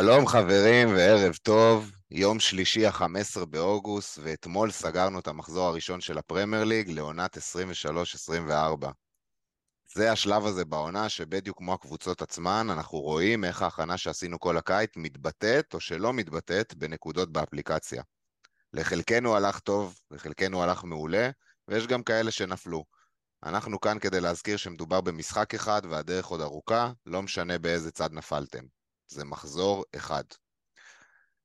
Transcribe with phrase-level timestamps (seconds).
[0.00, 6.64] שלום חברים וערב טוב, יום שלישי ה-15 באוגוסט ואתמול סגרנו את המחזור הראשון של הפרמייר
[6.64, 8.86] ליג לעונת 23-24.
[9.94, 14.90] זה השלב הזה בעונה שבדיוק כמו הקבוצות עצמן אנחנו רואים איך ההכנה שעשינו כל הקיץ
[14.96, 18.02] מתבטאת או שלא מתבטאת בנקודות באפליקציה.
[18.72, 21.30] לחלקנו הלך טוב, לחלקנו הלך מעולה
[21.68, 22.84] ויש גם כאלה שנפלו.
[23.42, 28.79] אנחנו כאן כדי להזכיר שמדובר במשחק אחד והדרך עוד ארוכה, לא משנה באיזה צד נפלתם.
[29.10, 30.24] זה מחזור אחד.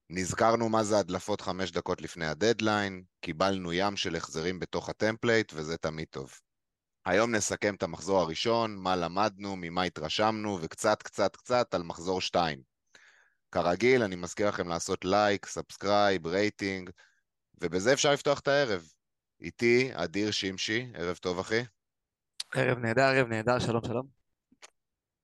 [0.10, 5.52] נזכרנו מה זה הדלפות חמש דקות לפני הדדליין, קיבלנו ים של החזרים בתוך ה template,
[5.56, 6.34] וזה תמיד טוב.
[7.06, 12.62] היום נסכם את המחזור הראשון, מה למדנו, ממה התרשמנו, וקצת קצת קצת על מחזור שתיים.
[13.52, 16.90] כרגיל, אני מזכיר לכם לעשות לייק, subscribe, רייטינג,
[17.62, 18.88] ובזה אפשר לפתוח את הערב.
[19.42, 21.64] איתי, אדיר שמשי, ערב טוב אחי.
[22.54, 24.08] ערב נהדר, ערב נהדר, שלום שלום.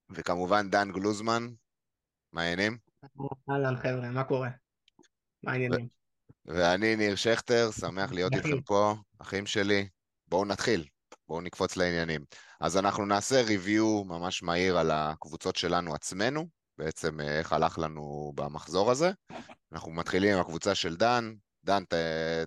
[0.09, 1.47] וכמובן דן גלוזמן,
[2.33, 2.77] מה העניינים?
[3.49, 4.49] אהלן חבר'ה, מה קורה?
[5.43, 5.87] מה העניינים?
[6.45, 8.33] ואני ניר שכטר, שמח להיות.
[8.33, 9.87] איתכם פה, אחים שלי.
[10.27, 10.87] בואו נתחיל,
[11.27, 12.21] בואו נקפוץ לעניינים.
[12.59, 18.31] אז אנחנו נעשה ריוויו ממש מהיר על הקבוצות שלנו עצמנו, בעצם אה, איך הלך לנו
[18.35, 19.11] במחזור הזה.
[19.71, 21.33] אנחנו מתחילים עם הקבוצה של דן.
[21.63, 21.93] דן, ת,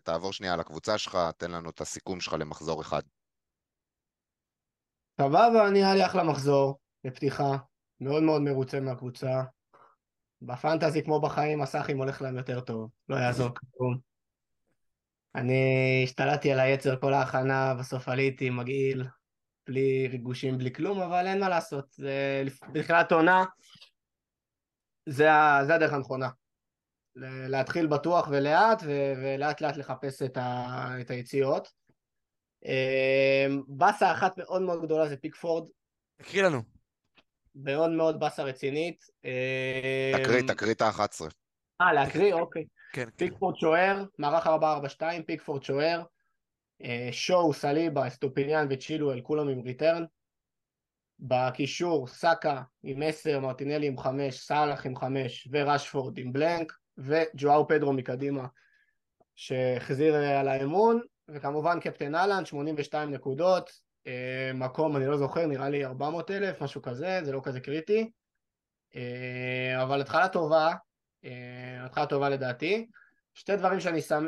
[0.02, 3.02] תעבור שנייה על הקבוצה שלך, תן לנו את הסיכום שלך למחזור אחד.
[5.20, 7.56] סבבה, נראה לי אחלה מחזור, לפתיחה.
[8.00, 9.42] מאוד מאוד מרוצה מהקבוצה.
[10.46, 13.98] בפנטזי כמו בחיים, הסאחים הולך להם יותר טוב, לא יעזור כלום.
[15.34, 19.04] אני השתלטתי על היצר כל ההכנה, בסוף עליתי מגעיל,
[19.66, 23.44] בלי ריגושים, בלי כלום, אבל אין מה לעשות, זה בתחילת עונה,
[25.08, 25.28] זה,
[25.66, 26.28] זה הדרך הנכונה.
[27.48, 28.82] להתחיל בטוח ולאט,
[29.22, 31.68] ולאט לאט לחפש את, ה- את היציאות.
[32.64, 35.68] אמ, באסה אחת מאוד מאוד גדולה זה פיקפורד,
[36.16, 36.73] תקריא לנו.
[37.54, 39.04] מאוד מאוד באסה רצינית.
[39.24, 41.24] אמ, תקריא, תקריא את ה-11.
[41.80, 42.34] אה, להקריא?
[42.34, 42.64] אוקיי.
[42.92, 43.10] כן, כן.
[43.16, 46.02] פיקפורד שוער, מערך 442, פיקפורד שוער,
[46.84, 50.04] אה, שואו, סליבה, אסטופיניאן וצ'ילואל, כולם עם return.
[51.20, 57.92] בקישור, סאקה עם 10, מרטינלי עם 5, סאלח עם 5 ורשפורד עם blank, וג'ואו פדרו
[57.92, 58.46] מקדימה
[59.34, 63.74] שהחזיר אה, על האמון, וכמובן קפטן אהלן, 82 נקודות, אה,
[64.54, 68.10] מקום, אני לא זוכר, נראה לי 400 אלף, משהו כזה, זה לא כזה קריטי.
[68.96, 70.74] אה, אבל התחלה טובה,
[71.24, 72.86] אה, התחלה טובה לדעתי.
[73.34, 74.26] שתי דברים שאני שם,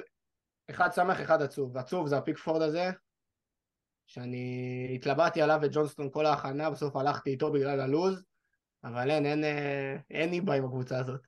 [0.71, 1.77] אחד שמח, אחד עצוב.
[1.77, 2.91] עצוב זה הפיקפורד הזה,
[4.07, 8.25] שאני התלבטתי עליו וג'ונסטון כל ההכנה, בסוף הלכתי איתו בגלל הלוז,
[8.85, 11.21] אבל אין, אין, אה, אין איבה עם הקבוצה הזאת.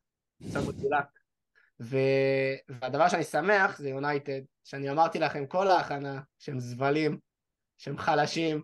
[1.81, 7.19] ו- והדבר שאני שמח זה יונייטד, שאני אמרתי לכם כל ההכנה שהם זבלים,
[7.79, 8.63] שהם חלשים.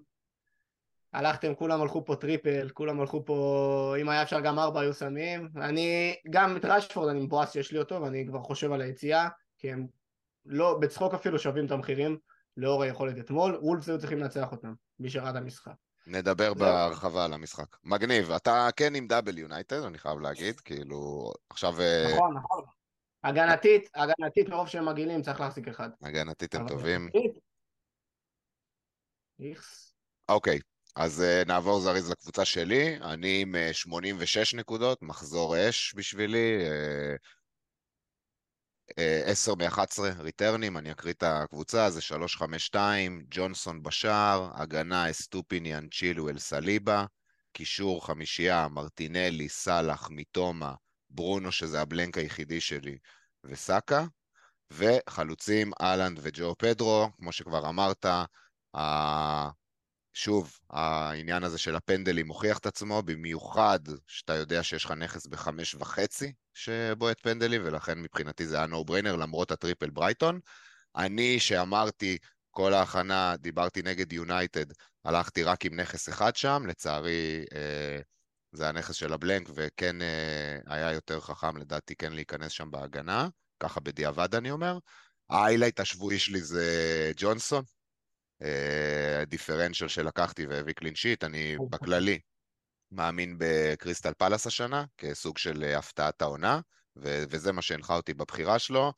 [1.12, 5.48] הלכתם, כולם הלכו פה טריפל, כולם הלכו פה, אם היה אפשר גם ארבע היו שמים.
[5.56, 9.72] אני, גם את רשפורד אני מבואס שיש לי אותו, ואני כבר חושב על היציאה, כי
[9.72, 9.86] הם
[10.46, 12.18] לא, בצחוק אפילו שווים את המחירים,
[12.56, 13.58] לאור היכולת אתמול.
[13.62, 15.72] וולפס היו צריכים לנצח אותם, מי שראה את המשחק.
[16.06, 16.54] נדבר זהו.
[16.54, 17.76] בהרחבה על המשחק.
[17.84, 22.64] מגניב, אתה כן עם double יונייטד, אני חייב להגיד, כאילו, עכשיו אה, נכון, נכון.
[23.24, 25.90] הגנתית, הגנתית מרוב שהם מגעילים צריך להחזיק אחד.
[26.02, 27.06] הגנתית הם טובים.
[27.06, 27.43] התקפית,
[30.28, 30.58] אוקיי,
[30.96, 37.18] אז uh, נעבור זריז לקבוצה שלי, אני עם uh, 86 נקודות, מחזור אש בשבילי, uh,
[38.90, 42.00] uh, 10 מ-11 ריטרנים, אני אקריא את הקבוצה, זה
[42.74, 42.76] 3-5-2,
[43.30, 47.04] ג'ונסון בשער, הגנה אסטופיניאן צ'ילואל סליבה,
[47.52, 50.74] קישור חמישייה, מרטינלי, סאלח, מיטומה,
[51.10, 52.98] ברונו שזה ה blank היחידי שלי,
[53.44, 54.04] וסאקה,
[54.70, 58.06] וחלוצים אהלנד וג'ו פדרו, כמו שכבר אמרת,
[60.14, 65.74] שוב, העניין הזה של הפנדלים מוכיח את עצמו, במיוחד שאתה יודע שיש לך נכס בחמש
[65.74, 70.40] וחצי שבועט פנדלים, ולכן מבחינתי זה היה no brainer למרות הטריפל ברייטון.
[70.96, 72.18] אני, שאמרתי
[72.50, 74.66] כל ההכנה, דיברתי נגד יונייטד,
[75.04, 78.00] הלכתי רק עם נכס אחד שם, לצערי אה,
[78.52, 83.28] זה הנכס של ה blank, וכן אה, היה יותר חכם לדעתי כן להיכנס שם בהגנה,
[83.60, 84.78] ככה בדיעבד אני אומר.
[85.30, 87.64] ה highlight השבועי שלי זה ג'ונסון,
[89.26, 92.18] דיפרנציאל שלקחתי והביא clean sheet, אני בכללי
[92.94, 96.60] מאמין בקריסטל פלאס השנה, כסוג של אה, הפתעת העונה,
[96.96, 98.92] ו- וזה מה שהנחה אותי בבחירה שלו.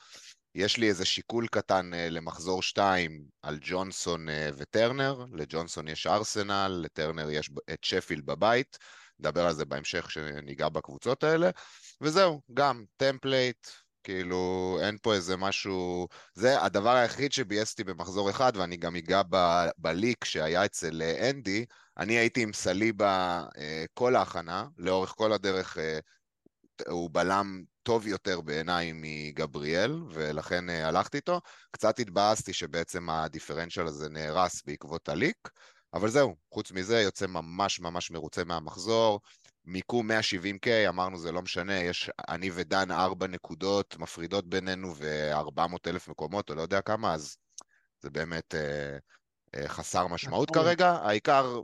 [0.54, 6.80] יש לי איזה שיקול קטן אה, למחזור 2 על ג'ונסון אה, וטרנר, לג'ונסון יש ארסנל,
[6.82, 8.78] לטרנר יש את שפילד בבית,
[9.18, 11.50] נדבר על זה בהמשך כשניגע בקבוצות האלה,
[12.00, 13.66] וזהו, גם template,
[14.06, 19.22] כאילו אין פה איזה משהו, זה הדבר היחיד שביאס אותי במחזור אחד, ואני גם אגע
[19.30, 21.64] ב- ב leak שהיה אצל אה, אנדי,
[21.98, 25.98] אני הייתי עם סליבה אה, כל ההכנה, לאורך כל הדרך אה,
[26.88, 31.40] הוא בלם טוב יותר בעיניי מגבריאל, ולכן הלכתי איתו.
[31.70, 35.48] קצת התבאסתי שבעצם הדיפרנציאל הזה נהרס בעקבות ה leak,
[35.94, 39.20] אבל זהו, חוץ מזה יוצא ממש ממש מרוצה מהמחזור.
[39.66, 46.08] מיקום 170K, אמרנו זה לא משנה, יש אני ודן ארבע נקודות מפרידות בינינו ו-400 אלף
[46.08, 47.36] מקומות, או לא יודע כמה, אז
[48.00, 48.98] זה באמת אה,
[49.54, 50.62] אה, חסר משמעות נכון.
[50.62, 50.90] כרגע.
[50.90, 51.60] העיקר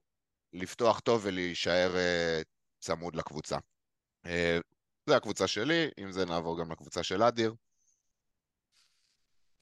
[0.52, 2.42] לפתוח טוב ולהישאר אה,
[2.80, 3.58] צמוד לקבוצה.
[4.26, 4.58] אה,
[5.06, 7.54] זה הקבוצה שלי, עם זה נעבור גם לקבוצה של אדיר.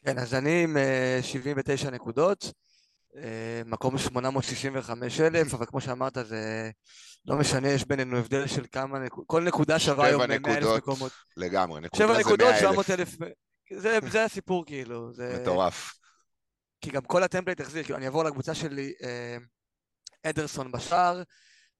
[0.04, 2.52] כן, אז אני עם אה, 79 נקודות,
[3.66, 6.70] מקום 865 אלף, אבל כמו שאמרת, זה
[7.26, 10.56] לא משנה, יש בינינו הבדל של כמה נקודות, כל נקודה שווה היום שבע 100 אלף
[10.56, 11.12] נקודות מקומות.
[11.36, 13.16] לגמרי, נקודה שבע זה נקודות, 100 אלף, 700 אלף.
[13.76, 15.12] זה, זה הסיפור, כאילו.
[15.12, 15.38] זה...
[15.42, 15.94] מטורף.
[16.80, 19.36] כי גם כל ה template החזיר, כאילו, אני אעבור לקבוצה שלי, אה,
[20.22, 21.22] אדרסון בשער,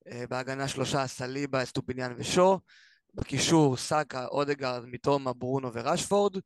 [0.08, 2.60] אה, בהגנה שלושה, סליבה, אסטופיניאן ושו,
[3.14, 6.36] בקישור סאקה, אודגרד, מיטומה, ברונו ורשפורד,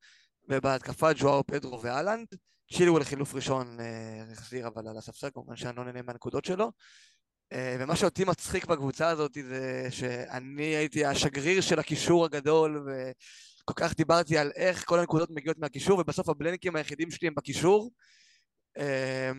[0.48, 2.26] ובהתקפה ג'ואר פדרו ואלנד.
[2.76, 6.72] צ'ילואל לחילוף ראשון אה, החזיר אבל על הספסל, כמובן שאני לא נהנה מהנקודות שלו.
[7.52, 13.94] אה, ומה שאותי מצחיק בקבוצה הזאת זה שאני הייתי השגריר של הקישור הגדול וכל כך
[13.96, 17.90] דיברתי על איך כל הנקודות מגיעות מהקישור ובסוף הבלנקים היחידים שלי הם בקישור.
[18.78, 19.30] אה,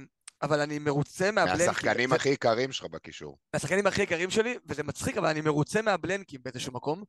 [0.42, 1.68] אבל אני מרוצה מהבלנקים.
[1.68, 3.38] מהשחקנים הכי יקרים שלך בקישור.
[3.54, 7.04] מהשחקנים הכי יקרים שלי, וזה מצחיק, אבל אני מרוצה מהבלנקים באיזשהו מקום,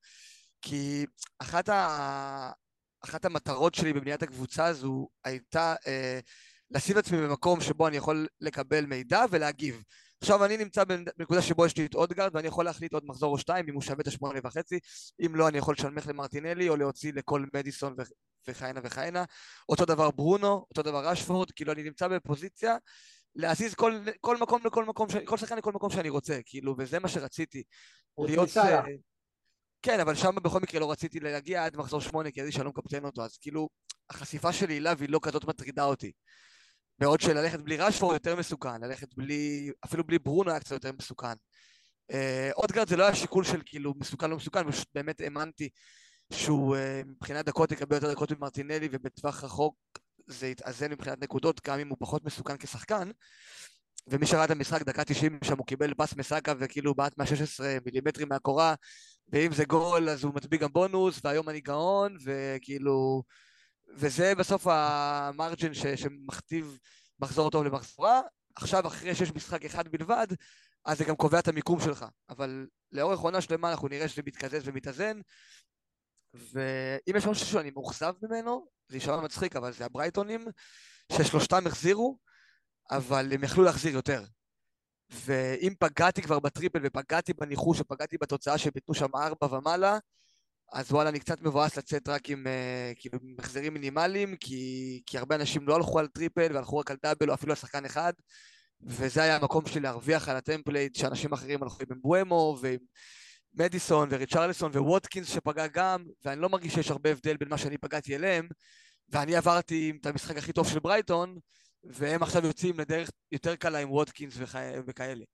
[0.63, 1.07] כי
[1.39, 2.51] אחת, ה...
[3.09, 6.21] אחת המטרות שלי בבניית הקבוצה הזו הייתה אה,
[6.71, 9.83] לשים את עצמי במקום שבו אני יכול לקבל מידע ולהגיב.
[10.21, 13.39] עכשיו אני נמצא בנקודה שבו יש לי את אודגרד ואני יכול להחליט עוד מחזור או
[13.39, 14.79] שתיים אם הוא שווה את השמונה וחצי,
[15.27, 18.03] אם לא אני יכול לשנמך למרטינלי או להוציא לכל מדיסון ו...
[18.49, 19.25] וכהנה וכהנה.
[19.69, 22.77] אותו דבר ברונו, אותו דבר רשפורד, כאילו אני נמצא בפוזיציה
[23.35, 25.17] להזיז כל, כל מקום לכל מקום, ש...
[25.17, 27.63] כל שחקן לכל מקום שאני רוצה, כאילו, וזה מה שרציתי.
[28.19, 28.49] להיות...
[29.83, 33.05] כן, אבל שם בכל מקרה לא רציתי להגיע עד מחזור שמונה, כי שאני לא מקפטן
[33.05, 33.69] אותו, אז כאילו,
[34.11, 36.13] החשיפה שלי אליו היא לא כזאת מטרידה אותי.
[36.99, 41.35] בעוד שללכת בלי רשפורד יותר מסוכן, ללכת בלי, אפילו בלי ברונו היה קצת יותר מסוכן.
[42.11, 45.69] אה, אודגרד זה לא היה שיקול של כאילו מסוכן לא מסוכן, פשוט באמת האמנתי
[46.33, 49.77] שהוא אה, מבחינת דקות יקבל יותר דקות ממרטינלי ובטווח רחוק
[50.27, 53.11] זה יתאזן מבחינת נקודות גם אם הוא פחות מסוכן כשחקן
[54.07, 58.29] ומי שראה את המשחק דקה 90 שם הוא קיבל פס מסאקה וכאילו בעט מה-16 מילימטרים
[58.29, 58.75] מהקורה
[59.29, 63.23] ואם זה גול אז הוא מצביע גם בונוס והיום אני גאון וכאילו
[63.97, 66.79] וזה בסוף המרג'ן ש- שמכתיב
[67.21, 68.21] מחזור טוב למחזור רע
[68.57, 70.27] עכשיו אחרי שיש משחק אחד בלבד
[70.85, 74.63] אז זה גם קובע את המיקום שלך אבל לאורך עונה שלמה אנחנו נראה שזה מתקזז
[74.65, 75.21] ומתאזן
[76.35, 80.45] ואם יש משהו שאני מאוכזב ממנו, זה יישמע מצחיק, אבל זה הברייטונים,
[81.13, 82.19] ששלושתם החזירו,
[82.91, 84.25] אבל הם יכלו להחזיר יותר.
[85.11, 89.99] ואם פגעתי כבר בטריפל ופגעתי בניחוש ופגעתי בתוצאה שהם ייתנו שם ארבע ומעלה,
[90.73, 95.19] אז וואלה, אני קצת מבואס לצאת רק עם אה, כאילו עם החזרים מינימליים, כי, כי
[95.19, 98.13] הרבה אנשים לא הלכו על טריפל והלכו רק על double או אפילו על שחקן אחד,
[98.83, 102.79] וזה היה המקום שלי להרוויח על ה template שאנשים אחרים הלכו עם מבואמו ועם
[103.55, 108.17] מדיסון וריצ'רלסון וווטקינס שפגע גם, ואני לא מרגיש שיש הרבה הבדל בין מה שאני פגעתי
[108.17, 108.49] אליהם,
[109.09, 111.39] ואני עברתי את המשחק הכי טוב של ברייטון,
[111.91, 114.57] והם עכשיו יוצאים לדרך יותר קלה עם ווטקינס וכ...
[114.87, 115.25] וכאלה.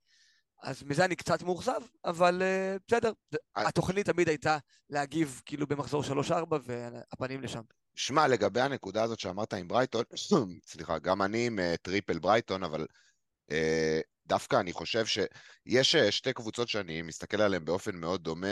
[0.63, 3.13] אז מזה אני קצת מאוכזב, אבל uh, בסדר.
[3.57, 3.69] אה.
[3.69, 4.59] התוכנית תמיד הייתה
[4.91, 6.33] להגיב כאילו במחזור 3-4
[6.65, 7.63] והפנים לשם.
[7.95, 10.05] שמע, לגבי הנקודה הזאת שאמרת עם ברייטון,
[10.71, 12.87] סליחה, גם אני עם אה, טריפל ברייטון, אבל
[13.51, 14.01] אה,
[14.33, 18.47] דווקא אני חושב שיש אה, שתי קבוצות שאני מסתכל עליהן באופן מאוד דומה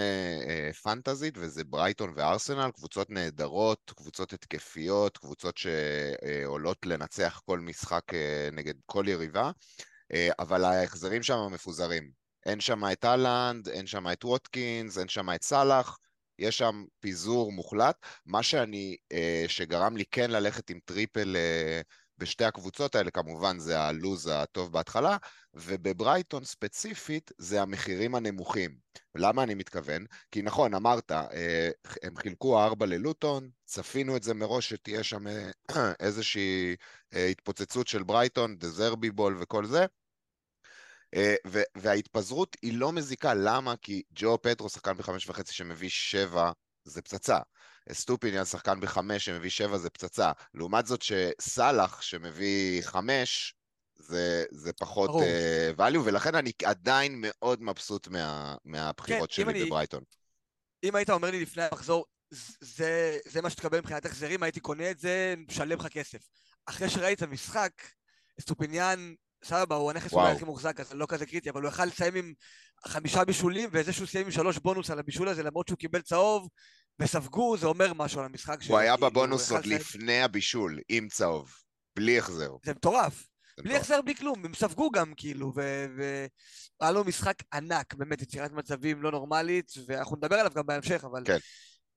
[0.49, 8.49] אה, פנטזית, וזה ברייטון וארסנל, קבוצות נהדרות, קבוצות התקפיות, קבוצות שעולות לנצח כל משחק אה,
[8.53, 9.51] נגד כל יריבה,
[10.13, 12.11] אה, אבל ההחזרים שם מפוזרים.
[12.47, 15.99] אין שם את אהלנד, אין שם את ווטקינס, אין שם את סאלח,
[16.39, 17.97] יש שם פיזור מוחלט.
[18.27, 21.81] מה שאני, אה, שגרם לי כן ללכת עם טריפל אה,
[22.21, 25.17] בשתי הקבוצות האלה, כמובן זה הלוז הטוב בהתחלה,
[25.55, 28.77] ובברייטון ספציפית זה המחירים הנמוכים.
[29.15, 30.05] למה אני מתכוון?
[30.31, 31.71] כי נכון, אמרת, אה,
[32.03, 36.77] הם חילקו ארבע ללוטון, צפינו את זה מראש שתהיה שם אה, איזושהי
[37.15, 39.87] אה, התפוצצות של ברייטון, דזרבי ball וכל זה.
[41.77, 43.75] וההתפזרות היא לא מזיקה, למה?
[43.83, 46.53] כי ג'ואו פדרו, שחקן בחמש וחצי שמביא שבע,
[46.85, 47.39] זה פצצה.
[47.93, 50.33] אסטופיניאן, שחקן בחמש שמביא שבע, זה פצצה.
[50.55, 53.55] לעומת זאת שסאלח שמביא חמש,
[53.97, 55.23] זה, זה פחות ברור.
[55.23, 60.03] uh, value, ולכן אני עדיין מאוד מבסוט מה, מהבחירות כן, שלי אני- בברייטון.
[60.85, 64.91] אם היית אומר לי לפני המחזור, "ז- זה, זה מה שתקבל מבחינת החזרים, הייתי קונה
[64.91, 66.19] את זה, משלם לך כסף.
[66.67, 67.71] אחרי שראיתי את המשחק,
[68.41, 70.13] אסטופיניאן, סבבה, הוא הנכס.
[70.13, 72.33] אולי הכי מוחזק, אז לא כזה קריטי, אבל הוא יכל לסיים עם
[72.87, 76.49] חמישה בישולים, וזה שהוא סיים עם שלוש בונוס על הבישול הזה, למרות שהוא קיבל צהוב,
[77.01, 81.53] וספגו זה אומר משהו על המשחק הוא היה בבונוס עוד לפני הבישול, עם צהוב.
[81.97, 82.51] בלי החזר.
[82.65, 83.27] זה מטורף.
[83.57, 83.77] זה בלי.
[83.77, 89.11] החזר, בלי כלום, הם ספגו גם כאילו, והיה לו משחק ענק, באמת יצירת מצבים לא
[89.11, 91.23] נורמלית, ואנחנו נדבר עליו גם בהמשך, אבל...
[91.25, 91.39] כן.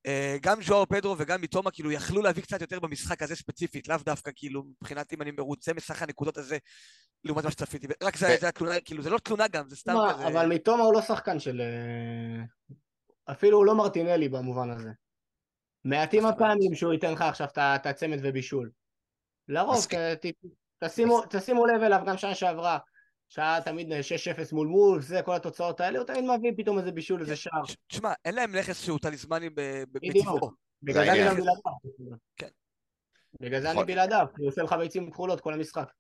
[0.06, 3.98] אה, גם ז'ואר פדרו וגם מיטומה כאילו יכלו להביא קצת יותר במשחק הזה ספציפית, לאו
[3.98, 6.58] דווקא כאילו מבחינת אם אני מרוצה מסך הנקודות הזה
[7.24, 9.94] לעומת מה שצפיתי, רק זה ו- זה התלונה, כאילו זה לא תלונה גם, זה סתם
[9.94, 11.62] מה, כזה, אבל מתומה הוא לא שחקן של...
[13.30, 14.90] אה, אפילו הוא לא מרטינלי במובן הזה.
[15.86, 18.70] מעטים הפעמים שהוא ייתן לך עכשיו את הצמד ובישול.
[19.48, 20.26] לרוב, ת-
[21.30, 22.78] תשימו- לב אליו גם שנה שעברה,
[23.30, 27.22] שהיה תמיד 6-0 מול מול, זה, כל התוצאות האלה, הוא תמיד מביא פתאום איזה בישול,
[27.22, 27.62] איזה שער.
[27.88, 29.50] תשמע, אין להם נכס שהוא טליזמני.
[29.92, 30.52] בטבעו,
[30.84, 31.20] בגלל זה אני.
[31.30, 32.18] גם בלעדיו.
[32.38, 32.48] כן.
[33.42, 33.88] בגלל זה אני נכון.
[33.88, 35.92] בלעדיו, הוא עושה לך ביצים כחולות כל המשחק.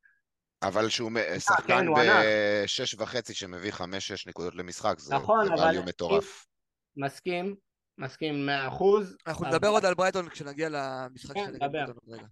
[0.63, 2.25] אבל שהוא שחקן כן, ענק.
[2.63, 6.48] בשש וחצי שמביא חמש-שש נקודות למשחק, זה נכון, זה אבל value מטורף.
[6.97, 7.55] מסכים,
[7.97, 9.15] מסכים 100%.
[9.27, 11.67] אנחנו אבל- נדבר עוד על ברייטון כשנגיע למשחק כן, של נדבר.
[11.69, 12.25] ברייטון רגע.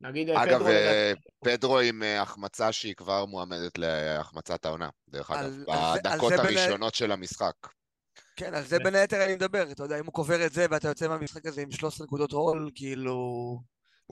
[0.00, 1.12] נגיד אה, אגב, פדרו, אה,
[1.44, 5.52] פדרו עם אה, החמצה שהיא כבר מועמדת להחמצת העונה, דרך אגב,
[5.94, 7.54] בדקות הראשונות של המשחק.
[8.36, 10.88] כן, על זה בין היתר אני מדבר, אתה יודע, אם הוא קובר את זה ואתה
[10.88, 13.60] יוצא מהמשחק הזה עם 13 נקודות רול, כאילו...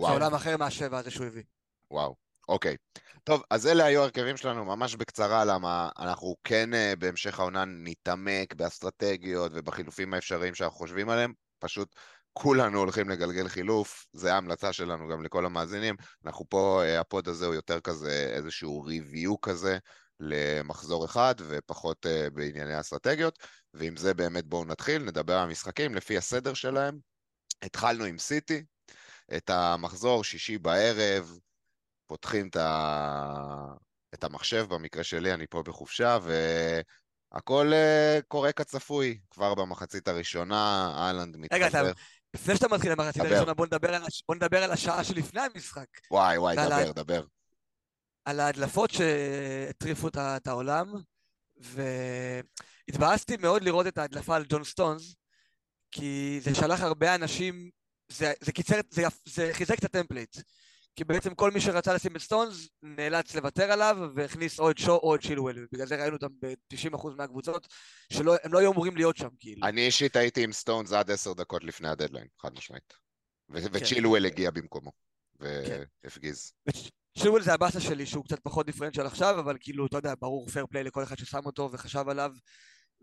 [0.00, 0.06] זה.
[0.06, 1.42] עולם אחר מהשבע הזה שהוא הביא.
[1.90, 2.14] וואו,
[2.49, 2.76] אוקיי.
[3.25, 8.54] טוב, אז אלה היו ההרכבים שלנו, ממש בקצרה, למה אנחנו כן אה, בהמשך העונה נתעמק
[8.54, 11.95] באסטרטגיות ובחילופים האפשריים שאנחנו חושבים עליהם, פשוט
[12.33, 15.97] כולנו הולכים לגלגל חילוף, זה ההמלצה שלנו גם לכל המאזינים.
[16.25, 19.78] אנחנו פה, אה, הפוד הזה הוא יותר כזה איזשהו ריוויו כזה
[20.21, 23.38] למחזור אחד, ופחות אה, בענייני אסטרטגיות,
[23.75, 26.99] ועם זה באמת בואו נתחיל, נדבר על המשחקים לפי הסדר שלהם.
[27.62, 28.64] התחלנו עם סיטי,
[29.37, 31.38] את המחזור שישי בערב,
[32.14, 33.75] פותחים את, ה...
[34.14, 36.18] את המחשב, במקרה שלי, אני פה בחופשה,
[37.33, 39.21] והכל uh, קורה כצפוי.
[39.30, 41.92] כבר במחצית הראשונה, אהלנד רגע, אתה- מתחבר.
[42.35, 43.35] לפני שאתה מתחיל למחצית דבר.
[43.35, 45.87] הראשונה, בוא נדבר על בוא נדבר על השעה שלפני המשחק.
[46.11, 47.25] וואי, וואי, ועל ה- דבר, דבר.
[48.25, 50.92] על ההדלפות שהטריפו את העולם,
[51.56, 55.14] והתבאסתי מאוד לראות את ההדלפה על ג'ון סטונס,
[55.90, 57.71] כי זה שלח הרבה אנשים,
[58.09, 60.37] זה, זה קיצר, זה, זה חיזק את ה template.
[60.96, 64.92] כי בעצם כל מי שרצה לשים את סטונס נאלץ לוותר עליו והכניס או את שו
[64.92, 67.68] או את צ'ילואל, ובגלל זה ראינו אותם ב-90% מהקבוצות,
[68.12, 69.66] שהם לא היו אמורים להיות שם, כאילו.
[69.66, 72.94] אני אישית הייתי עם סטונס עד עשר דקות לפני הדדליין, חד משמעית.
[73.50, 74.92] וצ'ילואל הגיע במקומו,
[75.40, 75.82] כן.
[76.04, 76.52] והפגיז.
[77.18, 80.66] צ'ילואל זה הבאסה שלי שהוא קצת פחות דיפרנציאל עכשיו, אבל כאילו, אתה יודע, ברור fair
[80.66, 82.32] play לכל אחד ששם אותו וחשב עליו.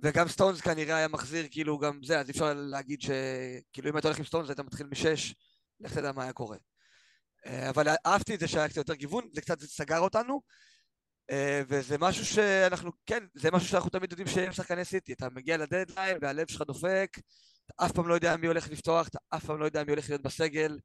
[0.03, 4.05] וגם סטונס כנראה היה מחזיר כאילו גם זה, אז אי אפשר להגיד שכאילו אם היית
[4.05, 5.35] הולך עם סטונס היית מתחיל משש,
[5.79, 6.57] לך תדע מה היה קורה.
[7.45, 10.41] אה, אבל אהבתי את זה שהיה קצת יותר גיוון, זה קצת סגר אותנו,
[11.31, 15.57] אה, וזה משהו שאנחנו, כן, זה משהו שאנחנו תמיד יודעים שהם שחקני סיטי, אתה מגיע
[15.57, 17.17] לדדליין והלב שלך דופק,
[17.65, 20.09] אתה אף פעם לא יודע מי הולך לפתוח, אתה אף פעם לא יודע מי הולך
[20.09, 20.79] להיות בסגל,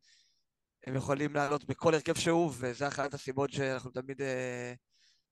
[0.86, 4.75] הם יכולים לעלות בכל הרכב שהוא, וזה אחת הסיבות שאנחנו תמיד אה,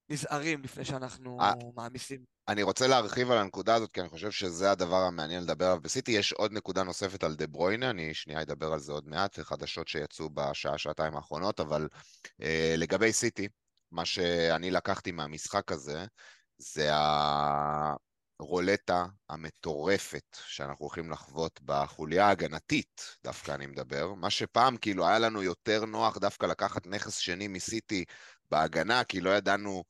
[0.08, 1.52] נזהרים לפני שאנחנו אה.
[1.76, 2.24] מעמיסים.
[2.48, 6.12] אני רוצה להרחיב על הנקודה הזאת, כי אני חושב שזה הדבר המעניין לדבר עליו בסיטי.
[6.12, 9.88] יש עוד נקודה נוספת על דה ברוינה, אני שנייה אדבר על זה עוד מעט, חדשות
[9.88, 11.88] שיצאו בשעה, שעתיים האחרונות, אבל
[12.42, 13.48] אה, לגבי סיטי,
[13.92, 16.04] מה שאני לקחתי מהמשחק הזה,
[16.58, 16.90] זה
[18.40, 24.14] הרולטה המטורפת שאנחנו הולכים לחוות בחוליה ההגנתית, דווקא אני מדבר.
[24.14, 28.04] מה שפעם כאילו היה לנו יותר נוח דווקא לקחת נכס שני מסיטי
[28.54, 29.84] בהגנה, כי לא ידענו...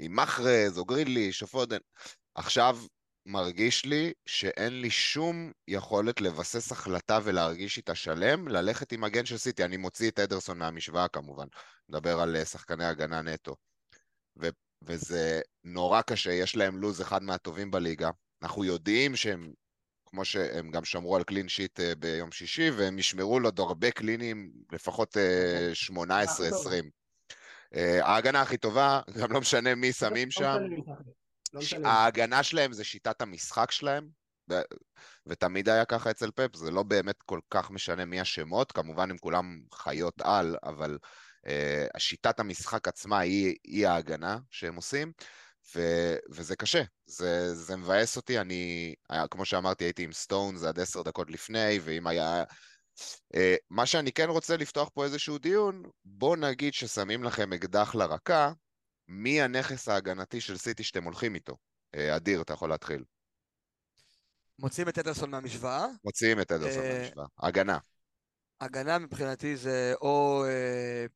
[0.00, 1.78] עם מחרז או גריליש או פודן.
[2.34, 2.78] עכשיו
[3.26, 9.38] מרגיש לי שאין לי שום יכולת לבסס החלטה ולהרגיש איתה שלם, ללכת עם מגן של
[9.38, 9.64] סיטי.
[9.64, 11.46] אני מוציא את אדרסון מהמשוואה כמובן,
[11.88, 13.56] מדבר על אה, שחקני הגנה נטו.
[14.42, 14.48] ו-
[14.82, 18.10] וזה נורא קשה, יש להם לוז אחד מהטובים בליגה.
[18.42, 19.52] אנחנו יודעים שהם,
[20.06, 23.90] כמו שהם גם שמרו על קלין שיט אה, ביום שישי, והם ישמרו לו עוד הרבה
[23.90, 27.05] קלינים, לפחות אה, 18-20.
[27.74, 30.58] אה, ההגנה הכי טובה, גם לא משנה מי שמים לא שם.
[31.54, 31.88] לא.
[31.88, 34.08] ההגנה שלהם זה שיטת המשחק שלהם,
[35.26, 39.18] ותמיד היה ככה אצל פפ, זה לא באמת כל כך משנה מי השמות, כמובן הם
[39.18, 40.98] כולם חיות על, אבל
[41.46, 45.12] uh, שיטת המשחק עצמה היא, היא ההגנה שהם עושים,
[45.76, 50.80] ו- וזה קשה, זה, זה מבאס אותי, אני, היה, כמו שאמרתי, הייתי עם סטונס עד
[50.80, 52.44] עשר דקות לפני, ואם היה...
[53.34, 53.38] Uh,
[53.70, 58.52] מה שאני כן רוצה לפתוח פה איזשהו דיון, בוא נגיד ששמים לכם אקדח לרקה,
[59.08, 61.56] מי הנכס ההגנתי של סיטי שאתם הולכים איתו?
[61.94, 63.04] אה, אדיר, אתה יכול להתחיל.
[64.58, 67.26] מוציאים את אדרסון מהמשוואה, מוציאים את אדרסון אה, מהמשוואה.
[67.38, 67.78] הגנה.
[68.60, 70.44] הגנה מבחינתי זה או...
[70.44, 71.06] אה,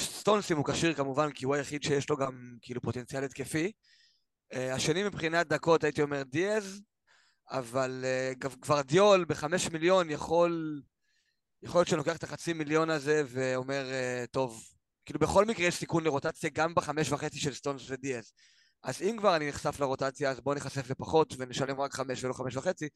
[0.00, 3.72] סטונסים הוא כשיר כמובן, כי הוא היחיד שיש לו גם כאילו פוטנציאל התקפי.
[4.52, 6.80] אה, השני מבחינת דקות הייתי אומר דיאז,
[7.50, 10.82] אבל uh, גוורדיול בחמש מיליון יכול,
[11.62, 14.64] יכול להיות שלוקח את החצי מיליון הזה ואומר, uh, טוב,
[15.04, 18.32] כאילו בכל מקרה יש סיכון לרוטציה גם בחמש וחצי של סטונס ודיאז.
[18.82, 22.56] אז אם כבר אני נחשף לרוטציה, אז בואו נחשף לפחות ונשלם רק חמש ולא חמש
[22.56, 22.88] וחצי.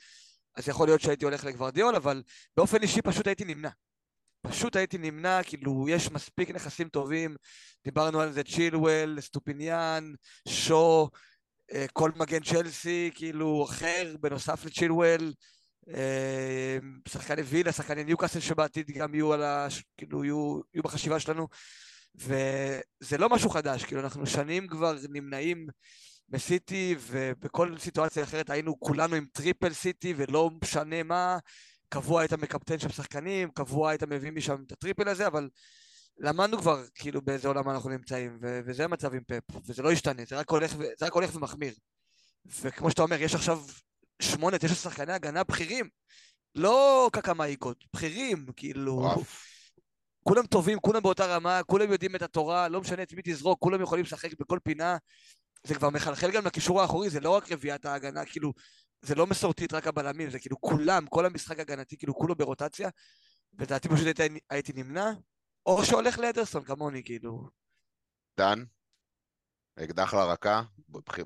[0.56, 2.22] אז יכול להיות שהייתי הולך לגוורדיול, אבל
[2.56, 3.70] באופן אישי פשוט הייתי נמנע.
[4.42, 7.36] פשוט הייתי נמנע, כאילו, יש מספיק נכסים טובים,
[7.84, 10.12] דיברנו על זה צ'ילואל, אסטופיניאן,
[10.48, 11.18] שו, אה,
[11.92, 15.32] כל מגן צ'לסי, כאילו, אחר, בנוסף לצ'ילואל,
[15.88, 19.66] אה, שחקני וילה, שחקני ניוקאסל שבעתיד גם יהיו ה...
[19.96, 21.48] כאילו, יהיו, יהיו בחשיבה שלנו,
[22.14, 25.66] וזה לא משהו חדש, כאילו, אנחנו שנים כבר נמנעים
[26.28, 31.38] בסיטי, ובכל סיטואציה אחרת היינו כולנו עם triple סיטי, ולא משנה מה,
[31.88, 35.48] קבוע היית מקפטן שם שחקנים, קבוע היית מביא משם את ה triple הזה, אבל
[36.20, 40.22] למדנו כבר כאילו באיזה עולם אנחנו נמצאים, ו- וזה המצב עם פאפ, וזה לא ישתנה,
[40.28, 41.74] זה רק הולך, זה רק הולך ומחמיר.
[42.60, 43.62] וכמו שאתה אומר, יש עכשיו
[44.22, 45.88] שמונה, תשע שחקני הגנה בכירים,
[46.54, 49.14] לא קקמייקות, בכירים, כאילו...
[50.24, 53.82] כולם טובים, כולם באותה רמה, כולם יודעים את התורה, לא משנה את מי תזרוק, כולם
[53.82, 54.96] יכולים לשחק בכל פינה.
[55.64, 58.52] זה כבר מחלחל גם לקישור האחורי, זה לא רק רביעיית ההגנה, כאילו,
[59.02, 62.88] זה לא מסורתית רק הבלמים, זה כאילו כולם, כל המשחק הגנתי, כאילו כולו ברוטציה,
[63.58, 65.12] ולדעתי פשוט הייתי, הייתי נמנע,
[65.66, 67.48] או שהולך לאדרסון כמוני, כאילו.
[68.36, 68.64] דן?
[69.76, 70.62] אקדח לרקה?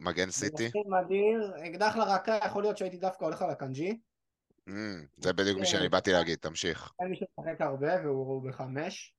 [0.00, 0.70] מגן סיטי?
[0.86, 4.00] מדהים, אקדח לרקה, יכול להיות שהייתי דווקא הולך על הקנג'י.
[4.68, 4.72] Mm,
[5.16, 6.92] זה בדיוק מי שאני באתי להגיד, תמשיך.
[7.00, 9.14] אין מי שמשחק הרבה והוא בחמש.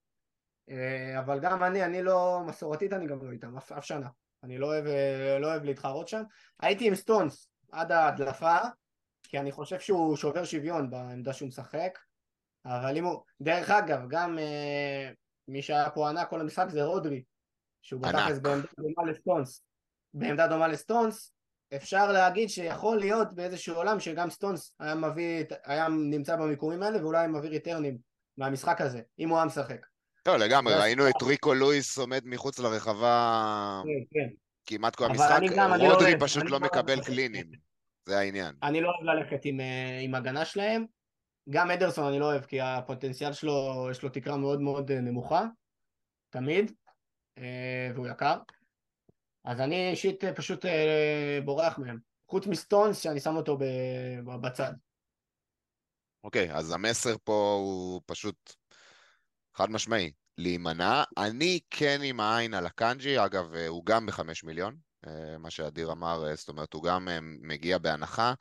[0.69, 4.09] אה, אבל גם אני, אני לא, מסורתית אני גם לא איתם, אף, אף שנה.
[4.43, 6.23] אני לא אוהב, אה, לא אוהב להתחרות שם.
[6.59, 8.57] הייתי עם סטונס עד ההדלפה,
[9.23, 11.99] כי אני חושב שהוא שובר שוויון בעמדה שהוא משחק.
[12.65, 13.21] אבל אם הוא...
[13.41, 15.09] דרך אגב, גם אה,
[15.47, 17.23] מי שהיה פה ענק כל המשחק זה רודרי,
[17.81, 19.61] שהוא בתכלס בעמדה דומה לסטונס.
[20.13, 21.31] בעמדה דומה לסטונס,
[21.75, 27.27] אפשר להגיד שיכול להיות באיזשהו עולם שגם סטונס היה מביא, היה נמצא במיקומים האלה ואולי
[27.27, 27.97] מביא ריטרנים
[28.37, 29.85] מהמשחק הזה, אם הוא היה משחק.
[30.27, 34.29] לא, לגמרי, ראינו את ריקו לואיס עומד מחוץ לרחבה כן, כן.
[34.65, 35.39] כמעט כל המשחק,
[35.79, 37.45] לא רודרי פשוט לא, לא מקבל קלינים,
[38.05, 38.55] זה העניין.
[38.63, 40.85] אני לא אוהב ללכת עם, אה, עם הגנה שלהם,
[41.49, 45.45] גם אדרסון אני לא אוהב, כי הפוטנציאל שלו, יש לו תקרה מאוד מאוד אה, נמוכה,
[46.29, 46.71] תמיד,
[47.37, 48.37] אה, והוא יקר.
[49.43, 50.65] אז אני אישית פשוט
[51.45, 51.97] בורח מהם.
[52.27, 53.57] חוץ מסטונס שאני שם אותו
[54.41, 54.73] בצד.
[56.23, 58.53] אוקיי, okay, אז המסר פה הוא פשוט
[59.55, 61.03] חד משמעי, להימנע.
[61.17, 64.75] אני כן עם העין על אקאנג'י, אגב, אה, הוא גם בחמש מיליון,
[65.07, 67.07] אה, מה שאדיר אמר, אה, זאת אומרת, הוא גם
[67.41, 68.33] מגיע בהנחה.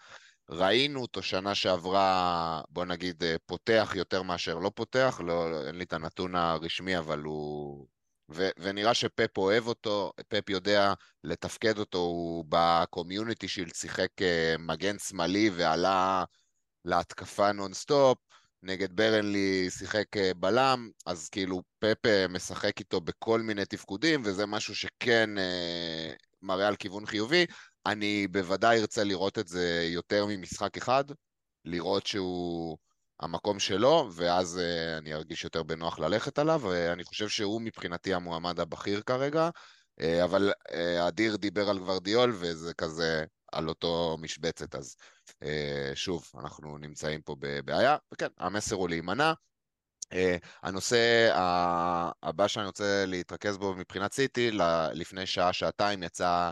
[0.50, 5.92] ראינו אותו שנה שעברה, בוא נגיד, פותח יותר מאשר לא פותח, לא, אין לי את
[5.92, 7.86] הנתון הרשמי, אבל הוא...
[8.30, 10.92] ו- ונראה שפפ אוהב אותו, פפ יודע
[11.24, 14.08] לתפקד אותו, הוא ב Community Shield שיחק
[14.58, 16.24] מגן שמאלי ועלה
[16.84, 18.18] להתקפה נונסטופ,
[18.64, 24.74] נגד ברנלי שיחק אה, בלם, אז כאילו פפה משחק איתו בכל מיני תפקודים, וזה משהו
[24.74, 27.46] שכן אה, מראה על כיוון חיובי.
[27.86, 31.04] אני בוודאי ארצה לראות את זה יותר ממשחק אחד,
[31.64, 32.78] לראות שהוא
[33.20, 38.60] המקום שלו, ואז אה, אני ארגיש יותר בנוח ללכת עליו, ואני חושב שהוא מבחינתי המועמד
[38.60, 39.50] הבכיר כרגע,
[40.00, 44.96] אה, אבל אה, אדיר דיבר על גוורדיול, וזה כזה על אותו משבצת, אז
[45.94, 49.32] שוב, אנחנו נמצאים פה בבעיה, וכן, המסר הוא להימנע.
[50.04, 50.16] Uh,
[50.62, 51.30] הנושא
[52.22, 54.50] הבא שאני רוצה להתרכז בו מבחינת סיטי,
[54.92, 56.50] לפני שעה, שעתיים יצאה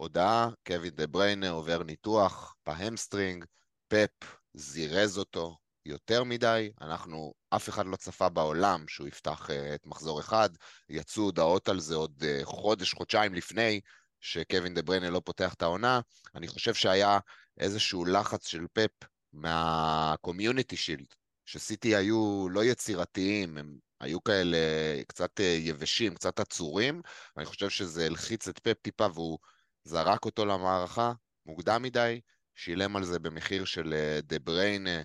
[0.00, 3.44] הודעה, קווין דה בריינה עובר ניתוח בהמסטרינג,
[3.88, 9.86] פפ זירז אותו יותר מדי, אנחנו, אף אחד לא צפה בעולם שהוא יפתח uh, את
[9.86, 10.50] מחזור אחד,
[10.88, 13.80] יצאו הודעות על זה עוד uh, חודש, חודשיים לפני
[14.20, 16.00] שקווין דה בריינה לא פותח את העונה,
[16.34, 17.18] אני חושב שהיה
[17.58, 21.14] איזשהו לחץ של פפ מה Community Shield,
[21.46, 24.58] שסיטי היו לא יצירתיים, הם היו כאלה
[25.06, 27.02] קצת אה, יבשים, קצת עצורים,
[27.36, 29.38] ואני חושב שזה הלחיץ את פפ טיפה והוא
[29.84, 31.12] זרק אותו למערכה
[31.46, 32.20] מוקדם מדי,
[32.54, 35.02] שילם על זה במחיר של אה, דה בריינה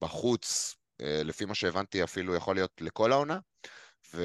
[0.00, 3.38] בחוץ, אה, לפי מה שהבנתי אפילו יכול להיות לכל העונה,
[4.14, 4.22] ו...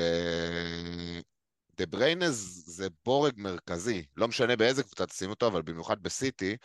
[1.77, 6.57] דה בריינה זה בורג מרכזי, לא משנה באיזה קבוצה תשים אותו, אבל במיוחד בסיטי,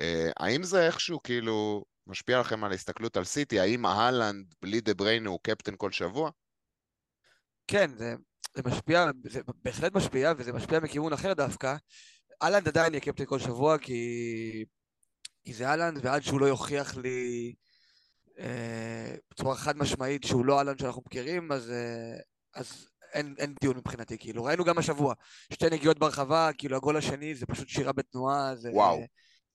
[0.00, 3.60] אה, האם זה איכשהו כאילו משפיע לכם על ההסתכלות על סיטי?
[3.60, 6.30] האם האלנד בלי דה בריינה הוא קפטן כל שבוע?
[7.66, 8.14] כן, זה,
[8.54, 11.76] זה משפיע, זה בהחלט משפיע, וזה משפיע מכיוון אחר דווקא.
[12.42, 14.64] האלנד עדיין יהיה קפטן כל שבוע, כי,
[15.44, 17.54] כי זה האלנד, ועד שהוא לא יוכיח לי
[18.38, 22.18] אה, בצורה חד משמעית שהוא לא אהלנד שאנחנו מכירים, אז, אה,
[22.54, 25.14] אז אין, אין דיון מבחינתי, כאילו, ראינו גם השבוע,
[25.52, 28.70] שתי נגיעות ברחבה, כאילו הגול השני זה פשוט שירה בתנועה, זה...
[28.72, 29.00] וואו.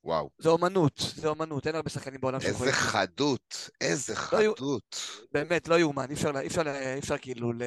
[0.03, 0.29] וואו.
[0.39, 2.73] זה אומנות, זה אומנות, אין הרבה שחקנים בעולם איזה שיכולים...
[2.73, 4.95] חדות, איזה לא חדות.
[5.31, 6.61] באמת, לא יאומן, אי אפשר, אי אפשר,
[6.93, 7.61] אי אפשר כאילו, ל...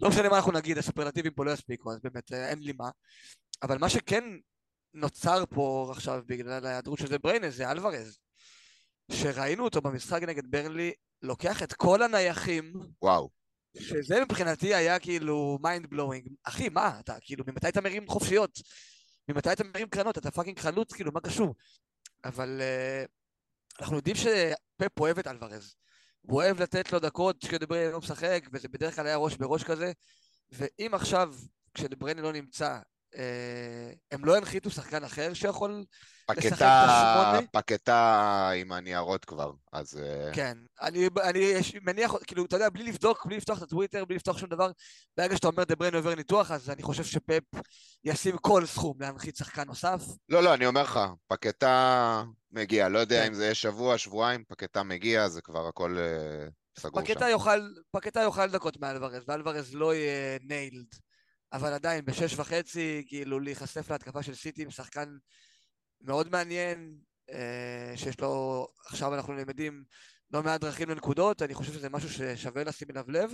[0.00, 2.90] לא משנה מה אנחנו נגיד, הסופרלטיבים פה לא יספיקו, אז באמת אה, אין לי מה.
[3.62, 4.24] אבל מה שכן
[4.94, 8.18] נוצר פה עכשיו בגלל ההיעדרות של זה בריינה זה אלוורז.
[9.12, 13.30] שראינו אותו במשחק נגד ברנלי, לוקח את כל הנייחים, וואו.
[13.78, 16.28] שזה מבחינתי היה כאילו mind blowing.
[16.44, 18.58] אחי, מה, אתה כאילו, ממתי אתה מרים חופשיות?
[19.28, 20.18] ממתי אתה מרים קרנות?
[20.18, 21.54] אתה fucking חלוץ, כאילו, מה קשור?
[22.24, 25.74] אבל uh, אנחנו יודעים שפפ אוהב את אלוורז.
[26.28, 29.92] הוא אוהב לתת לו דקות כשדבריינה לא משחק, וזה בדרך כלל היה ראש בראש כזה.
[30.52, 31.34] ואם עכשיו,
[31.74, 32.78] כשדבריינה לא נמצא,
[34.10, 35.84] הם לא הנחיתו שחקן אחר שיכול
[36.30, 37.38] לשחק את השמונה?
[37.52, 40.00] פקטה עם הניירות כבר, אז...
[40.02, 44.16] אה, כן, אני, אני מניח, כאילו, אתה יודע, בלי לבדוק, בלי לפתוח את הטוויטר, בלי
[44.16, 44.70] לפתוח שום דבר,
[45.16, 47.42] ברגע שאתה אומר דבריין עובר ניתוח, אז אני חושב שפפ
[48.04, 50.02] ישים כל סכום להנחית שחקן נוסף.
[50.28, 53.26] לא, לא, אני אומר לך, פקטה מגיע, לא יודע כן.
[53.26, 57.06] אם זה יהיה שבוע, שבועיים, פקטה מגיע, זה כבר הכל אה, סגור שם.
[57.06, 61.07] פקטה יאכל, פקטה יאכל דקות מאלוורז, ואלוורז לא יהיה ניילד.
[61.52, 65.16] אבל עדיין, בשש וחצי, כאילו, להיחשף להתקפה של סיטי עם שחקן
[66.00, 66.98] מאוד מעניין,
[67.30, 69.84] אה, שיש לו, עכשיו אנחנו למדים
[70.30, 73.32] לא מעט דרכים לנקודות, אני חושב שזה משהו ששווה לשים אליו לב,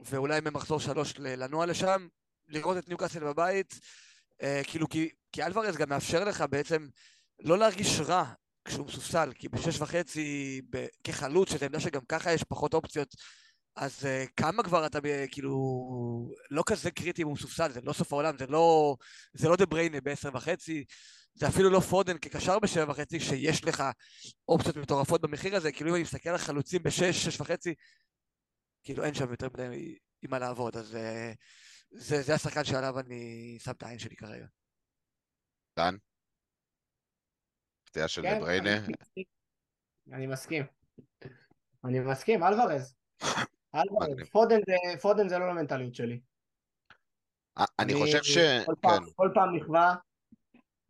[0.00, 2.08] ואולי ממחזור שלוש לנוע לשם,
[2.48, 3.80] לראות את ניוקאסל בבית,
[4.42, 6.86] אה, כאילו, כי, כי אלוורז גם מאפשר לך בעצם
[7.40, 8.32] לא להרגיש רע
[8.64, 10.60] כשהוא מסופסל, כי בשש וחצי,
[11.04, 13.14] כחלוץ, שזו עמדה שגם ככה יש פחות אופציות,
[13.76, 15.54] אז uh, כמה כבר אתה ב- כאילו
[16.50, 18.96] לא כזה קריטי אם הוא מסופסל, זה לא סוף העולם, זה לא,
[19.32, 20.84] זה לא דה בריינה בעשר וחצי,
[21.34, 23.82] זה אפילו לא פודן כקשר בשבע וחצי, שיש לך
[24.48, 27.74] אופציות מטורפות במחיר הזה, כאילו אם אני מסתכל על חלוצים בשש, שש וחצי,
[28.82, 31.36] כאילו אין שם יותר מדי עם מה לעבוד, אז uh,
[31.90, 34.46] זה, זה השחקן שעליו אני שם את העין שלי כרגע.
[35.76, 35.96] דן?
[37.84, 38.42] פתיעה של כן?
[38.42, 39.24] אני מסכים.
[40.12, 40.64] אני מסכים.
[41.84, 42.94] אני מסכים, אלוורז.
[43.74, 44.26] מגניב.
[44.26, 46.20] פודן זה- פודן זה לא למנטליות שלי.
[47.58, 48.38] אה, אני חושב ש...
[48.66, 49.94] כל כן, פעם, כל פעם נכווה.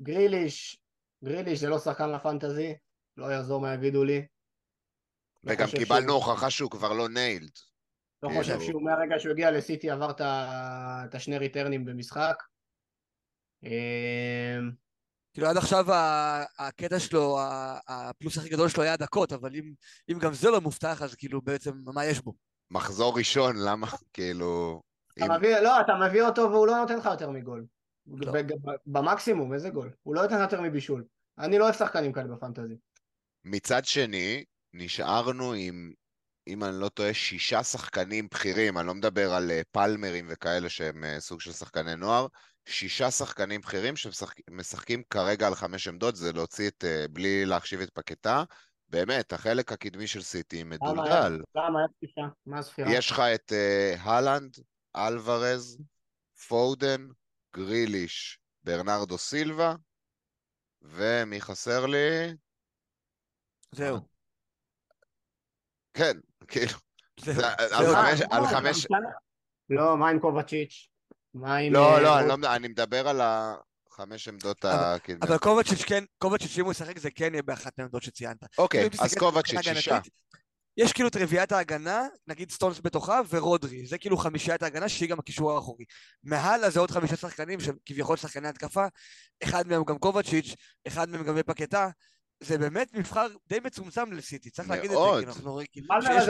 [0.03, 0.79] גריליש,
[1.25, 2.75] גריליש זה לא שחקן ל fantasy,
[3.17, 4.27] לא יעזור מה יגידו לי.
[5.45, 7.51] לא וגם קיבלנו הוכחה שהוא כבר לא nailed.
[8.23, 12.43] לא כאילו- חושב שהוא מהרגע שהוא הגיע לסיטי עבר את השני return ים במשחק.
[13.65, 14.71] אמ,
[15.35, 15.85] כאילו עד עכשיו
[16.59, 17.39] הקטע שלו,
[17.89, 19.73] הפלוס הכי גדול שלו היה הדקות, אבל אם,
[20.13, 22.35] אם גם זה לא מובטח, אז כאילו בעצם מה יש בו?
[22.73, 23.87] מחזור ראשון, למה?
[24.15, 24.83] כאילו...
[25.19, 27.65] אתה אם- מביא, לא, אתה מביא אותו והוא לא נותן לך יותר מגול.
[28.07, 28.33] לא.
[28.87, 29.91] במקסימום, איזה גול?
[30.03, 31.05] הוא לא נותן לך יותר מבישול.
[31.39, 32.75] אני לא אוהב שחקנים כאלה בפנטזי.
[33.45, 35.93] מצד שני, נשארנו עם,
[36.49, 41.05] אם אני לא טועה, שישה שחקנים בכירים, אני לא מדבר על אה, פלמרים וכאלה שהם
[41.05, 42.27] אה, סוג של שחקני נוער,
[42.69, 47.91] שישה שחקנים בכירים שמשחקים כרגע על חמש עמדות, זה להוציא את, אה, בלי להחשיב את
[47.91, 48.45] פקטה.
[48.93, 50.65] באמת, החלק הקדמי של סיטי?
[50.65, 51.43] מדולדל.
[51.55, 51.79] למה?
[51.79, 52.21] היה תפיסה.
[52.47, 52.89] מה הספירה?
[52.93, 54.57] יש לך את אה, הלנד,
[54.97, 55.79] אלוורז,
[56.49, 57.09] פודן,
[57.57, 59.75] גריליש, ברנרדו סילבה,
[60.83, 62.35] ומי חסר לי?
[63.73, 63.99] זהו.
[65.95, 66.17] כן,
[66.49, 66.79] כאילו,
[67.19, 68.47] על.
[68.47, 68.99] חמש- אה,
[69.69, 70.89] לא, לא, מה עם קובצ'יץ'?
[71.35, 71.73] מה עם...
[71.73, 73.21] לא, אה, לא, אני לא מדבר, אני מדבר על
[74.03, 75.23] החמש עמדות הקדמיות.
[75.23, 78.45] אבל קובצ'יץ' כן, קובצ'יץ' אם הוא ישחק זה כן יהיה באחת מהעמדות שציינת.
[78.59, 79.99] אוקיי, כאילו, אז קובצ'יץ', שישה.
[80.77, 85.19] יש כאילו את רביעיית ההגנה, נגיד סטונס בתוכה ורודרי, זה כאילו חמישיית ההגנה שהיא גם
[85.19, 85.85] הקישור האחורי.
[86.25, 88.87] מהלאה זה עוד חמישה שחקנים שכביכול שחקני התקפה,
[89.43, 90.55] אחד מהם גם קובצ'יץ',
[90.87, 91.89] אחד מהם גם פקטה,
[92.41, 95.21] זה באמת מבחר די מצומצם לסיטי, צריך להגיד את זה.
[95.21, 96.29] כי אנחנו רואים כאילו שיש.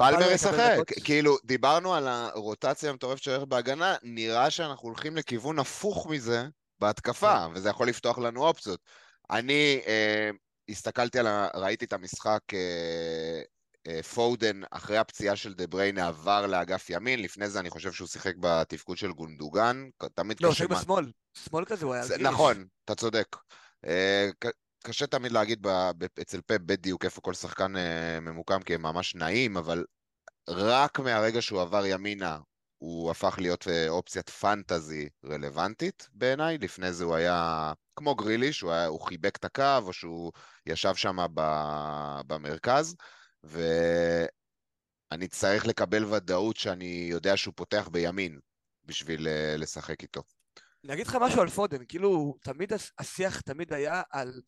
[0.00, 0.76] פלמר ישחק.
[1.04, 6.46] כאילו, דיברנו על הרוטציה המטורפת שהולכת בהגנה, נראה שאנחנו הולכים לכיוון הפוך מזה
[6.78, 7.52] בהתקפה, כן.
[7.54, 8.80] וזה יכול לפתוח לנו אופציות.
[9.30, 10.30] אני אה,
[10.68, 11.48] הסתכלתי על ה...
[11.54, 13.40] ראיתי את המשחק אה,
[13.86, 18.08] אה, פודן אחרי הפציעה של דה בריינה עבר לאגף ימין, לפני זה אני חושב שהוא
[18.08, 20.64] שיחק בתפקוד של גונדוגן, תמיד לא, הוא קשה...
[20.64, 21.12] שיחק מה- בשמאל,
[21.44, 22.18] שמאל כזה הוא היה, זה-.
[22.18, 23.36] נכון, אתה צודק.
[23.86, 24.28] אה,
[24.82, 25.66] קשה תמיד להגיד
[26.22, 29.84] אצל פפ בדיוק איפה כל שחקן אה, ממוקם, כי הם ממש נעים, אבל
[30.48, 32.38] רק מהרגע שהוא עבר ימינה,
[32.78, 36.58] הוא הפך להיות אה, אופציית פנטזי רלוונטית בעיניי.
[36.58, 40.32] לפני זה הוא היה כמו גריליש, הוא, היה, הוא חיבק את הקו, או שהוא
[40.66, 41.16] ישב שם
[42.26, 42.96] במרכז,
[43.44, 48.38] ואני צריך לקבל ודאות שאני יודע שהוא פותח בימין
[48.84, 50.22] בשביל אה, לשחק איתו.
[50.84, 54.40] אני אגיד לך משהו על פודן, כאילו, תמיד השיח תמיד היה על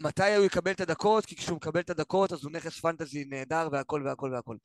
[0.00, 3.68] מתי הוא יקבל את הדקות, כי כשהוא מקבל את הדקות אז הוא נכס פנטזי נהדר
[3.72, 4.56] והכל והכל והכל.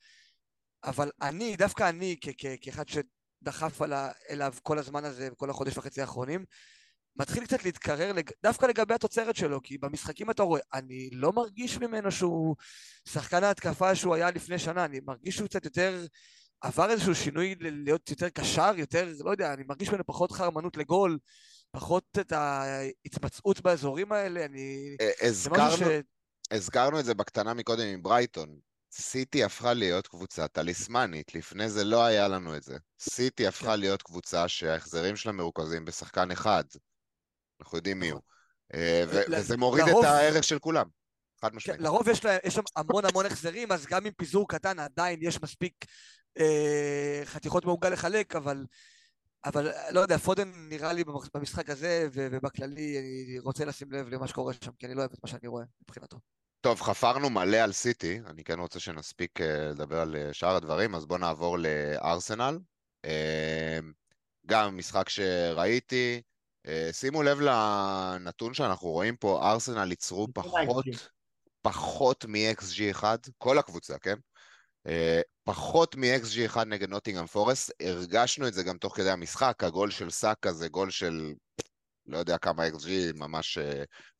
[0.84, 2.16] אבל אני, דווקא אני,
[2.60, 3.82] כאחד שדחף
[4.30, 6.44] אליו כל הזמן הזה, כל החודש וחצי האחרונים,
[7.16, 8.30] מתחיל קצת להתקרר לג...
[8.42, 12.56] דווקא לגבי התוצרת שלו, כי במשחקים אתה רואה, אני לא מרגיש ממנו שהוא
[13.08, 16.06] שחקן ההתקפה שהוא היה לפני שנה, אני מרגיש שהוא קצת יותר,
[16.60, 21.18] עבר איזשהו שינוי להיות יותר קשר, יותר, לא יודע, אני מרגיש ממנו פחות חרמנות לגול,
[21.70, 24.96] פחות את ההתמצאות באזורים האלה, אני...
[25.20, 25.82] הזכרנו, ש...
[26.50, 28.58] הזכרנו את זה בקטנה מקודם עם ברייטון.
[28.92, 32.76] סיטי הפכה להיות קבוצה טליסמנית, לפני זה לא היה לנו את זה.
[33.00, 33.80] סיטי הפכה כן.
[33.80, 36.64] להיות קבוצה שההחזרים שלה מרוכזים בשחקן אחד.
[37.60, 38.20] אנחנו יודעים מי הוא.
[38.74, 40.86] אה, וזה מוריד את הערך של כולם,
[41.40, 41.80] חד משמעית.
[41.80, 45.84] כן, לרוב יש שם המון המון החזרים, אז גם עם פיזור קטן עדיין יש מספיק
[46.38, 48.64] אה, חתיכות מעוגה לחלק, אבל...
[49.44, 54.52] אבל לא יודע, פודן נראה לי במשחק הזה ובכללי אני רוצה לשים לב למה שקורה
[54.64, 56.18] שם, כי אני לא אוהב את מה שאני רואה מבחינתו.
[56.60, 60.94] טוב, חפרנו מלא על סיטי, אני כן רוצה שנספיק אה, לדבר על אה, שאר הדברים,
[60.94, 62.58] אז בואו נעבור לארסנל.
[63.04, 63.78] אה,
[64.46, 66.22] גם משחק שראיתי,
[66.92, 70.84] שימו לב לנתון שאנחנו רואים פה, ארסנל ייצרו פחות,
[71.62, 73.04] פחות מ-XG1,
[73.38, 74.14] כל הקבוצה, כן?
[75.44, 80.52] פחות מ-XG1 נגד נוטינגאם פורסט, הרגשנו את זה גם תוך כדי המשחק, הגול של סאקה
[80.52, 81.32] זה גול של
[82.06, 83.62] לא יודע כמה XG, ממש uh,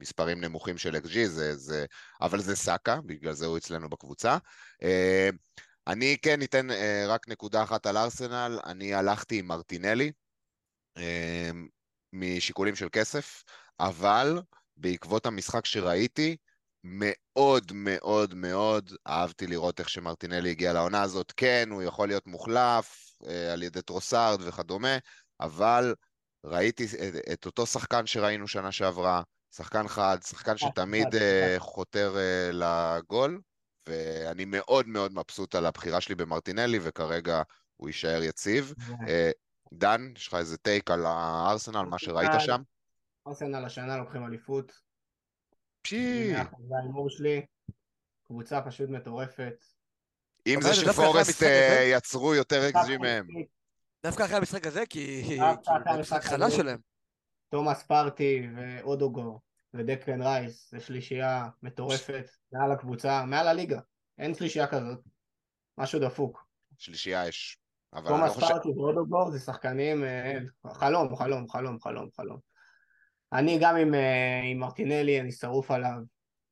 [0.00, 1.86] מספרים נמוכים של XG, זה, זה,
[2.20, 4.38] אבל זה סאקה, בגלל זה הוא אצלנו בקבוצה.
[4.84, 5.36] Uh,
[5.86, 6.68] אני כן אתן
[7.08, 10.12] רק נקודה אחת על ארסנל, אני הלכתי עם מרטינלי,
[12.12, 13.42] משיקולים של כסף,
[13.80, 14.42] אבל
[14.76, 16.36] בעקבות המשחק שראיתי,
[16.84, 21.32] מאוד מאוד מאוד אהבתי לראות איך שמרטינלי הגיע לעונה הזאת.
[21.36, 24.96] כן, הוא יכול להיות מוחלף uh, על ידי טרוסארד וכדומה,
[25.40, 25.94] אבל
[26.44, 29.22] ראיתי את, את אותו שחקן שראינו שנה שעברה,
[29.54, 33.40] שחקן חד, שחקן שתמיד uh, חותר uh, לגול,
[33.88, 37.42] ואני מאוד מאוד מבסוט על הבחירה שלי במרטינלי, וכרגע
[37.76, 38.74] הוא יישאר יציב.
[38.88, 39.04] Uh,
[39.72, 42.62] דן, יש לך איזה טייק על הארסנל, מה שראית שם?
[43.26, 44.89] ארסנל השנה לוקחים אליפות.
[45.82, 46.32] פשי.
[46.68, 47.46] זה ההימור שלי.
[48.26, 49.64] קבוצה פשוט מטורפת.
[50.46, 51.42] אם זה שפורסט
[51.84, 53.26] יצרו יותר אקזי מהם.
[54.06, 55.22] דווקא אחרי המשחק הזה, כי
[55.86, 56.78] זה משחק חלש שלהם.
[57.48, 59.40] תומאס פרטי ואודוגו
[59.74, 63.80] ודקלן רייס, זה שלישייה מטורפת, מעל הקבוצה, מעל הליגה.
[64.18, 64.98] אין שלישייה כזאת.
[65.78, 66.46] משהו דפוק.
[66.78, 67.58] שלישייה יש.
[67.90, 70.38] תומאס לא פרטי ואודוגו זה שחקנים, אה,
[70.72, 72.38] חלום, חלום, חלום, חלום, חלום.
[73.32, 75.98] אני גם עם, אה, עם מרטינלי, אני שרוף עליו.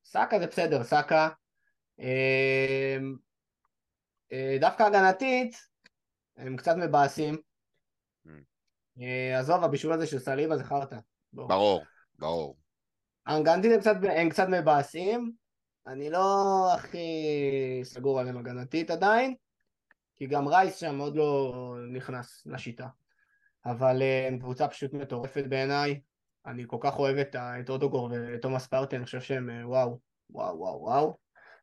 [0.05, 1.29] סאקה זה בסדר, סאקה.
[1.99, 2.97] אה,
[4.59, 5.55] דווקא הגנתית,
[6.37, 7.37] הם קצת מבאסים.
[8.25, 8.29] Mm.
[9.01, 10.97] אה, עזוב, הבישול הזה של סליבה זה חרטא.
[11.33, 11.83] ברור,
[12.19, 12.57] ברור.
[13.25, 15.31] האנגנטים הם קצת, הם קצת מבאסים,
[15.87, 17.07] אני לא הכי
[17.83, 19.35] סגור עליהם הגנתית עדיין,
[20.15, 21.53] כי גם רייס שם עוד לא
[21.93, 22.87] נכנס לשיטה.
[23.65, 25.99] אבל הם קבוצה פשוט מטורפת בעיניי.
[26.45, 29.99] אני כל כך אוהב את, את אודגור ותומאס פארטיי, אני חושב שהם אה, וואו,
[30.29, 31.17] וואו, וואו, וואו.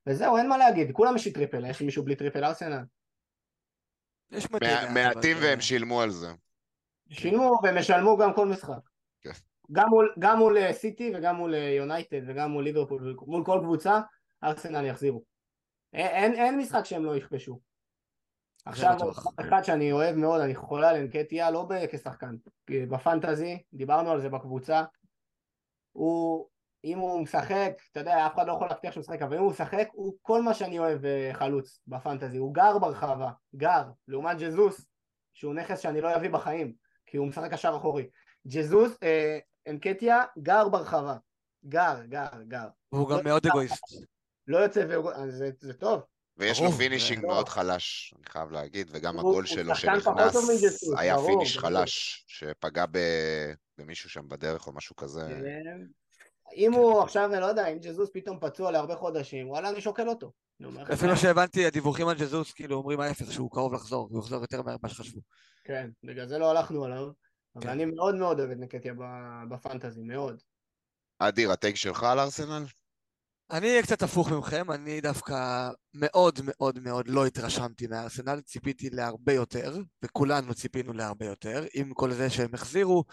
[0.06, 2.82] וזהו, אין מה להגיד, כולם יש לי triple, יש מישהו בלי triple ארסנל?
[4.30, 4.90] יש מדינה.
[4.94, 6.28] מעטים והם שילמו על זה.
[7.08, 8.80] שילמו והם ישלמו גם כל משחק.
[9.20, 9.30] כן.
[9.72, 13.58] גם מול, גם מול אה, סיטי וגם מול אה, יונייטד וגם מול ליברפול, מול כל
[13.62, 14.00] קבוצה,
[14.44, 15.22] ארסנל יחזירו.
[15.92, 17.60] אין, אין משחק שהם לא יכבשו.
[18.66, 18.96] עכשיו
[19.40, 22.34] אחד שאני אוהב מאוד, אני חולה על אנקטיה, לא כשחקן,
[22.70, 24.84] בפנטזי, דיברנו על זה בקבוצה,
[25.92, 26.48] הוא
[26.84, 29.50] אם הוא משחק, אתה יודע, אף אחד לא יכול להבטיח שהוא משחק, אבל אם הוא
[29.50, 34.86] משחק, הוא כל מה שאני אוהב אה, חלוץ בפנטזי, הוא גר ברחבה, גר, לעומת ג'זוס,
[35.34, 36.74] שהוא נכס שאני לא אביא בחיים,
[37.06, 38.08] כי הוא משחק קשר אחורי.
[38.46, 41.16] ג'זוס, אה, אנקטיה, גר ברחבה,
[41.64, 42.68] גר, גר, גר.
[42.88, 43.84] הוא גם לא מאוד אגואיסט.
[44.46, 44.86] לא יוצא,
[45.28, 46.02] זה, זה טוב.
[46.38, 50.06] ויש לו finishing מאוד חלש, אני חייב להגיד, וגם הגול שלו שנכנס
[50.98, 52.84] היה finish חלש, שפגע
[53.78, 55.20] במישהו שם בדרך או משהו כזה.
[55.20, 55.86] כן.
[56.56, 60.08] אם הוא עכשיו, אני לא יודע, אם ג'זוס פתאום פצוע להרבה חודשים, וואלה, אני שוקל
[60.08, 60.32] אותו.
[60.60, 64.62] לפי מה שהבנתי, הדיווחים על ג'זוס כאילו אומרים ההפך, שהוא קרוב לחזור, הוא יחזור יותר
[64.62, 65.20] מהר ממה שחשבו.
[65.64, 67.08] כן, בגלל זה לא הלכנו עליו,
[67.56, 67.68] אבל כן.
[67.68, 68.94] אני מאוד מאוד אוהב את נקטיה
[69.48, 70.42] ב fantasy, מאוד.
[71.18, 72.64] אדיר, ה take שלך על ארסנל?
[73.50, 79.32] אני אהיה קצת הפוך ממכם, אני דווקא מאוד מאוד מאוד לא התרשמתי מהארסנל, ציפיתי להרבה
[79.32, 83.04] יותר, וכולנו ציפינו להרבה יותר, עם כל זה שהם החזירו,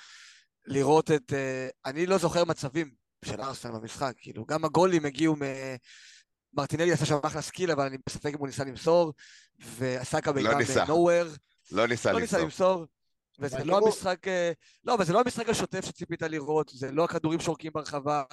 [0.66, 1.34] לראות את...
[1.34, 2.92] אה, אני לא זוכר מצבים
[3.26, 5.42] של ארסנל במשחק, כאילו, גם הגולים הגיעו מ...
[6.54, 9.14] מרטינלי עשה שם אחלה skill, אבל אני בספק אם הוא ניסה למסור,
[9.60, 11.38] ועסקה בעיקר לא ב-nowhere.
[11.72, 12.86] לא ניסה לא ניסה למסור.
[13.40, 14.52] וזה לא המשחק, אה,
[14.84, 18.24] לא, אבל זה לא המשחק השוטף שציפית לראות, זה לא הכדורים שורקים ברחבה,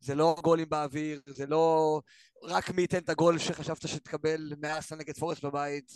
[0.00, 2.00] זה לא גולים באוויר, זה לא
[2.42, 5.92] רק מי ייתן את הגול שחשבת שתקבל מאסה נגד פורסט בבית.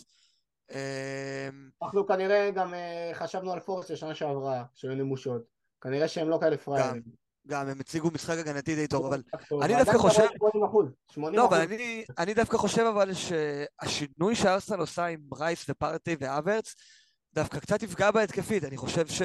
[0.71, 5.41] אמ, אנחנו כנראה גם אה, חשבנו על פורסט לשנה שעברה, שהיו נמושות.
[5.81, 7.01] כנראה שהם לא כאלה פראיירים.
[7.47, 9.21] גם הם הציגו משחק הגנתי די טוב, אבל
[9.61, 11.57] אני דווקא חושב- רואה 80 אחוז, 80 לא, אחוז.
[11.57, 16.75] אבל אני, אני דווקא חושב אבל שהשינוי שארסנל עושה עם רייס ופרטי והוורץ
[17.37, 19.21] דווקא קצת יפגע בה התקפית, אני חושב ש...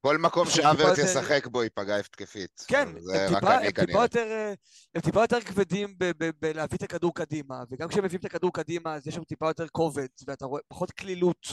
[0.00, 2.64] כל מקום יותר- ישחק בו ייפגע התקפית.
[2.68, 4.02] כן, הם טיפה, אני הם, טיפה.
[4.02, 4.52] יותר,
[4.94, 5.94] הם טיפה יותר כבדים
[6.40, 9.68] בלהביא את הכדור קדימה, וגם כשהם מביאים את הכדור קדימה אז יש שם טיפה יותר
[9.68, 11.46] כובד, ואתה רואה פחות קלילות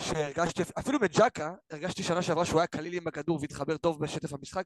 [0.00, 4.64] שהרגשתי, אפילו מג'קה, הרגשתי שנה שעברה שהוא היה קליל עם הכדור והתחבר טוב בשטף המשחק,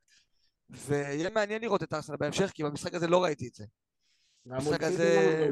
[0.71, 3.65] ויהיה מעניין לראות את ארסנל בהמשך, כי במשחק הזה לא ראיתי את זה.
[4.51, 5.49] המשחק הזה-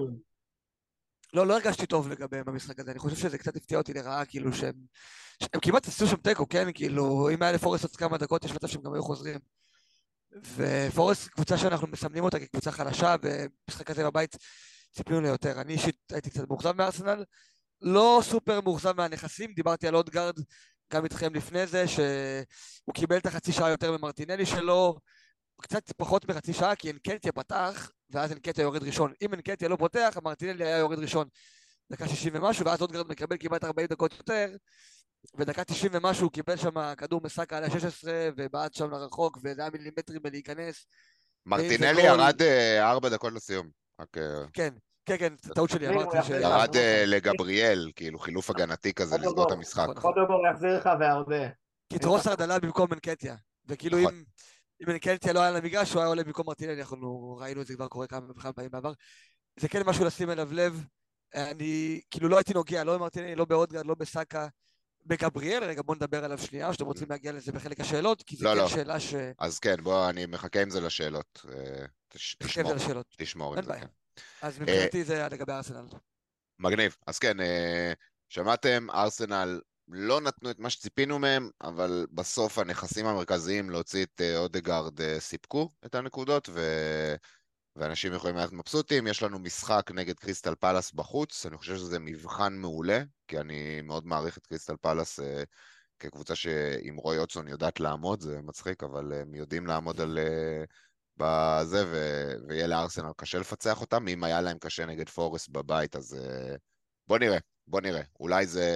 [1.35, 1.47] לא.
[1.47, 4.75] לא, הרגשתי טוב לגביהם במשחק הזה, אני חושב שזה קצת הפתיע אותי לרעה, כאילו שהם...
[5.53, 6.69] הם כמעט עשו שם תיקו, כן?
[6.75, 9.39] כאילו, אם היה לפורסט עוד כמה דקות, יש מצב שהם גם היו חוזרים.
[10.57, 14.37] ופורסט, קבוצה שאנחנו מסמנים אותה כקבוצה חלשה, ובמשחק הזה בבית
[14.93, 15.61] ציפינו ליותר.
[15.61, 17.25] אני אישית הייתי קצת מאוכזב מארסנל,
[17.83, 20.35] לא סופר מאוכזב מהנכסים, דיברתי על אודגרד
[20.93, 24.99] גם איתכם לפני זה, שהוא קיבל את החצי שעה יותר ממרטינלי שלו,
[25.63, 29.13] קצת פחות מחצי שעה, כי אנקטיה פתח, ואז אנקטיה יורד ראשון.
[29.23, 31.29] אם אנקטיה לא פותח, מרטינלי היה יורד ראשון
[31.93, 34.57] דקה 60 ומשהו, ואז אודגרד מקבל כמעט 40 דקות יותר,
[35.35, 38.05] ודקה 90 ומשהו הוא קיבל שם כדור מסאקה על ה-16,
[38.37, 40.87] ובעט שם לרחוק, וזה היה מילימטרים בלהיכנס.
[41.47, 43.69] מרטינלי גול- ירד אה, ארבע דקות לסיום.
[44.01, 44.05] אה,
[44.53, 44.75] כן,
[45.07, 46.29] כן, כן, טעות שלי, אמרתי ש...
[46.29, 49.53] ירד אה, לגבריאל, כאילו חילוף הגנתי כזה לסגור את.
[49.53, 49.87] המשחק.
[49.97, 50.13] נכון.
[50.13, 51.49] קודובור יחזיר לך והרבה.
[51.93, 54.15] כי טרוסרד עלה במקום אנקטיה, וכאילו נכון.
[54.15, 54.25] אם...
[54.83, 57.75] אם אנקטיה לא היה על המגרש, הוא היה עולה במקום מרטינלי, אנחנו ראינו את זה
[57.75, 58.93] כבר קורה כמה וכמה פעמים בעבר.
[59.61, 60.85] זה כן משהו לשים אליו לב.
[61.35, 64.49] אני כאילו לא הייתי נוגע, לא במרטינלי, לא באודגרד, לא בסאקה,
[65.07, 68.51] בגבריאל, רגע בואו נדבר עליו שנייה, שאתם רוצים להגיע לזה בחלק השאלות, כי זו לא,
[68.51, 68.69] כן לא.
[68.69, 69.15] שאלה ש...
[69.39, 71.47] אז כן, בוא, אני מחכה עם זה לשאלות.
[71.49, 73.07] אה, תש- תשמור, על השאלות.
[73.19, 73.73] תשמור אין זה.
[73.73, 73.87] כן.
[74.43, 75.87] אז מבחינתי זה לגבי ארסנל.
[76.59, 76.97] מגניב.
[77.07, 77.93] אז כן, אה,
[78.29, 84.39] שמעתם, ארסנל לא נתנו את מה שציפינו מהם, אבל בסוף הנכסים המרכזיים להוציא את אה,
[84.39, 86.61] אודגרד אה, סיפקו את הנקודות, ו...
[87.77, 89.07] ואנשים יכולים להיות מבסוטים.
[89.07, 94.07] יש לנו משחק נגד קריסטל פלאס בחוץ, אני חושב שזה מבחן מעולה, כי אני מאוד
[94.07, 95.43] מעריך את קריסטל פלאס אה,
[95.99, 100.19] כקבוצה שעם רוי אוטסון יודעת לעמוד, זה מצחיק, אבל הם יודעים לעמוד על...
[100.19, 100.65] אה,
[101.17, 101.97] בזה, ו...
[102.49, 104.09] ויהיה לארסנל קשה לפצח אותם.
[104.09, 106.57] אם היה להם קשה נגד פורסט בבית, אז אה,
[107.07, 108.03] בוא נראה, בוא נראה.
[108.21, 108.69] אולי זה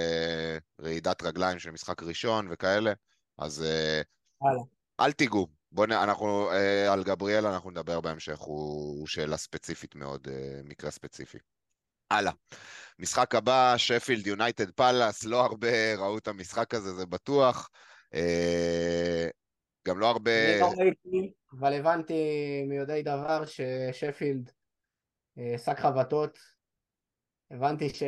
[0.80, 2.92] רעידת רגליים של משחק ראשון וכאלה,
[3.38, 4.02] אז אה,
[4.42, 4.62] הלאה.
[5.00, 5.46] אל תיגעו.
[5.72, 5.92] בוא נ...
[5.92, 11.38] אנחנו, אה, על גבריאל אנחנו נדבר בהמשך, הוא, הוא שאלה ספציפית מאוד, אה, מקרה ספציפי.
[12.10, 12.32] הלאה.
[12.98, 17.70] משחק הבא, שפילד יונייטד פאלאס, לא הרבה ראו את המשחק הזה, זה בטוח.
[18.14, 19.28] אה,
[19.88, 20.52] גם לא הרבה...
[20.52, 22.14] אני לא ראיתי, אבל הבנתי
[22.68, 24.50] מיודעי דבר ששפילד
[25.38, 26.38] אה, שק חבטות.
[27.50, 28.02] הבנתי ש...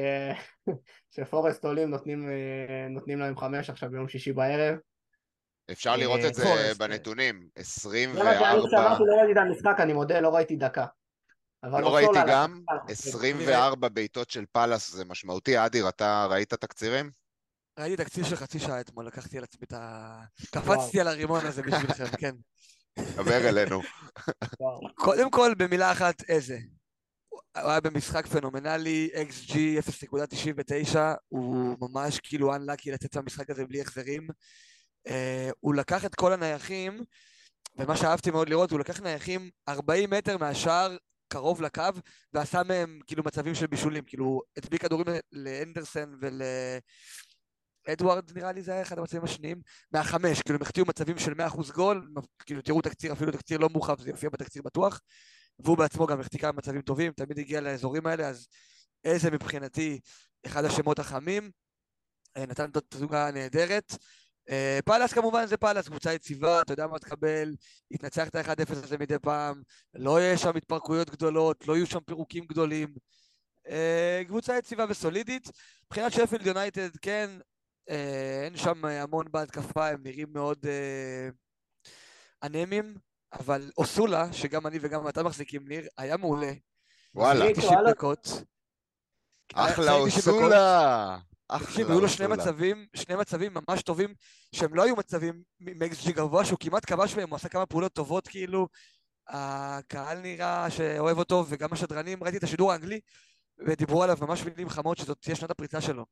[1.16, 4.78] שפורסט עולים נותנים, אה, נותנים להם חמש עכשיו ביום שישי בערב.
[5.72, 6.44] אפשר לראות את זה
[6.78, 7.48] בנתונים.
[7.56, 10.86] זה מה שאני 24, שמעתי, לא ראיתי את המשחק, אני מודה, לא ראיתי דקה.
[11.62, 12.92] לא ראיתי גם, השחקן.
[12.92, 15.66] 24 בעיטות של פאלאס זה משמעותי.
[15.66, 17.10] אדיר, אתה ראית תקצירים?
[17.78, 20.20] ראיתי תקציב של חצי שעה אתמול, לקחתי על עצמי את ה...
[20.54, 22.34] קפצתי על הרימון הזה בשבילכם, כן.
[22.98, 23.80] דבר אלינו.
[25.04, 26.58] קודם כל, במילה אחת, איזה.
[27.62, 30.98] הוא היה במשחק פנומנלי, XG 0.99,
[31.28, 34.28] הוא ממש כאילו unlucky לצאת מהמשחק הזה בלי החזרים.
[35.08, 37.04] אה, הוא לקח את כל הנייחים,
[37.78, 40.96] ומה שאהבתי מאוד לראות, הוא לקח נייחים 40 מטר מהשער,
[41.28, 41.82] קרוב לקו,
[42.32, 46.42] ועשה מהם כאילו מצבים של בישולים, כאילו הטביע כדורים לאנדרסן ול...
[47.88, 49.60] אדוארד נראה לי זה היה אחד המצבים השניים,
[49.92, 52.08] מהחמש, כאילו הם החטיאו מצבים של 100% גול,
[52.46, 55.00] כאילו תראו תקציר, אפילו תקציר לא מורחב, זה יופיע בתקציר בטוח,
[55.64, 58.48] והוא בעצמו גם החטיא כמה מצבים טובים, תמיד הגיע לאזורים האלה, אז
[59.04, 60.00] איזה מבחינתי
[60.46, 61.50] אחד השמות החמים,
[62.36, 63.94] אה, נתן את התזוגה נהדרת.
[64.50, 67.54] אה, פאלאס כמובן זה פאלאס, קבוצה יציבה, אתה יודע מה תקבל,
[67.90, 69.62] יתנצח את ה-1-0 הזה מדי פעם,
[69.94, 72.94] לא יהיה שם התפרקויות גדולות, לא יהיו שם פירוקים גדולים.
[73.68, 75.48] אה, קבוצה יציבה וסולידית.
[75.86, 77.30] מבחינת שפילד יונייטד, כן,
[78.44, 80.66] אין שם המון בהתקפה, הם נראים מאוד
[82.42, 82.94] אנמיים,
[83.32, 86.52] אבל אוסולה, שגם אני וגם אתה מחזיקים, ניר, היה מעולה.
[87.14, 87.90] וואלה, אני- 90 וואלה.
[87.90, 88.28] דקות.
[89.54, 90.34] אחלה היה 90 דקות.
[90.34, 91.18] אוסולה!
[91.58, 92.26] תקשיב, היו לו שני.
[92.26, 94.14] מצבים, שני מצבים ממש טובים,
[94.54, 97.92] שהם לא היו מצבים מאקס ג'י גבוה, שהוא כמעט כבש בהם, הוא עשה כמה פעולות
[97.92, 98.68] טובות כאילו.
[99.28, 103.00] הקהל נראה שאוהב אותו, וגם השדרנים, ראיתי את השידור האנגלי,
[103.66, 106.06] ודיברו עליו ממש מילים חמות שזאת תהיה שנת הפריצה שלו.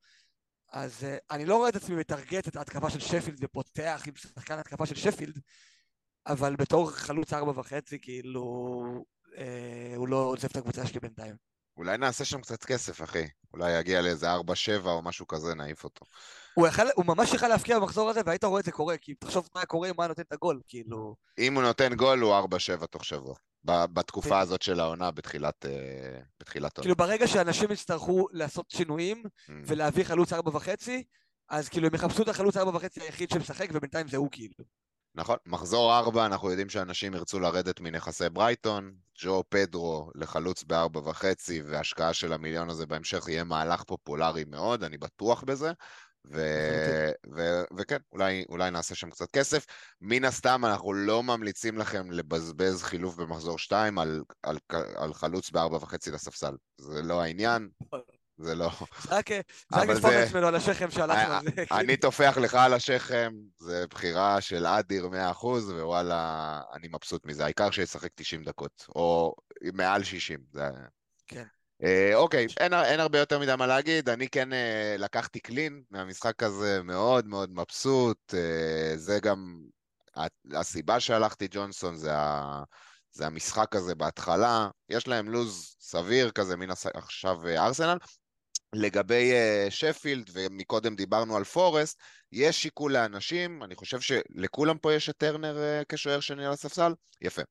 [0.73, 4.59] אז uh, אני לא רואה את עצמי מטרגט את ההתקפה של שפילד ופותח עם שחקן
[4.59, 5.41] התקפה של שפילד,
[6.27, 8.45] אבל בתור חלוץ ארבע וחצי, כאילו,
[9.39, 11.35] אה, הוא לא עוזב את הקבוצה שלי בינתיים.
[11.77, 13.25] אולי נעשה שם קצת כסף, אחי.
[13.55, 14.39] אולי יגיע לאיזה 4-7
[14.85, 16.05] או משהו כזה, נעיף אותו.
[16.55, 19.49] הוא, יכל, הוא ממש יכל להפקיע במחזור הזה, והיית רואה את זה קורה, כי תחשוב
[19.55, 21.17] מה קורה אם הוא היה נותן את הגול, כאילו...
[21.39, 22.35] אם הוא נותן גול, הוא
[22.83, 23.35] 4-7 תוך שבוע.
[23.65, 24.37] בתקופה כן.
[24.37, 26.85] הזאת של העונה, בתחילת אה, בתחילת עונה.
[26.85, 29.53] כאילו ברגע שאנשים יצטרכו לעשות שינויים Mm.
[29.67, 31.05] ולהביא חלוץ ארבע וחצי,
[31.49, 34.65] אז כאילו הם יחפשו את החלוץ ארבע וחצי היחיד שמשחק, ובינתיים זה הוא כאילו.
[35.15, 38.93] נכון, מחזור 4, אנחנו יודעים שאנשים ירצו לרדת מנכסי ברייטון,
[39.23, 44.99] ג'ו פדרו לחלוץ בארבע וחצי, והשקעה של המיליון הזה בהמשך יהיה מהלך פופולרי מאוד, אני
[44.99, 45.73] בטוח בזה.
[46.33, 46.41] ו...
[47.37, 47.63] ו...
[47.77, 49.67] וכן, אולי, אולי נעשה שם קצת כסף.
[50.01, 54.59] מן הסתם, אנחנו לא ממליצים לכם לבזבז חילוף במחזור 2 על, על,
[54.97, 56.57] על חלוץ בארבע וחצי לספסל.
[56.79, 57.69] זה לא העניין,
[58.39, 58.71] זה לא...
[59.03, 59.17] זה
[59.73, 61.65] רק לספור את עצמנו על השכם שהלכנו אה, על זה.
[61.71, 67.45] אני טופח לך על השכם, זה בחירה של אדיר 100%, ווואלה, אני מבסוט מזה.
[67.45, 69.35] העיקר שישחק 90 דקות, או
[69.75, 70.39] מעל 60.
[70.53, 70.69] זה...
[71.27, 71.45] כן.
[71.83, 76.43] אה, אוקיי, אין, אין הרבה יותר מדי מה להגיד, אני כן אה, לקחתי קלין מהמשחק
[76.43, 79.63] הזה, מאוד מאוד מבסוט, אה, זה גם
[80.55, 82.63] הסיבה שהלכתי ג'ונסון, זה, ה,
[83.13, 86.87] זה המשחק הזה בהתחלה, יש להם לוז סביר כזה, מן הס...
[86.87, 87.97] עכשיו אה, ארסנל.
[88.75, 92.01] לגבי אה, שפילד, ומקודם דיברנו על פורסט,
[92.33, 96.93] יש שיקול לאנשים, אני חושב שלכולם פה יש את טרנר אה, כשוער שני על הספסל,
[97.23, 97.43] יפה.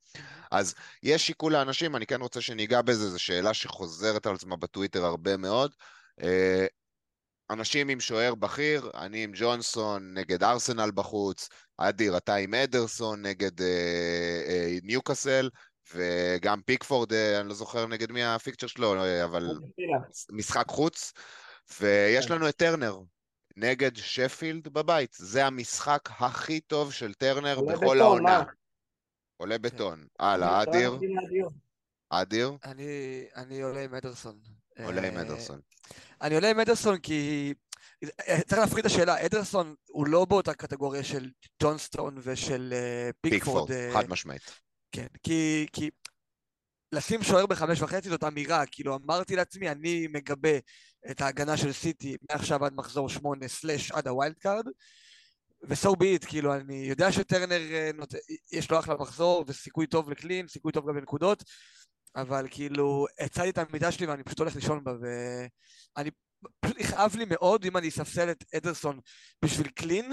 [0.52, 5.06] אז יש שיקול לאנשים, אני כן רוצה שניגע בזה, זו שאלה שחוזרת על עצמה בטוויטר
[5.06, 5.74] הרבה מאוד.
[6.22, 6.66] אה,
[7.50, 13.62] אנשים עם שוער בכיר, אני עם ג'ונסון נגד ארסנל בחוץ, אדיר, אתה עם אדרסון נגד
[13.62, 15.50] אה, אה, ניוקאסל,
[15.94, 19.60] וגם פיקפורד, אה, אני לא זוכר נגד מי הפיקצ'ר שלו, אה, אבל
[20.32, 21.14] משחק חוץ,
[21.80, 22.34] ויש כן.
[22.34, 23.00] לנו את טרנר
[23.58, 25.16] נגד שפילד בבית.
[25.20, 28.38] זה המשחק הכי טוב של טרנר בכל בטון, העונה.
[28.40, 28.44] מה?
[29.38, 30.08] עולה בטון.
[30.20, 31.00] הלאה, אדיר,
[32.10, 34.40] אדיר, אני אני עולה עם אדרסון.
[34.84, 35.60] עולה עם אה, אדרסון.
[36.22, 37.54] אני עולה עם אדרסון כי...
[38.48, 41.30] צריך להפריד את השאלה, אדרסון הוא לא באותה קטגוריה של
[41.64, 42.74] ג'ונסטון ושל
[43.22, 43.94] פיקפורד, פיקפורד.
[43.94, 44.67] חד משמעית.
[44.92, 45.90] כן, כי, כי
[46.92, 50.58] לשים שוער בחמש וחצי זאת אמירה, כאילו אמרתי לעצמי, אני מגבה
[51.12, 54.66] את ההגנה של סיטי מעכשיו עד מחזור שמונה slash עד ה wild card,
[55.66, 58.14] be it, כאילו אני יודע שטרנר אה, נות...
[58.52, 61.44] יש לו אחלה מחזור וסיכוי טוב ל clean, סיכוי טוב גם לנקודות,
[62.16, 66.12] אבל כאילו הצעתי את המיטה שלי ואני פשוט הולך לישון בה, ואני
[66.60, 69.00] פשוט יכאב לי מאוד אם אני אספסל את אדרסון
[69.46, 70.12] בשביל קלין,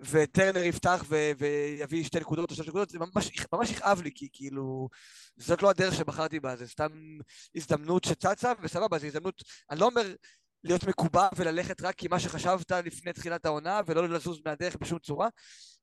[0.00, 4.28] וטרנר יפתח ו- ויביא שתי נקודות או שלוש נקודות, זה ממש, ממש יכאב לי, כי
[4.32, 4.88] כאילו,
[5.36, 7.18] זאת לא הדרך שבחרתי בה, זה סתם
[7.54, 10.14] הזדמנות שצצה, וסבבה, זו הזדמנות, אני לא אומר
[10.64, 15.28] להיות מקובע וללכת רק עם מה שחשבת לפני תחילת העונה, ולא לזוז מהדרך בשום צורה,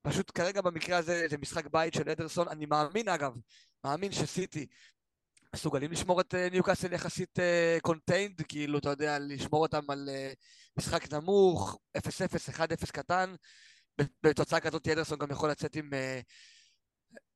[0.02, 3.34] פשוט כרגע במקרה הזה זה משחק בית של אדרסון, אני מאמין אגב,
[3.84, 4.66] מאמין שסיטי
[5.56, 7.40] מסוגלים לשמור את אה, ניוקאסל יחסית
[7.82, 10.34] contained, כאילו, אתה יודע, לשמור אותם על אה,
[10.78, 12.02] משחק נמוך, 0-0,
[12.54, 13.36] 1-0 קטן,
[14.24, 15.94] בתוצאה כזאת אדרסון גם יכול לצאת עם...
[15.94, 16.20] אה,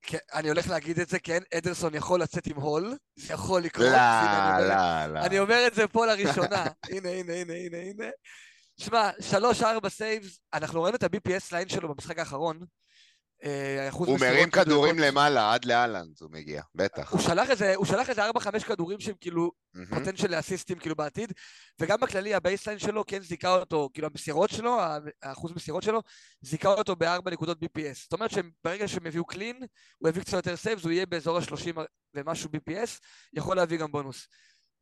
[0.02, 3.88] כן, אני הולך להגיד את זה, כן, אדרסון יכול לצאת עם haul, זה יכול לקרות.
[3.88, 5.20] לא, לא, לא.
[5.20, 6.66] אני אומר את זה פה לראשונה.
[6.92, 8.10] הנה, הנה, הנה, הנה, הנה.
[8.78, 12.60] שמע, שלוש, ארבע saves, אנחנו ראינו את ה-BPS line שלו במשחק האחרון.
[13.44, 15.14] אה, הוא מרים כדורים מדויקות.
[15.14, 17.12] למעלה, עד להאלנד הוא מגיע, בטח.
[17.12, 19.86] הוא שלח איזה, הוא שלח איזה ארבע, חמש כדורים שהם כאילו מהמם.
[19.86, 21.34] פוטנציאל לאסיסטים כאילו בעתיד,
[21.80, 24.80] וגם בכללי ה baseline שלו כן זיכה אותו, כאילו המסירות שלו,
[25.22, 26.02] האחוז מסירות שלו,
[26.42, 27.96] זיכה אותו בארבע נקודות BPS.
[28.02, 29.64] זאת אומרת שברגע שהם הביאו clean,
[29.98, 31.80] הוא יביא קצת יותר saves, הוא יהיה באזור ה-30
[32.14, 33.00] ומשהו BPS,
[33.34, 34.28] יכול להביא גם בונוס.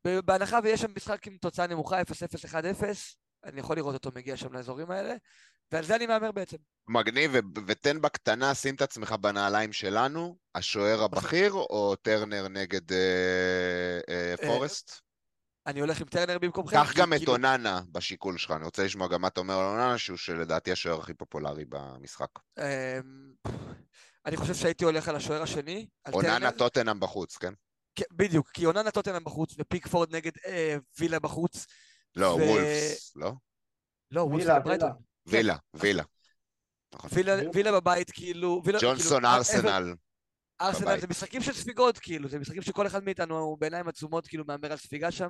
[0.04, 2.04] בהנחה ויש שם משחק עם תוצאה נמוכה, 0-0,
[2.52, 2.54] 1-0,
[3.44, 5.14] אני יכול לראות אותו מגיע שם לאזורים האלה,
[5.72, 6.56] ועל זה אני מהמר בעצם.
[6.88, 12.98] מגניב, ו- ותן בקטנה, שים את עצמך בנעליים שלנו, השוער הבכיר או טרנר נגד אה,
[14.08, 15.00] אה, אה, פורסט?
[15.66, 16.76] אני הולך עם טרנר במקומכם.
[16.76, 19.66] קח גם את כאילו- אוננה בשיקול שלך, אני רוצה לשמוע גם מה אתה אומר על
[19.66, 22.28] אוננה, שהוא שלדעתי השוער הכי פופולרי במשחק.
[22.58, 22.64] אמ,
[24.26, 26.32] אני חושב שהייתי הולך על השוער השני, על טרנר.
[26.32, 27.52] אוננה טוטנאם בחוץ, כן?
[27.94, 30.32] כן, בדיוק, כי אוננה טוטנאם בחוץ, ופיקפורד נגד
[30.98, 31.66] וילה בחוץ.
[32.16, 33.32] לא, וולפס, לא?
[34.10, 35.07] לא, וילה, נגד ברייטון.
[35.28, 35.56] וילה.
[35.74, 36.02] וילה, וילה.
[36.94, 37.10] נכון.
[37.12, 38.62] וילה, וילה בבית, כאילו...
[38.64, 39.94] וילה, ג'ונסון כאילו, ארסנל.
[40.60, 41.00] ארסנל בבית.
[41.00, 44.72] זה משחקים של ספיגות, כאילו, זה משחקים שכל אחד מאיתנו הוא בעיניים עצומות, כאילו, מהמר
[44.72, 45.28] על ספיגה שם,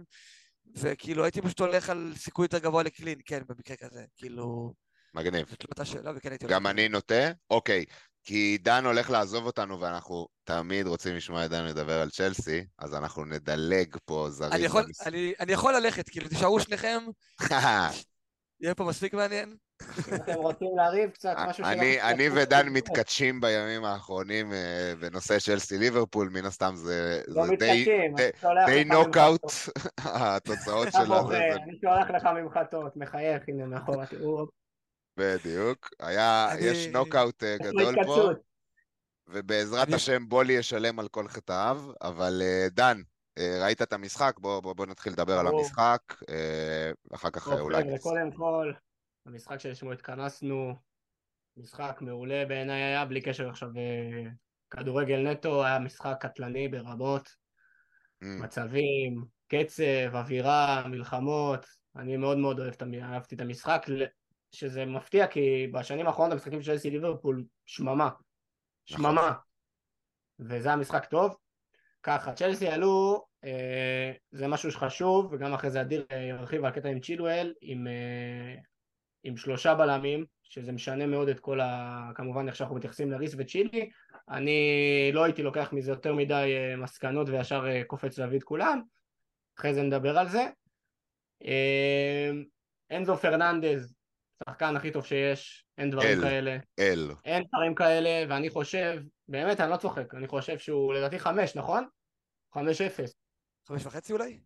[0.77, 4.75] וכאילו, הייתי פשוט הולך על סיכוי יותר גבוה לקלין, כן, במקרה כזה, כאילו,
[5.15, 5.49] מגניב.
[5.51, 6.47] זאת לא אותה שאלה, וכן הייתי.
[6.47, 7.33] גם אני נוטה?
[7.51, 7.85] אוקיי,
[8.25, 12.95] כי דן הולך לעזוב אותנו ואנחנו תמיד רוצים לשמוע את דן לדבר על צ'לסי, אז
[12.95, 14.53] אנחנו נדלג פה זריז.
[14.53, 14.85] אני יכול,
[15.41, 16.99] אני יכול ללכת, כאילו, תישארו שניכם,
[18.61, 19.57] יהיה פה מספיק מעניין.
[20.09, 21.73] אם אתם רוצים לריב קצת, משהו שלא...
[21.73, 27.53] אני, אני ודן מתכתשים בימים האחרונים אה, בנושא צ'לסי ליברפול, מן הסתם זה, לא זה
[27.59, 28.31] די, מתקשים, די,
[28.67, 29.43] די נוקאוט.
[30.05, 34.47] התוצאות של זה אני שולח לך ממחטות, מחייך, הנה מאחורה, תראו,
[35.19, 35.89] בדיוק.
[36.01, 38.31] היה, אני- יש נוקאוט אה, לו גדול פה.
[39.29, 43.03] ובעזרת אני- השם בולי ישלם על כל חטאיו, אבל אה, דן, אה,
[43.63, 44.39] ראית את המשחק?
[44.39, 45.47] בוא, בוא, בוא נתחיל לדבר על.
[45.47, 47.83] המשחק, אה, ואחר כך אה, טוב, אולי...
[47.83, 48.73] חבר'ה, קודם כל,
[49.27, 50.75] המשחק שלשמו התכנסנו,
[51.57, 54.31] משחק מעולה בעיניי היה, בלי קשר עכשיו אה,
[54.71, 57.29] כדורגל נטו, היה משחק קטלני ברמות,
[58.23, 61.67] Mm, מצבים, קצב, אווירה, מלחמות,
[61.97, 63.87] אני מאוד מאוד אוהב אהבתי את המשחק,
[64.53, 68.11] שזה מפתיע כי בשנים האחרונות המשחקים של אלסי ליברפול שממה,
[68.85, 69.33] שממה,
[70.41, 71.37] וזה היה משחק טוב.
[72.03, 73.28] ככה, צ'לסי עלו, אה,
[74.31, 78.55] זה משהו שחשוב, וגם אחרי זה אדיר אה, ירחיב על הקטע עם צ'ילואל, עם, אה,
[79.23, 82.11] עם שלושה בלמים, שזה משנה מאוד את כל ה...
[82.15, 83.91] כמובן איך שאנחנו מתייחסים לריס וצ'ילי,
[84.31, 88.83] אני לא הייתי לוקח מזה יותר מדי אה, מסקנות וישר אה, קופץ להביא את כולם,
[89.59, 90.47] אחרי זה נדבר על זה.
[91.45, 92.31] אה,
[92.91, 93.95] אנזו פרננדז,
[94.45, 96.23] שחקן הכי טוב שיש, אין דברים אל.
[96.23, 96.57] כאלה.
[96.79, 97.11] אל.
[97.25, 101.87] אין דברים כאלה, ואני חושב, באמת, אני לא צוחק, אני חושב שהוא לדעתי חמש, נכון?
[102.55, 103.28] חמש אפס.
[103.69, 104.39] חמש וחצי אולי?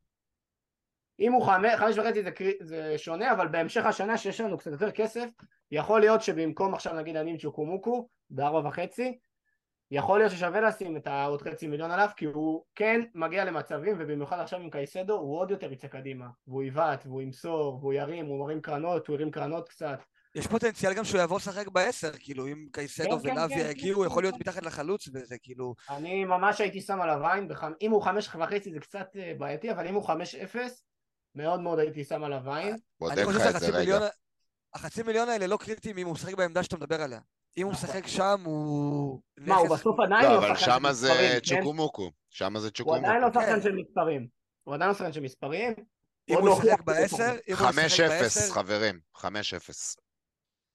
[1.20, 4.90] אם הוא חמש, חמש וחצי זה, זה שונה, אבל בהמשך השנה שיש לנו קצת יותר
[4.90, 5.28] כסף,
[5.70, 9.18] יכול להיות שבמקום עכשיו נגיד אני עם צ'וקומוקו, בארבע וחצי,
[9.90, 14.38] יכול להיות ששווה לשים את העוד חצי מיליון עליו, כי הוא כן מגיע למצבים, ובמיוחד
[14.38, 16.26] עכשיו עם קייסדו, הוא עוד יותר יצא קדימה.
[16.46, 20.02] והוא יבעט, והוא ימסור, והוא ירים, הוא מרים קרנות, הוא הרים קרנות קצת.
[20.34, 23.94] יש פוטנציאל גם שהוא יבוא לשחק בעשר, כאילו, אם קייסדו כן, כן, ולאבי כן, יגיעו,
[23.94, 24.40] כן, הוא יכול להיות כן.
[24.40, 25.74] מתחת לחלוץ וזה, כאילו...
[25.90, 27.64] אני ממש הייתי שם עליו עין, בח...
[27.80, 30.82] אם הוא חמש וחצי זה קצת אה, בעייתי, אבל אם הוא חמש אפס,
[31.34, 32.76] מאוד מאוד הייתי שם עליו עין.
[33.00, 33.78] בודק אני חושב לך את זה שהחצי רגע.
[33.78, 34.02] מיליון...
[34.74, 37.20] החצי מיליון האלה לא קריטיים אם הוא משחק בעמדה שאתה מדבר עליה.
[37.56, 37.88] אם הוא נכון.
[37.88, 39.20] משחק שם, הוא...
[39.38, 41.60] מה, הוא בסוף עדיין לא, לא אבל שחקן של שמה זה מספרים, כן?
[41.60, 42.10] צ'וקומוקו.
[42.30, 43.06] שמה זה הוא צ'וקומוקו.
[43.06, 43.62] עדיין לא שחקן כן.
[43.62, 44.26] של מספרים.
[44.64, 45.74] הוא עדיין לא שחקן של מספרים.
[46.28, 48.54] אם הוא לא ישחק הוכיח בעשר, שזה אם הוא ישחק 5-0, בעשר...
[48.54, 49.00] חברים.
[49.16, 49.24] 5-0.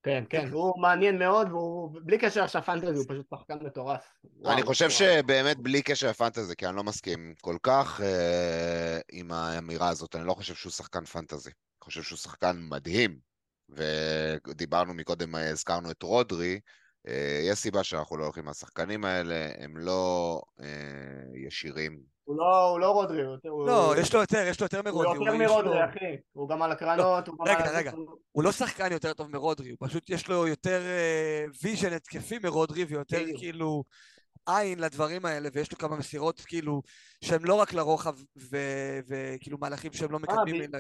[0.08, 4.14] כן, כן, הוא מעניין מאוד, והוא בלי קשר עכשיו פנטזי, הוא פשוט שחקן מטורף.
[4.46, 4.90] אני חושב.
[4.90, 10.28] שבאמת בלי קשר לפנטזי, כי אני לא מסכים כל כך אה, עם האמירה הזאת, אני
[10.28, 11.50] לא חושב שהוא שחקן פנטזי.
[11.50, 13.20] אני חושב שהוא שחקן מדהים,
[13.70, 16.60] ודיברנו מקודם, אה, הזכרנו את רודרי, אה,
[17.50, 20.66] יש סיבה שאנחנו לא הולכים מהשחקנים האלה, הם לא אה,
[21.48, 22.00] ישירים.
[22.24, 24.78] הוא לא- הוא לא רודרי, הוא יותר- הוא- לא, יש לו יותר, יש לו יותר
[24.78, 25.12] הוא מרודרי.
[25.26, 26.18] יותר יש לו- מרודרי, אחי.
[26.32, 27.76] הוא גם על הקרנות, הוא גם רגע, על...
[27.76, 27.92] רגע.
[28.32, 30.82] הוא לא שחקן יותר טוב מרודרי, הוא פשוט יש לו יותר
[31.64, 33.24] vision התקפי מרודרי ויותר.
[33.38, 33.84] כאילו
[34.48, 36.82] עין לדברים האלה, ויש לו כמה מסירות כאילו
[37.22, 40.80] שהם לא רק לרוחב ו- וכאילו מהלכים שהם לא מקדמים, אלא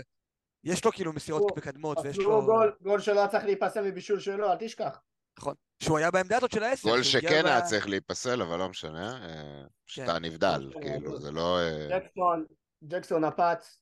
[0.63, 2.41] יש לו כאילו מסירות הוא- מקדמות ויש לו...
[2.45, 4.99] גול- גול שלא צריך להיפסל מבישול שלו, אל תשכח.
[5.39, 5.55] נכון.
[5.83, 6.89] שהוא היה בעמדה הזאת של העשר.
[6.89, 10.81] גול שכן היה צריך להיפסל, אבל לא משנה, אה, שאתה נבדל, כן.
[10.81, 11.59] כאילו, זה לא...
[11.59, 12.45] אה, ג'קסון,
[12.83, 13.81] ג'קסון נפץ,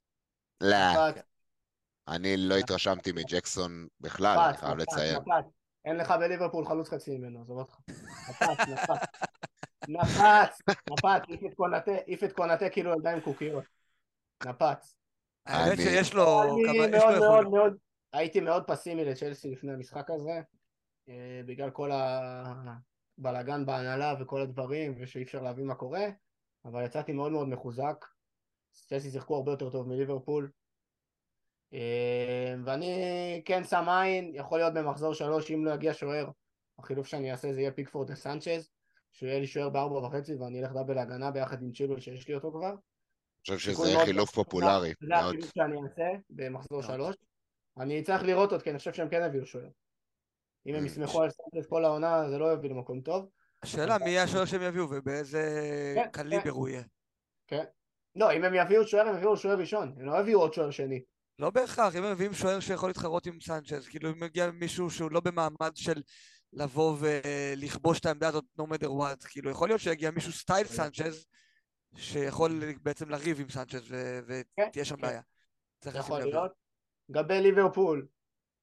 [0.61, 0.77] לא,
[2.07, 5.19] אני לא התרשמתי מג'קסון בכלל, אני חייב לציין.
[5.85, 7.75] אין לך בליברפול חלוץ חצי ממנו, עזוב אותך.
[8.29, 9.01] נפץ, נפץ.
[9.87, 13.63] נפץ, נפץ, העיף את קונאטה כאילו ילדה עם קוקיות.
[14.45, 14.95] נפץ.
[15.45, 17.47] האמת אני- שיש לו אני מאוד מאוד.
[17.47, 17.73] מאוד,
[18.13, 20.41] הייתי מאוד פסימי לצ'לסי לפני המשחק הזה,
[21.45, 26.05] בגלל כל הבלאגן בהנהלה וכל הדברים, ושאי אפשר להבין מה קורה,
[26.65, 28.05] אבל יצאתי מאוד מאוד מחוזק.
[28.71, 30.51] צ'לסי שיחקו הרבה יותר טוב מליברפול.
[31.73, 36.29] אה, ואני כן שם עין, יכול להיות במחזור שלוש, אם לא יגיע שוער,
[36.79, 38.69] החילוף שאני אעשה זה יהיה פיקפורד וסנצ'ז,
[39.11, 42.51] שיהיה לי שוער בארבע וחצי ואני אלך דאבל להגנה ביחד עם צ'ילול שיש לי אותו
[42.51, 42.75] כבר.
[43.49, 44.31] אני חושב שזה חילוף.
[44.31, 45.15] פופולרי, זה.
[45.15, 46.81] החילוף שאני אעשה במחזור.
[46.81, 47.15] שלוש.
[47.77, 49.69] אני צריך לראות עוד, כי אני חושב שהם כן הביאו שוער.
[50.67, 50.85] אם הם.
[50.85, 53.29] יסמכו על סנצ'ז כל העונה, זה לא יביא למקום טוב.
[53.63, 56.49] השאלה מי יהיה השוער שהם יביאו ובאיזה כן, קליבר כן.
[56.49, 56.83] הוא יהיה.
[58.15, 59.95] לא, אם הם יביאו שוער, הם יביאו שוער ראשון.
[59.97, 61.03] הם לא יביאו עוד שוער שני.
[61.39, 65.11] לא בהכרח, אם הם מביאים שוער שיכול להתחרות עם סנצ'ז, כאילו אם מגיע מישהו שהוא
[65.11, 66.01] לא במעמד של
[66.53, 71.25] לבוא ולכבוש את העמדה הזאת no matter what, כאילו יכול להיות שיגיע מישהו סטייל סנצ'ז,
[71.95, 75.01] שיכול בעצם לריב עם סנצ'ז ו- כן, ותהיה שם כן.
[75.01, 75.21] בעיה.
[75.79, 76.25] צריך לשים יכול לב.
[76.25, 76.51] להיות.
[77.09, 78.07] לגבי ליברפול,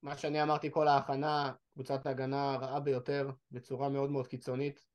[0.02, 4.86] מה שאני אמרתי כל ההכנה, קבוצת ההגנה הרעה ביותר, בצורה מאוד מאוד קיצונית.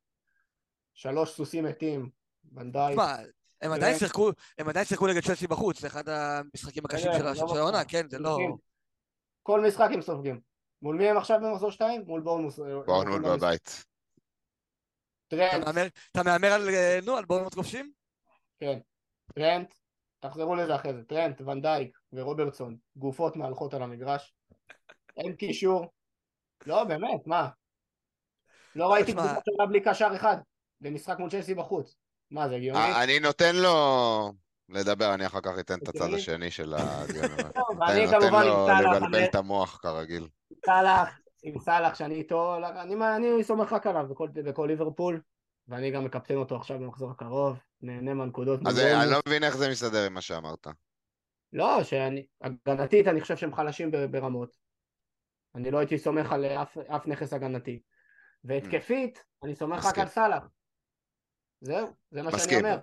[0.94, 2.10] שלוש סוסים מתים,
[2.54, 2.92] ונדאי.
[2.94, 3.16] תשמע,
[3.62, 3.98] הם עדיין.
[3.98, 7.86] שיחקו, הם עדיין שיחקו נגד צ'לסי בחוץ, זה אחד המשחקים הקשים של של העונה.
[7.86, 8.38] כן, זה לא...
[9.44, 10.42] כל משחק הם סופגים.
[10.82, 12.02] מול מי הם עכשיו במחזור 2?
[12.06, 12.60] מול בורנמוס.
[12.86, 13.86] בורנמוט בבית.
[15.28, 17.92] אתה טרנט, מהמר- אתה מהמר על, אה, נו, על בורנמוט כובשים?
[18.60, 18.80] כן.
[19.34, 19.74] טרנט,
[20.20, 21.04] תחזרו לזה אחרי זה.
[21.04, 24.37] טרנט, ונדייק ורוברטסון, גופות מהלכות על המגרש.
[25.18, 25.86] אין קישור.
[26.66, 27.50] לא, באמת, מה?
[28.76, 30.38] לא ראיתי תשמע- קבוצה שעולה בלי קשר אחד,
[30.82, 31.96] במשחק מול צ'לסי בחוץ.
[32.32, 32.80] מה, זה הגיוני?
[32.80, 33.74] אה, אני נותן לו
[34.70, 36.16] לדבר, אני אחר כך אתן את הצד הגיוני?
[36.22, 37.26] השני של הדיון.
[37.90, 40.28] אני נותן כמובן לו לבלבל את המוח כרגיל.
[40.66, 44.06] סאלח, עם סאלח שאני איתו, לא, אני, אני סומך רק עליו
[44.44, 45.22] בכל, ליברפול,
[45.68, 48.60] ואני גם מקפטן אותו עכשיו במחזור הקרוב, נהנה מהנקודות.
[48.68, 49.12] אז אני.
[49.12, 50.68] לא מבין איך זה מסתדר עם מה שאמרת.
[51.54, 54.67] לא, שאני, הגנתית אני חושב שהם חלשים ברמות.
[55.58, 57.82] אני לא הייתי סומך על אף, אף נכס הגנתי.
[58.44, 59.98] והתקפית, אני סומך רק.
[59.98, 60.44] על סאלח.
[61.62, 62.58] זהו, זה מה שאני מסכים.
[62.66, 62.80] אומר.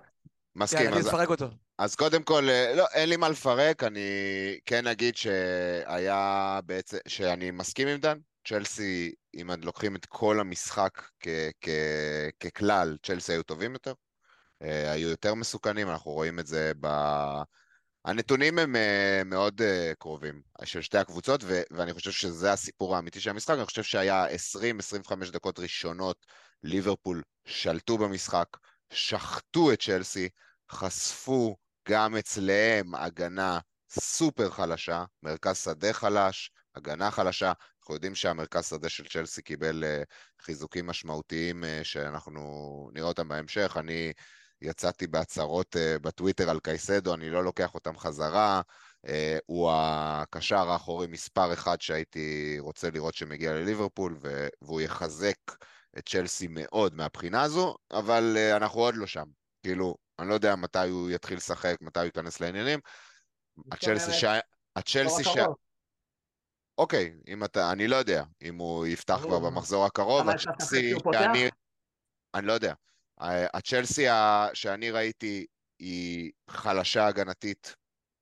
[0.55, 0.93] מסכים.
[0.93, 1.45] אז- מפרק אותו.
[1.77, 4.09] אז קודם כל, אה, לא, אין לי מה לפרק, אני
[4.65, 8.17] כן אגיד שהיה בעצם, שאני מסכים עם דן,
[8.47, 11.27] צ'לסי, אם לוקחים את כל המשחק כ,
[11.61, 11.69] כ,
[12.39, 13.93] ככלל, צ'לסי היו טובים יותר,
[14.61, 16.87] אה, היו יותר מסוכנים, אנחנו רואים את זה ב...
[18.05, 23.19] הנתונים הם אה, מאוד אה, קרובים של שתי הקבוצות, ו- ואני חושב שזה הסיפור האמיתי
[23.19, 26.25] של המשחק, אני חושב שהיה 20-25 דקות ראשונות,
[26.63, 28.47] ליברפול שלטו במשחק,
[28.93, 30.29] שחטו את צ'לסי,
[30.71, 31.57] חשפו
[31.89, 37.53] גם אצלם הגנה סופר חלשה, מרכז שדה חלש, הגנה חלשה.
[37.79, 42.41] אנחנו יודעים שהמרכז שדה של צ'לסי קיבל uh, חיזוקים משמעותיים שאנחנו
[42.93, 43.77] נראה אותם בהמשך.
[43.79, 44.13] אני
[44.61, 48.61] יצאתי בהצהרות uh, בטוויטר על קייסדו, אני לא לוקח אותם חזרה.
[49.05, 49.09] Uh,
[49.45, 54.17] הוא הקשר האחורי מספר אחד שהייתי רוצה לראות שמגיע לליברפול,
[54.61, 55.37] והוא יחזק
[55.97, 59.25] את צ'לסי מאוד מהבחינה הזו, אבל uh, אנחנו עוד לא שם.
[59.63, 62.79] כאילו, אני לא יודע מתי הוא יתחיל לשחק, מתי הוא ייכנס לעניינים.
[63.71, 64.25] הצ'לסי ש...
[64.75, 65.37] הצ'לסי ש...
[66.77, 67.71] אוקיי, אם אתה...
[67.71, 69.19] אני לא יודע אם הוא יפתח.
[69.21, 70.29] כבר במחזור הקרוב.
[70.29, 70.93] הצ'לסי.
[72.33, 72.73] אני לא יודע.
[73.53, 74.05] הצ'לסי
[74.53, 75.45] שאני ראיתי
[75.79, 77.75] היא חלשה הגנתית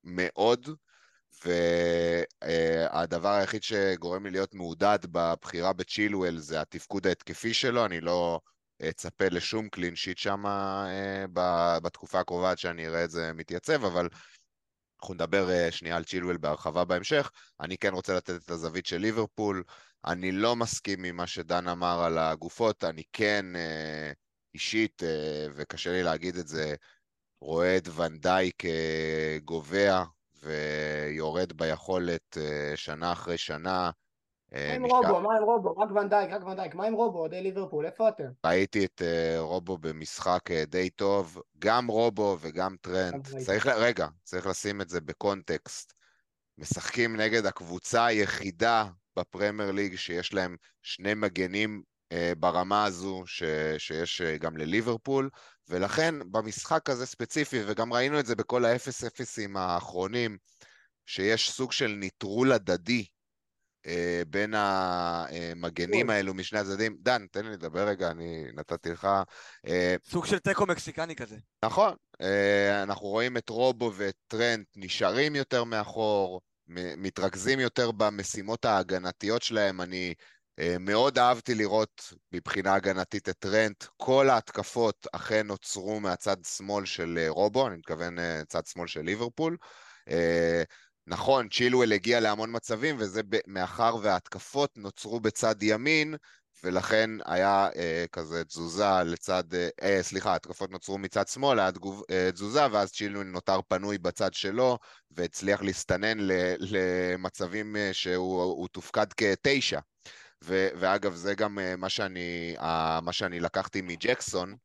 [0.04, 0.70] מאוד,
[1.46, 8.40] והדבר היחיד שגורם לי להיות מעודד בבחירה בצ'ילואל זה התפקוד ההתקפי שלו, אני לא
[8.90, 11.26] אצפה לשום קלין שיט שם אה,
[11.84, 14.10] בתקופה הקרובה עד שאני אראה את זה מתייצב, אבל
[15.02, 17.32] אנחנו נדבר אה, שנייה על צ'ילואל בהרחבה בהמשך.
[17.60, 19.64] אני כן רוצה לתת את הזווית של ליברפול.
[20.06, 24.12] אני לא מסכים עם מה שדן אמר על הגופות, אני כן אה,
[24.54, 26.76] אישית, אה, וקשה לי להגיד את זה,
[27.42, 30.04] רואה את ונדייק אה, גובע
[30.44, 33.92] ויורד ביכולת אה, שנה אחרי שנה.
[34.52, 35.22] מה עם רובו?
[35.22, 35.78] מה עם רובו?
[35.78, 36.76] רק ונדייק, רק ונדייק.
[36.76, 37.20] מה עם רובו?
[37.20, 38.28] אוהדי ליברפול, איפה אתם?
[38.46, 39.02] ראיתי את
[39.38, 43.46] רובו במשחק די טוב, גם רובו וגם ראיתי.
[43.46, 45.94] צריך, רגע, צריך לשים את זה בקונטקסט.
[46.58, 48.86] משחקים נגד הקבוצה היחידה
[49.16, 51.84] בפרמייר ליג שיש להם שני מגנים
[52.38, 53.44] ברמה הזו ש,
[53.78, 55.30] שיש אה, גם לליברפול,
[55.70, 60.38] ולכן במשחק הזה ספציפי, וגם ראינו את זה בכל האפס אפסים האחרונים,
[61.06, 63.06] שיש סוג של ניטרול הדדי
[63.86, 66.18] אה, בין המגנים אוי.
[66.18, 66.98] האלו משני הצדדים.
[67.00, 69.08] דן, תן לי לדבר רגע, אני נתתי לך.
[69.68, 71.38] אה, סוג של תיקו מקסיקני כזה.
[71.66, 76.42] נכון, אה, אנחנו רואים את רובו ואת טרנט נשארים יותר מאחור,
[76.98, 79.82] מתרכזים יותר במשימות ההגנתיות שלהם.
[79.82, 80.14] אני אה,
[80.80, 83.84] מאוד אהבתי לראות מבחינה הגנתית את טרנט.
[83.98, 89.02] כל ההתקפות אכן נוצרו מהצד שמאל של אה, רובו, אני מתכוון אה, צד שמאל של
[89.02, 89.58] ליברפול.
[90.10, 90.64] אה,
[91.08, 96.16] נכון, צ'ילואל הגיע להמון מצבים, וזה מאחר וההתקפות נוצרו בצד ימין,
[96.64, 102.04] ולכן היה אה, כזה תזוזה לצד, אה, אה, סליחה, התקפות נוצרו מצד שמאל, היה תגוב,
[102.10, 104.78] אה, תזוזה, ואז צ'ילואל נותר פנוי בצד שלו,
[105.12, 109.80] והצליח להסתנן ל, למצבים אה, שהוא הוא תופקד כתשע.
[110.46, 112.56] ו, ואגב, זה גם אה, מה שאני,
[113.02, 114.56] מה שאני לקחתי מג'קסון,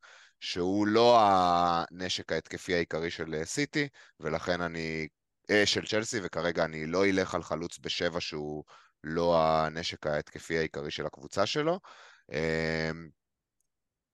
[0.41, 3.89] שהוא לא הנשק ההתקפי העיקרי של אה, סיטי,
[4.20, 5.09] ולכן אני,
[5.51, 8.64] אה, של צ'לסי, וכרגע אני לא אלך על חלוץ בשבע שהוא
[9.05, 11.81] לא הנשק ההתקפי העיקרי של הקבוצה שלו.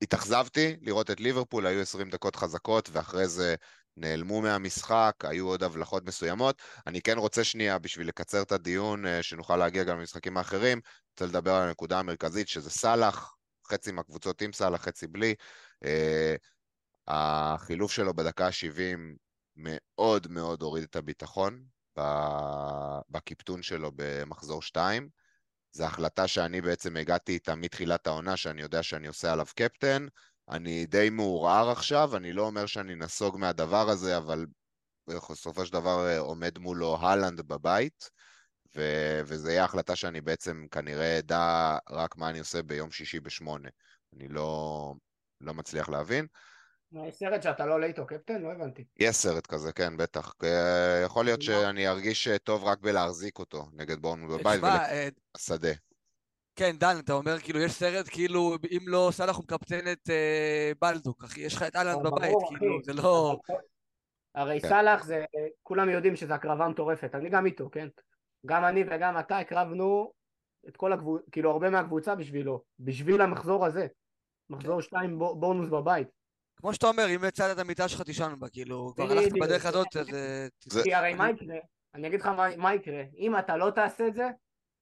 [0.03, 3.55] התאכזבתי לראות את ליברפול, היו 20 דקות חזקות, ואחרי זה
[3.97, 6.62] נעלמו מהמשחק, היו עוד הבלחות מסוימות.
[6.86, 10.80] אני כן רוצה שנייה, בשביל לקצר את הדיון, אה, שנוכל להגיע גם למשחקים האחרים,
[11.11, 13.34] רוצה לדבר על הנקודה המרכזית, שזה סאלח,
[13.70, 15.34] חצי מהקבוצות עם סאלח, חצי בלי.
[15.84, 16.34] אה,
[17.09, 18.99] החילוף שלו בדקה ה-70
[19.57, 21.64] מאוד מאוד הוריד את הביטחון
[23.11, 25.09] בקיפטון שלו במחזור 2.
[25.72, 30.07] זו החלטה שאני בעצם הגעתי איתה מתחילת העונה, שאני יודע שאני עושה עליו קפטן.
[30.51, 34.47] אני די מעורער עכשיו, אני לא אומר שאני נסוג מהדבר הזה, אבל
[35.09, 38.11] בסופו של דבר אה, עומד מולו הלנד בבית,
[38.76, 43.68] ו- וזו יהיה החלטה שאני בעצם כנראה אדע רק מה אני עושה ביום שישי בשמונה.
[44.16, 44.95] אני לא,
[45.40, 46.26] לא מצליח להבין.
[47.09, 48.42] יש סרט שאתה לא עולה איתו קפטן?
[48.42, 48.84] לא הבנתי.
[48.97, 50.32] יש סרט כזה, כן, בטח.
[50.45, 51.45] אה, יכול להיות מה?
[51.45, 55.72] שאני ארגיש אה, טוב רק בלהחזיק אותו נגד בורנמוט בבית ולשדה.
[56.57, 60.72] כן, דן, אתה אומר, כאילו, יש סרט, כאילו, אם לא סאלח הוא מקפטן את אה,
[60.80, 62.59] בלדוק, אחי, יש לך את ברור, בבית, אחי.
[62.59, 63.36] כאילו, זה לא...
[64.34, 64.68] הרי כן.
[64.68, 65.24] סאלח זה,
[65.62, 67.88] כולם יודעים שזו הקרבה מטורפת, אני גם איתו, כן?
[68.46, 70.12] גם אני וגם אתה הקרבנו
[70.68, 73.86] את כל הקבוצה, כאילו הרבה מהקבוצה בשבילו, בשביל המחזור הזה.
[74.50, 76.09] מחזור שתיים ב- בונוס בבית.
[76.57, 79.32] כמו שאתה אומר, אם יצאת את המיטה שלך, תישן בה, כאילו, כבר הלכת.
[79.40, 80.14] בדרך הזאת, אז...
[80.14, 81.57] אה, זה- כי הרי מה יקרה?
[81.94, 82.26] אני אגיד לך
[82.57, 84.28] מה יקרה, אם אתה לא תעשה את זה,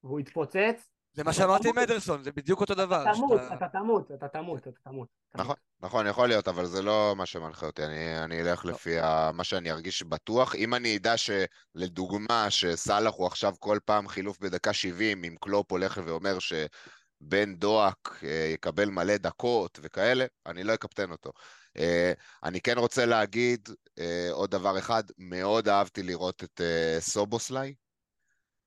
[0.04, 3.04] והוא יתפוצץ, זה מה שאמרתי עם אדרסון, זה בדיוק אותו דבר.
[3.14, 5.08] תמות, אתה תמות, אתה תמות, אתה תמות.
[5.34, 8.70] נכון, נכון, יכול להיות, אבל זה לא מה שמנחה אותי, אני, אני אלך לא.
[8.70, 10.54] לפי ה, מה שאני ארגיש בטוח.
[10.54, 16.00] אם אני אדע שלדוגמה, שסאלח הוא עכשיו כל פעם חילוף בדקה 70, אם קלופ הולך
[16.04, 21.32] ואומר שבן דואק אה, יקבל מלא דקות וכאלה, אני לא אקפטן אותו.
[21.76, 22.12] אה,
[22.44, 26.60] אני כן רוצה להגיד אה, עוד דבר אחד, מאוד אהבתי לראות את
[26.98, 27.74] סובוסליי.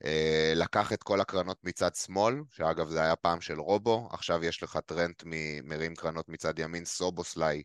[0.04, 4.64] אה, לקח את כל הקרנות מצד שמאל, שאגב זה היה פעם של רובו, עכשיו יש
[4.64, 5.24] לך טרנט
[5.64, 7.64] מרים קרנות מצד ימין, סובוסליי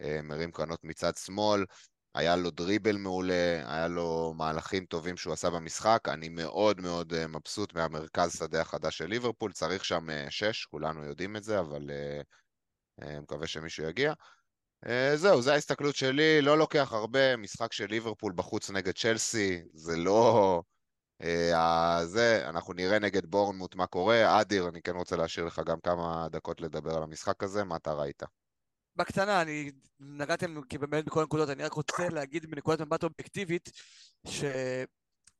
[0.00, 1.64] אה, מרים קרנות מצד שמאל,
[2.14, 7.26] היה לו דריבל מעולה, היה לו מהלכים טובים שהוא עשה במשחק, אני מאוד מאוד אה,
[7.26, 11.90] מבסוט מהמרכז שדה החדש של ליברפול, צריך שם שש, כולנו יודעים את זה, אבל
[13.22, 14.12] מקווה שמישהו יגיע.
[15.14, 20.62] זהו, זו ההסתכלות שלי, לא לוקח הרבה, משחק של ליברפול בחוץ נגד צ'לסי, זה לא...
[21.22, 24.40] אה, זה, אנחנו נראה נגד בורנמוט מה קורה.
[24.40, 27.92] אדיר, אני כן רוצה להשאיר לך גם כמה דקות לדבר על המשחק הזה, מה אתה
[27.92, 28.22] ראית?
[28.96, 33.70] בקטנה, אני נגעתם באמת בכל הנקודות, אני רק רוצה להגיד מנקודת מבט אובייקטיבית,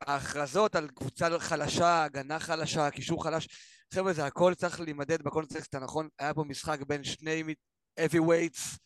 [0.07, 3.49] שההכרזות על קבוצה חלשה, הגנה חלשה, קישור חלש,
[3.95, 6.09] חבר'ה, זה הכל צריך להימדד בקונטקסט הנכון.
[6.19, 7.55] היה פה משחק בין שני
[8.01, 8.79] heavyweights,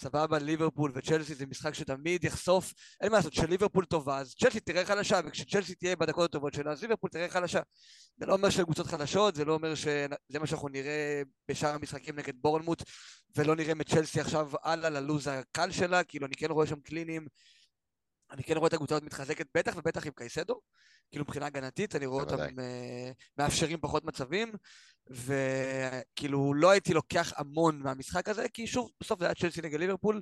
[0.00, 4.84] סבבה, ליברפול וצ'לסי זה משחק שתמיד יחשוף, אין מה לעשות, כשליברפול טובה, אז צ'לסי תראה
[4.84, 7.60] חלשה, וכשצ'לסי תהיה בדקות הטובות שלה, אז ליברפול תראה חלשה.
[8.16, 12.16] זה לא אומר שהן קבוצות חלשות, זה לא אומר שזה מה שאנחנו נראה בשאר המשחקים
[12.16, 12.82] נגד בורנמוט,
[13.36, 17.26] ולא נראה מצ'לסי עכשיו הלאה ללוז הקל שלה, כאילו אני כן רואה שם קלינים,
[18.32, 20.60] אני כן רואה את הקבוצה הזאת מתחזקת בטח ובטח עם קייסדו,
[21.10, 22.24] כאילו מבחינה הגנתית, אני רואה.
[22.24, 24.52] אותם אה, מאפשרים פחות מצבים,
[25.10, 30.20] וכאילו לא הייתי לוקח המון מהמשחק הזה, כי שוב, בסוף זה היה צ'לסי נגד ליברפול,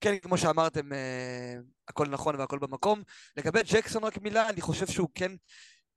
[0.00, 1.54] כן, כמו שאמרתם, אה,
[1.88, 3.02] הכל נכון והכל במקום.
[3.36, 5.32] לגבי ג'קסון רק מילה, אני חושב שהוא כן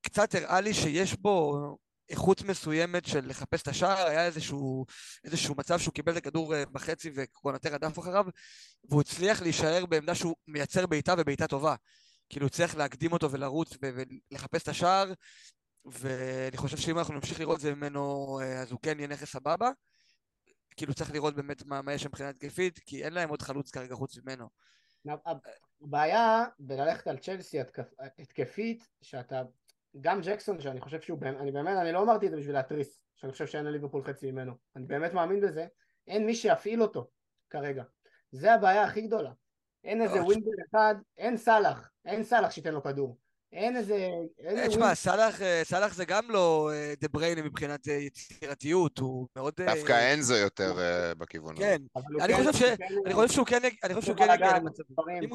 [0.01, 1.57] קצת הראה לי שיש בו
[2.09, 4.85] איכות מסוימת של לחפש את השער, היה איזשהו,
[5.23, 8.25] איזשהו מצב שהוא קיבל את הכדור אה, בחצי וקונטר רדף אחריו,
[8.89, 11.75] והוא הצליח להישאר בעמדה שהוא מייצר בעיטה ובעיטה טובה.
[12.29, 15.13] כאילו הוא צריך להקדים אותו ולרוץ ולחפש את השער,
[15.85, 19.31] ואני חושב שאם אנחנו נמשיך לראות את זה ממנו, אה, אז הוא כן יהיה נכס
[19.31, 19.69] סבבה.
[20.77, 23.95] כאילו צריך לראות באמת מה, מה יש מבחינה התקפית, כי אין להם עוד חלוץ כרגע
[23.95, 24.49] חוץ ממנו.
[25.81, 29.41] הבעיה בללכת על צ'לסי התקפ- התקפית, שאתה,
[30.01, 33.01] גם ג'קסון, שאני חושב שהוא, באמת- אני באמת, אני לא אמרתי את זה בשביל להתריס,
[33.15, 35.67] שאני חושב שאין לליברפול חצי ממנו, אני באמת מאמין בזה,
[36.07, 37.09] אין מי שיפעיל אותו
[37.49, 37.83] כרגע,
[38.31, 39.31] זה הבעיה הכי גדולה,
[39.83, 43.17] אין איזה לא, ווינגר אחד, אין סאלח, אין סאלח שייתן לו כדור,
[43.53, 47.87] אין איזה, איזה אה, תשמע, סאלח, אה, סאלח זה גם לא אה, דה בריינה מבחינת
[47.87, 49.53] אה, יצירתיות, הוא מאוד...
[49.61, 51.63] אה, דווקא אנזו יותר אה, בכיוון הזה.
[51.65, 51.81] כן,
[52.21, 54.33] אני כן- חושב ש- כן- אני חושב שהוא כן, יג- אני חושב שהוא הוא כן
[54.33, 55.23] יגיע למצבים.
[55.23, 55.29] אם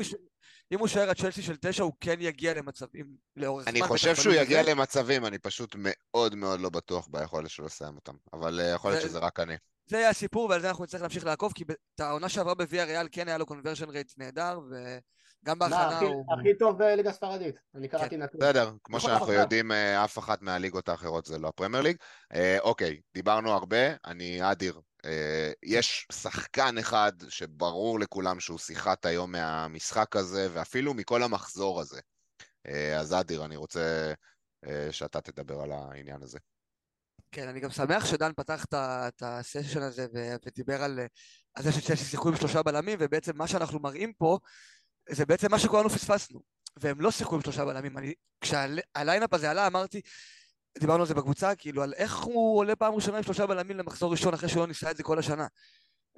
[0.79, 3.07] הוא ש- יישאר הצ'לסי של תשע, הוא כן יגיע למצבים
[3.37, 3.73] לאורך זמן.
[3.73, 4.63] אני חושב שהוא יגיע.
[4.63, 8.15] למצבים, אני פשוט מאוד מאוד לא בטוח ביכולת שלו לסיים אותם.
[8.33, 9.55] אבל אה, יכול להיות זה- שזה רק אני.
[9.87, 13.09] זה יהיה הסיפור, ועל זה אנחנו נצטרך להמשיך לעקוב, כי את העונה שעברה בוויה ריאל
[13.13, 14.99] כן היה לו קונברשן רייט נהדר, וגם
[15.47, 16.25] מה, בהכנה הוא...
[16.39, 18.41] הכי טוב בליגה הספרדית, אני קראתי נתון.
[18.41, 19.41] בסדר, כמו בכל שאנחנו המצב.
[19.41, 21.97] יודעים, אה, אף אחת מהליגות האחרות זה לא הפרמייר ליג.
[22.35, 24.81] אה, אוקיי, דיברנו הרבה, אני אדיר.
[25.05, 32.01] אה, יש שחקן אחד שברור לכולם שהוא שיחת היום מהמשחק הזה, ואפילו מכל המחזור הזה.
[32.69, 34.13] אה, אז אדיר, אני רוצה
[34.67, 36.39] אה, שאתה תדבר על העניין הזה.
[37.33, 40.07] כן, אני גם שמח שדן פתח את הסשן הזה
[40.47, 41.07] ודיבר על אה,
[41.55, 44.39] על זה שיחקו עם שלושה בלמים, ובעצם מה שאנחנו מראים פה,
[45.09, 46.41] זה בעצם מה שכולנו פספסנו.
[46.77, 47.99] והם לא שיחקו עם שלושה בלמים.
[47.99, 50.01] אני, כשה lineup הזה עלה, אמרתי,
[50.79, 54.11] דיברנו על זה בקבוצה, כאילו, על איך הוא עולה פעם ראשונה עם שלושה בלמים למחזור
[54.13, 55.47] ראשון, אחרי שהוא לא ניסה את זה כל השנה.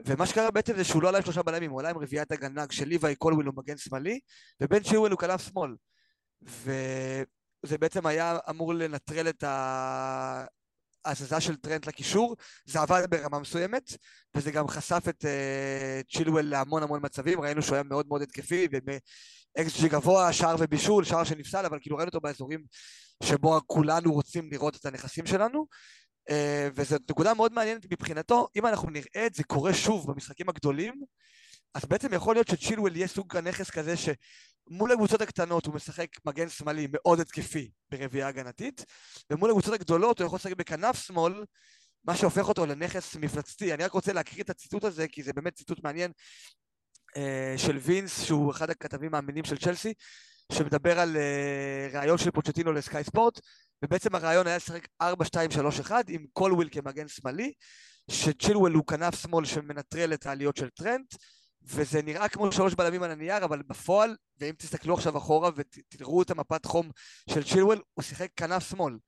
[0.07, 2.67] ומה שקרה בעצם זה שהוא לא עלה עם שלושה בלמים, הוא עלה עם רביעיית הגנה,
[2.67, 4.21] כשליוואי קולוויל הוא מגן שמאלי,
[4.61, 5.75] ובן צ'יואל הוא כנף שמאל.
[6.43, 10.45] וזה בעצם היה אמור לנטרל את ה...
[11.07, 13.93] ההזזה של טרנט לקישור, זה עבד ברמה מסוימת,
[14.35, 18.69] וזה גם חשף את uh, צ'ילואל להמון המון מצבים, ראינו שהוא היה מאוד מאוד התקפי,
[18.73, 22.65] ובאקס ג'י גבוה, שער ובישול, שער שנפסל, אבל כאילו ראינו אותו באזורים
[23.23, 25.67] שבו כולנו רוצים לראות את הנכסים שלנו,
[26.31, 26.33] uh,
[26.75, 31.03] וזו נקודה מאוד מעניינת מבחינתו, אם אנחנו נראה את זה קורה שוב במשחקים הגדולים,
[31.75, 36.49] אז בעצם יכול להיות שצ'ילואל יהיה סוג הנכס כזה שמול הקבוצות הקטנות הוא משחק מגן
[36.49, 38.85] שמאלי מאוד התקפי ברביעייה הגנתית,
[39.31, 41.45] ומול הקבוצות הגדולות הוא יכול לשחק בכנף שמאל,
[42.05, 43.75] מה שהופך אותו לנכס מפלצתי.
[43.75, 46.13] אני רק רוצה להקריא את הציטוט הזה, כי זה באמת ציטוט מעניין
[47.17, 49.95] אה, של וינס, שהוא אחד הכתבים האמינים של צ'לסי,
[50.53, 53.41] שמדבר על uh, ראיון של פוצ'טינו לסקאי ספורט,
[53.85, 57.53] ובעצם הרעיון היה לשחק 4-2-3-1 עם קולוויל כמגן שמאלי,
[58.11, 61.15] שצ'ילואל הוא כנף שמאל שמנטרל את העליות של טרנט,
[61.67, 66.31] וזה נראה כמו שלוש בלמים על הנייר, אבל בפועל, ואם תסתכלו עכשיו אחורה ותראו את
[66.31, 66.91] המפת חום
[67.31, 68.99] של צ'ילואל, הוא שיחק כנף שמאל.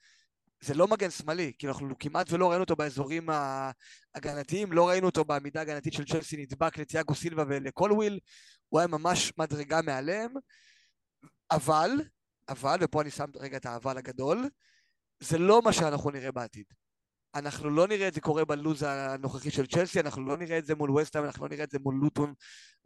[0.61, 5.25] זה לא מגן שמאלי, כי אנחנו כמעט ולא ראינו אותו באזורים ההגנתיים, לא ראינו אותו
[5.25, 8.21] בעמידה ההגנתית של צ'לסי נדבק לתיאגו סילבה ולקולוויל,
[8.69, 10.31] הוא היה ממש מדרגה מעליהם,
[11.51, 11.91] אבל,
[12.49, 14.49] אבל, ופה אני שם רגע את האבל הגדול,
[15.21, 16.65] זה לא מה שאנחנו נראה בעתיד.
[17.39, 20.75] אנחנו לא נראה את זה קורה בלוז הנוכחי של צ'לסי, אנחנו לא נראה את זה
[20.75, 22.35] מול וסטהאם, אנחנו לא נראה את זה מול לוטון,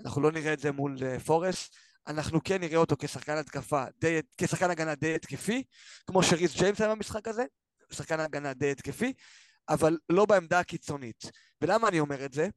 [0.04, 1.76] אנחנו לא נראה את זה מול uh, פורסט,
[2.06, 5.62] אנחנו כן נראה אותו כשחקן התקפה, די, כשחקן הגנה די התקפי,
[6.06, 7.44] כמו שריס ג'יימס היה במשחק הזה,
[7.92, 9.12] שחקן הגנה די התקפי,
[9.68, 11.24] אבל לא בעמדה הקיצונית.
[11.60, 12.48] ולמה אני אומר את זה?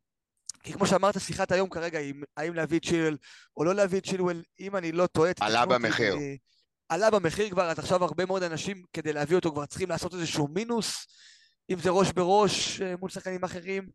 [0.63, 3.17] כי כמו שאמרת, שיחת היום כרגע היא האם להביא את צ'ילואל
[3.57, 5.31] או לא להביא את צ'ילואל, אם אני לא טועה...
[5.39, 6.15] עלה במחיר.
[6.89, 10.47] עלה במחיר כבר, אז עכשיו הרבה מאוד אנשים כדי להביא אותו כבר צריכים לעשות איזשהו
[10.47, 11.05] מינוס,
[11.69, 13.89] אם זה ראש בראש אה, מול שחקנים אחרים,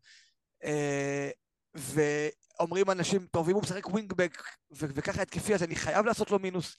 [0.63, 1.29] אה,
[1.75, 6.77] ואומרים אנשים, טוב, אם הוא משחק ווינגבק וככה התקפי, אז אני חייב לעשות לו מינוס,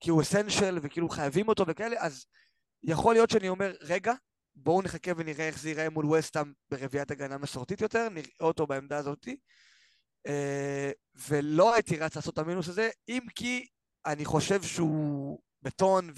[0.00, 2.26] כי הוא אסנשל וכאילו חייבים אותו וכאלה, אז
[2.82, 4.12] יכול להיות שאני אומר, רגע,
[4.54, 8.98] בואו נחכה ונראה איך זה ייראה מול וסטאם ברביעיית הגנה מסורתית יותר, נראה אותו בעמדה
[8.98, 9.36] הזאתי.
[10.26, 10.90] אה,
[11.28, 13.66] ולא הייתי רץ לעשות את המינוס הזה, אם כי
[14.06, 16.10] אני חושב שהוא בטון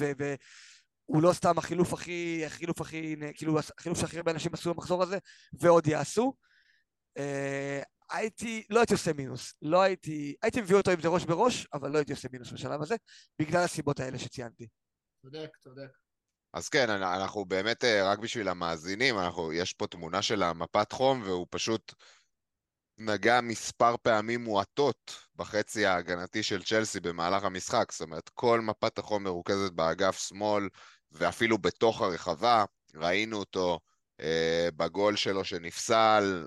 [1.08, 5.18] והוא לא סתם החילוף הכי, החילוף הכי, כאילו החילוף שהכי הרבה אנשים עשו במחזור הזה
[5.52, 6.34] ועוד יעשו.
[7.18, 11.66] אה, הייתי, לא הייתי עושה מינוס, לא הייתי, הייתי מביא אותו עם זה ראש בראש,
[11.72, 12.94] אבל לא הייתי עושה מינוס בשלב הזה,
[13.38, 14.68] בגלל הסיבות האלה שציינתי.
[15.22, 15.88] צודק, צודק.
[16.52, 21.22] אז כן, אנחנו באמת, אה, רק בשביל המאזינים, אנחנו, יש פה תמונה של המפת חום,
[21.22, 21.94] והוא פשוט
[22.98, 27.92] נגע מספר פעמים מועטות בחצי ההגנתי של צ'לסי במהלך המשחק.
[27.92, 30.68] זאת אומרת, כל מפת החום מרוכזת באגף שמאל,
[31.12, 32.64] ואפילו בתוך הרחבה.
[32.94, 33.80] ראינו אותו
[34.20, 36.44] אה, בגול שלו שנפסל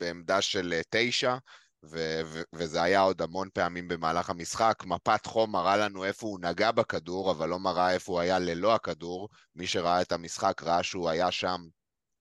[0.00, 1.36] בעמדה של אה, תשע.
[1.84, 4.82] ו- ו- וזה היה עוד המון פעמים במהלך המשחק.
[4.86, 8.74] מפת חום מראה לנו איפה הוא נגע בכדור, אבל לא מראה איפה הוא היה ללא
[8.74, 9.28] הכדור.
[9.54, 11.60] מי שראה את המשחק ראה שהוא היה שם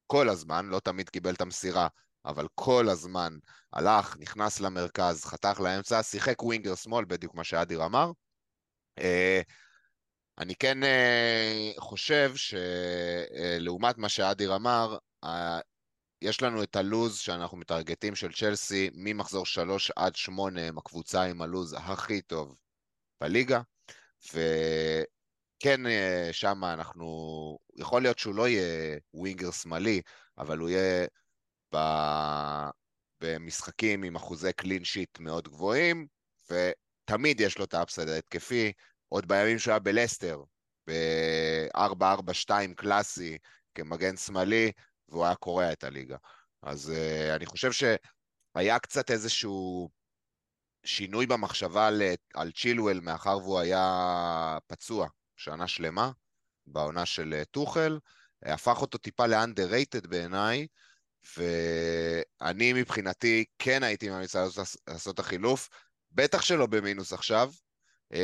[0.08, 1.88] כל הזמן, לא תמיד קיבל את המסירה,
[2.28, 3.38] אבל כל הזמן
[3.74, 8.12] הלך, נכנס למרכז, חתך לאמצע, שיחק ווינגר שמאל, בדיוק מה שאדיר אמר.
[9.00, 9.42] אה,
[10.38, 14.98] אני כן אה, חושב שלעומת מה שאדיר אמר,
[16.22, 21.42] יש לנו את הלוז שאנחנו מטרגטים של צ'לסי ממחזור 3 עד 8 הם הקבוצה עם
[21.42, 22.56] הלוז הכי טוב
[23.22, 23.62] בליגה
[24.34, 30.02] וכן אה, שם אנחנו, יכול להיות שהוא לא יהיה ווינגר שמאלי
[30.38, 31.08] אבל הוא יהיה
[31.76, 31.78] ב...
[33.22, 36.08] במשחקים עם אחוזי clean sheet מאוד גבוהים
[36.52, 38.72] ותמיד יש לו את ה upside ההתקפי
[39.10, 40.44] עוד בימים שהוא היה בלסטר
[40.88, 43.38] ב-4-4-2 קלאסי
[43.76, 44.72] כמגן שמאלי
[45.10, 46.18] והוא היה קורע את הליגה.
[46.62, 49.90] אז uh, אני חושב שהיה קצת איזשהו
[50.86, 52.02] שינוי במחשבה על,
[52.34, 56.12] על צ'ילואל, מאחר והוא היה פצוע שנה שלמה,
[56.68, 58.00] בעונה של uh, טוחל,
[58.44, 60.68] הפך אותו טיפה לאנדררייטד בעיניי,
[61.38, 64.36] ואני מבחינתי כן הייתי ממליץ
[64.88, 65.70] לעשות את החילוף,
[66.12, 67.52] בטח שלא במינוס עכשיו,
[68.14, 68.18] uh,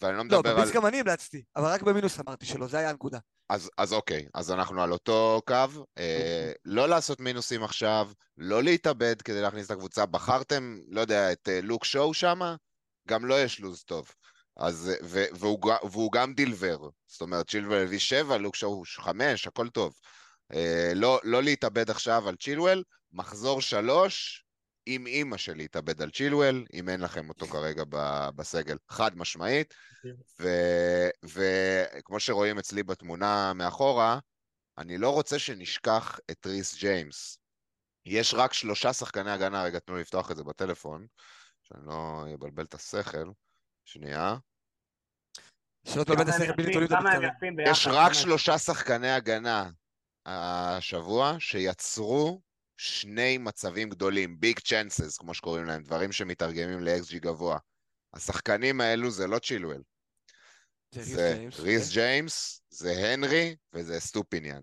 [0.00, 0.56] ואני לא, לא מדבר על...
[0.56, 3.18] לא, בביס גם אני המלצתי, אבל רק במינוס אמרתי שלא, זה היה הנקודה.
[3.48, 5.84] אז, אז אוקיי, אז אנחנו על אותו קו.
[5.98, 10.06] אה, לא לעשות מינוסים עכשיו, לא להתאבד כדי להכניס את הקבוצה.
[10.06, 12.56] בחרתם, לא יודע, את אה, לוק שואו שמה,
[13.08, 14.10] גם לא יש לוז טוב.
[14.56, 16.78] אז, ו, והוא, והוא גם דילבר.
[17.06, 19.94] זאת אומרת, צ'ילואל הביא שבע, לוק שואו חמש, הכל טוב.
[20.54, 22.82] אה, לא, לא להתאבד עכשיו על צ'ילואל,
[23.12, 24.44] מחזור שלוש,
[24.86, 27.82] עם אימא שלי התאבד על צ'ילואל, אם אין לכם אותו כרגע
[28.36, 29.74] בסגל, חד משמעית.
[31.24, 34.18] וכמו שרואים אצלי בתמונה מאחורה,
[34.78, 37.38] אני לא רוצה שנשכח את ריס ג'יימס.
[38.06, 41.06] יש רק שלושה שחקני הגנה, רגע, תנו לי לפתוח את זה בטלפון,
[41.62, 43.30] שאני לא אבלבל את השכל.
[43.84, 44.36] שנייה.
[45.84, 49.70] שלא תבלבל את השכל בלי תולים את יש רק שלושה שחקני הגנה
[50.28, 52.40] השבוע שיצרו
[52.76, 57.58] שני מצבים גדולים, big chances, כמו שקוראים להם, דברים שמתרגמים ל-XG גבוה.
[58.14, 59.82] השחקנים האלו זה לא צ'ילואל.
[60.90, 64.62] זה ריס ג'יימס, זה הנרי וזה סטופיניאן.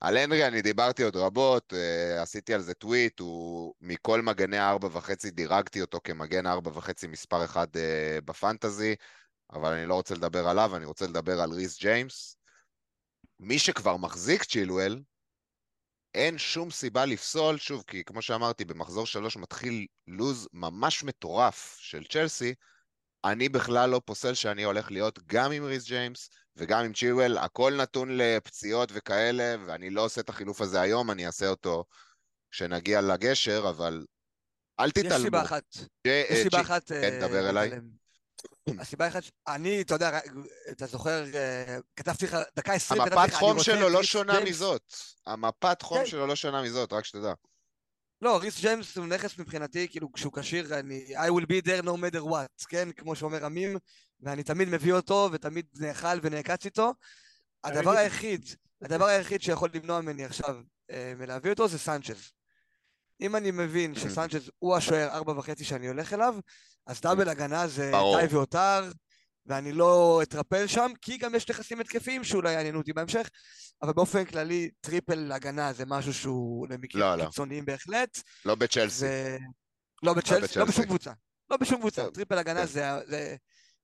[0.00, 4.88] על הנרי אני דיברתי עוד רבות, אה, עשיתי על זה טוויט, הוא מכל מגני הארבע
[4.92, 8.94] וחצי דירגתי אותו כמגן ארבע וחצי מספר אחד אה, בפנטזי,
[9.52, 12.36] אבל אני לא רוצה לדבר עליו, אני רוצה לדבר על ריס ג'יימס.
[13.42, 15.00] מי שכבר מחזיק צ'ילואל,
[16.14, 22.04] אין שום סיבה לפסול, שוב, כי כמו שאמרתי, במחזור שלוש מתחיל לוז ממש מטורף של
[22.04, 22.54] צ'לסי,
[23.24, 27.72] אני בכלל לא פוסל שאני הולך להיות גם עם ריס ג'יימס וגם עם צ'ילואל, הכל
[27.76, 31.84] נתון לפציעות וכאלה, ואני לא עושה את החילוף הזה היום, אני אעשה אותו
[32.50, 34.06] כשנגיע לגשר, אבל
[34.80, 35.16] אל תתעלמו.
[35.16, 35.64] יש סיבה אחת.
[36.04, 36.88] יש סיבה אחת...
[36.88, 37.70] כן, דבר אליי.
[38.78, 40.18] הסיבה אחת, אני, אתה יודע,
[40.70, 44.94] אתה זוכר, אה, כתבתי לך, דקה עשרים, כתבתי לך, המפת חום שלו לא שונה מזאת.
[45.26, 46.06] המפת חום כן.
[46.06, 47.32] שלו לא שונה מזאת, רק שתדע.
[48.22, 51.14] לא, ריס ג'יימס הוא נכס מבחינתי, כאילו, כשהוא כשיר, אני...
[51.16, 52.92] I will be there no matter what, כן?
[52.92, 53.76] כמו שאומר עמים,
[54.20, 56.92] ואני תמיד מביא אותו, ותמיד נאכל ונעקץ איתו.
[57.64, 58.44] הדבר היחיד,
[58.82, 60.56] הדבר היחיד שיכול למנוע ממני עכשיו
[60.90, 62.32] אה, מלהביא אותו זה סנצ'ז.
[63.20, 66.34] אם אני מבין שסנצ'ז הוא השוער ארבע וחצי שאני הולך אליו,
[66.86, 68.90] אז double הגנה זה די והותר,
[69.46, 73.30] ואני לא אטרפל שם, כי גם יש נכסים התקפיים שאולי יעניינו אותי בהמשך,
[73.82, 77.24] אבל באופן כללי triple הגנה זה משהו שהוא למקרים לא, לא.
[77.24, 77.72] קיצוניים לא.
[77.72, 78.18] בהחלט.
[78.44, 79.04] לא בצ'לסי.
[79.04, 79.36] ו...
[80.02, 81.12] לא בצ'לסי, לא, לא בשום קבוצה.
[81.50, 82.10] לא בשום קבוצה.
[82.10, 82.66] triple הגנה כן.
[82.66, 83.36] זה, זה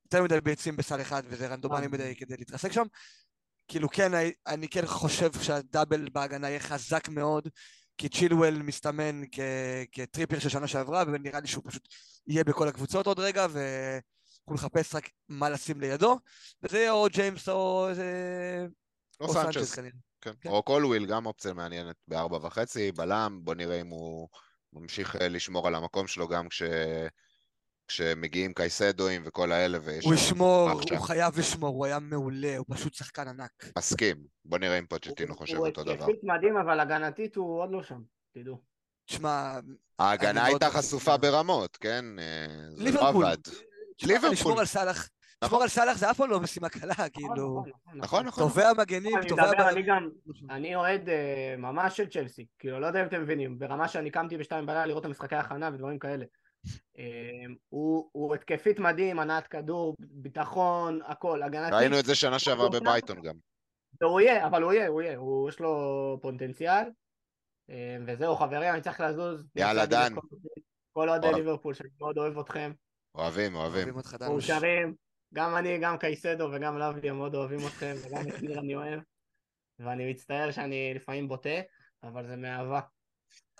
[0.04, 1.88] יותר מדי ביצים בסל אחד, וזה רנדומלי אה.
[1.88, 2.86] מדי כדי להתרסק שם.
[3.68, 4.12] כאילו כן,
[4.46, 7.48] אני כן חושב שה double בהגנה יהיה חזק מאוד,
[7.98, 9.22] כי צ'ילואל מסתמן
[9.92, 11.88] כטריפייר של שנה שעברה, ונראה לי שהוא פשוט
[12.26, 16.18] יהיה בכל הקבוצות עוד רגע, ואנחנו נחפש רק מה לשים לידו,
[16.62, 17.88] וזה יהיה או ג'יימס או...
[19.20, 19.92] או סנצ'ס כנראה.
[20.20, 20.30] כן.
[20.40, 20.48] כן.
[20.48, 24.28] או קולוויל, גם אופציה מעניינת בארבע וחצי, בלם, בוא נראה אם הוא
[24.72, 26.62] ממשיך אה, לשמור על המקום שלו גם כש...
[27.88, 30.04] כשמגיעים קייסדואים וכל האלה ויש...
[30.04, 33.64] הוא ישמור, הוא חייב לשמור, הוא היה מעולה, הוא פשוט שחקן ענק.
[33.78, 35.92] מסכים, בוא נראה אם פוצ'טינו חושב אותו דבר.
[35.92, 38.00] הוא התקפית מדהים, אבל הגנתית הוא עוד לא שם,
[38.34, 38.60] תדעו.
[39.06, 39.58] תשמע...
[39.98, 42.04] ההגנה הייתה חשופה ברמות, כן?
[42.18, 43.36] אה, זה לא עבד.
[44.02, 44.30] ליברפול.
[44.32, 45.08] לשמור על סאלח.
[45.44, 47.64] לשמור על סאלח זה אף פעם לא משימה קלה, נכון, כאילו...
[47.64, 48.26] נכון, נכון.
[48.26, 48.44] נכון.
[48.44, 50.12] טובי המגנים, טובי המגנים.
[50.50, 54.36] אני אוהד אה, ממש של צ'לסי, כאילו, לא יודע אם אתם מבינים, ברמה שאני קמתי
[54.36, 56.24] בשתיים בלילה לראות את המשחקי הכנה ודברים כאלה.
[56.98, 61.76] אמ, הוא, הוא התקפית מדהים, הנעת כדור, ביטחון, הכל, הגנתי.
[61.76, 63.34] ראינו את זה שנה שעברה בברייטון גם.
[64.00, 66.84] והוא יהיה, אבל הוא יהיה, הוא יהיה, הוא, יש לו פוטנציאל.
[67.68, 69.46] אמ, וזהו חברים, אני צריך לזוז.
[69.56, 70.14] יאללה דן.
[70.92, 72.72] כל אוהדי ליברפול, שאני מאוד אוהב אתכם.
[73.14, 73.88] אוהבים, אוהבים.
[74.20, 74.94] מאושרים.
[75.34, 79.00] גם אני, גם קייסדו וגם לבלי, הם מאוד אוהבים אתכם, וגם את ניר אני אוהב.
[79.78, 81.60] ואני מצטער שאני לפעמים בוטה,
[82.02, 82.80] אבל זה מאהבה.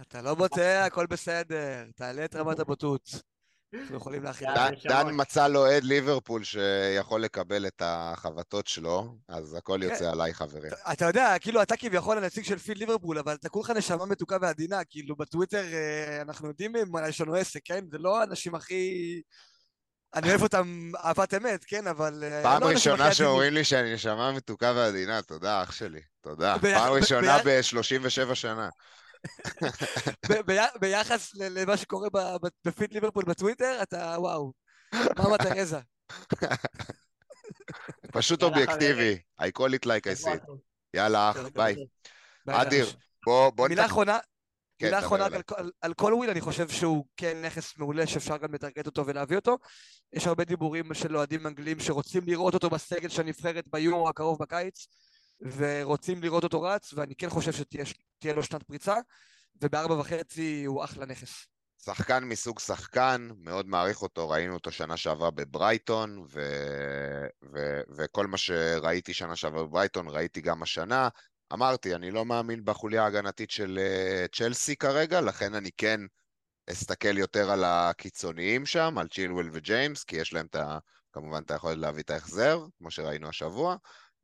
[0.01, 3.11] אתה לא בוטה, הכל בסדר, תעלה את רמת הבוטות.
[3.75, 4.49] אנחנו יכולים להכין.
[4.89, 10.05] דן מצא לו עד ליברפול שיכול לקבל את החבטות שלו, אז הכל יוצא כן.
[10.05, 10.73] עליי, חברים.
[10.93, 14.85] אתה יודע, כאילו, אתה כביכול הנציג של פיל ליברפול, אבל אתה כולך נשמה מתוקה ועדינה,
[14.85, 17.85] כאילו, בטוויטר אה, אנחנו יודעים מה יש לנו עסק, כן?
[17.91, 19.23] זה לא האנשים הכי...
[20.15, 22.25] אני אוהב אותם אהבת אמת, כן, אבל...
[22.25, 26.01] אה, פעם לא ראשונה שאומרים לי שאני נשמה מתוקה ועדינה, תודה, אח שלי.
[26.21, 26.57] תודה.
[26.61, 28.69] פעם ראשונה ב-37 שנה.
[30.81, 32.09] ביחס למה שקורה
[32.65, 34.53] בפיד ליברפול בטוויטר, אתה וואו,
[34.95, 35.79] מאמה תרזה.
[38.13, 40.53] פשוט אובייקטיבי, I call it like I see it.
[40.95, 41.77] יאללה אח, ביי.
[42.49, 42.87] אדיר,
[43.27, 43.69] בוא...
[43.69, 44.19] מילה אחרונה,
[44.79, 45.27] כן, מילה אחרונה
[45.81, 49.59] על קולוויל, אני חושב שהוא כן נכס מעולה שאפשר גם לטרגט אותו ולהביא אותו.
[50.13, 54.87] יש הרבה דיבורים של אוהדים אנגלים שרוצים לראות אותו בסגל של הנבחרת ביורו הקרוב בקיץ.
[55.41, 58.95] ורוצים לראות אותו רץ, ואני כן חושב שתהיה לו שנת פריצה,
[59.63, 61.47] ובארבע וחצי הוא אחלה נכס.
[61.85, 66.41] שחקן מסוג שחקן, מאוד מעריך אותו, ראינו אותו שנה שעברה בברייטון, ו...
[67.53, 67.81] ו...
[67.97, 71.09] וכל מה שראיתי שנה שעברה בברייטון ראיתי גם השנה.
[71.53, 76.01] אמרתי, אני לא מאמין בחוליה ההגנתית של אה, צ'לסי כרגע, לכן אני כן
[76.71, 80.79] אסתכל יותר על הקיצוניים שם, על צ'ילואל וג'יימס, כי יש להם את ה...
[81.13, 83.77] כמובן את היכולת להביא את ההחזר, כמו שראינו השבוע.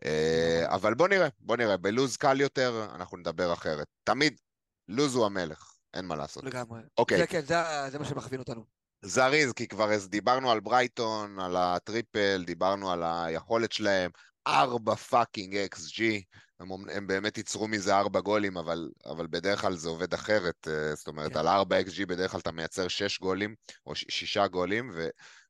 [0.05, 3.87] אה, אבל בוא נראה, בוא נראה, בלוז קל יותר אנחנו נדבר אחרת.
[4.05, 4.41] תמיד,
[4.89, 6.45] לוז הוא המלך, אין מה לעשות.
[6.45, 6.81] לגמרי.
[6.99, 7.19] אוקיי.
[7.19, 7.57] כן, כן, זה,
[7.91, 8.65] זה מה שמכווין אותנו.
[9.05, 14.11] זריז, כי כבר דיברנו על ברייטון, על הטריפל, דיברנו על היכולת שלהם,
[14.47, 16.23] ארבע fucking XG,
[16.61, 20.95] הם, הם באמת ייצרו מזה ארבע גולים, אבל, אבל בדרך כלל זה עובד אחרת, אה,
[20.95, 21.39] זאת אומרת, כן.
[21.39, 23.55] על ארבע XG בדרך כלל אתה מייצר שש גולים,
[23.87, 24.91] או שישה גולים,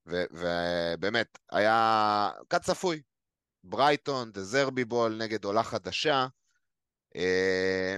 [0.06, 3.02] ובאמת, היה קצת צפוי,
[3.64, 6.26] ברייטון, דזרבי ball נגד עולה חדשה.
[7.16, 7.96] אה,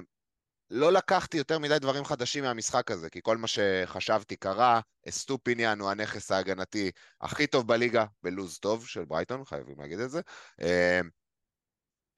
[0.70, 5.90] לא לקחתי יותר מדי דברים חדשים מהמשחק הזה, כי כל מה שחשבתי קרה, אסטופיניאן הוא
[5.90, 6.90] הנכס ההגנתי
[7.20, 10.20] הכי טוב בליגה, בלוז טוב של ברייטון, חייבים להגיד את זה.
[10.60, 11.00] אה,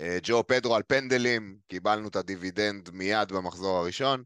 [0.00, 4.22] אה, ג'ו פדרו על פנדלים, קיבלנו את הדיבידנד מיד במחזור הראשון,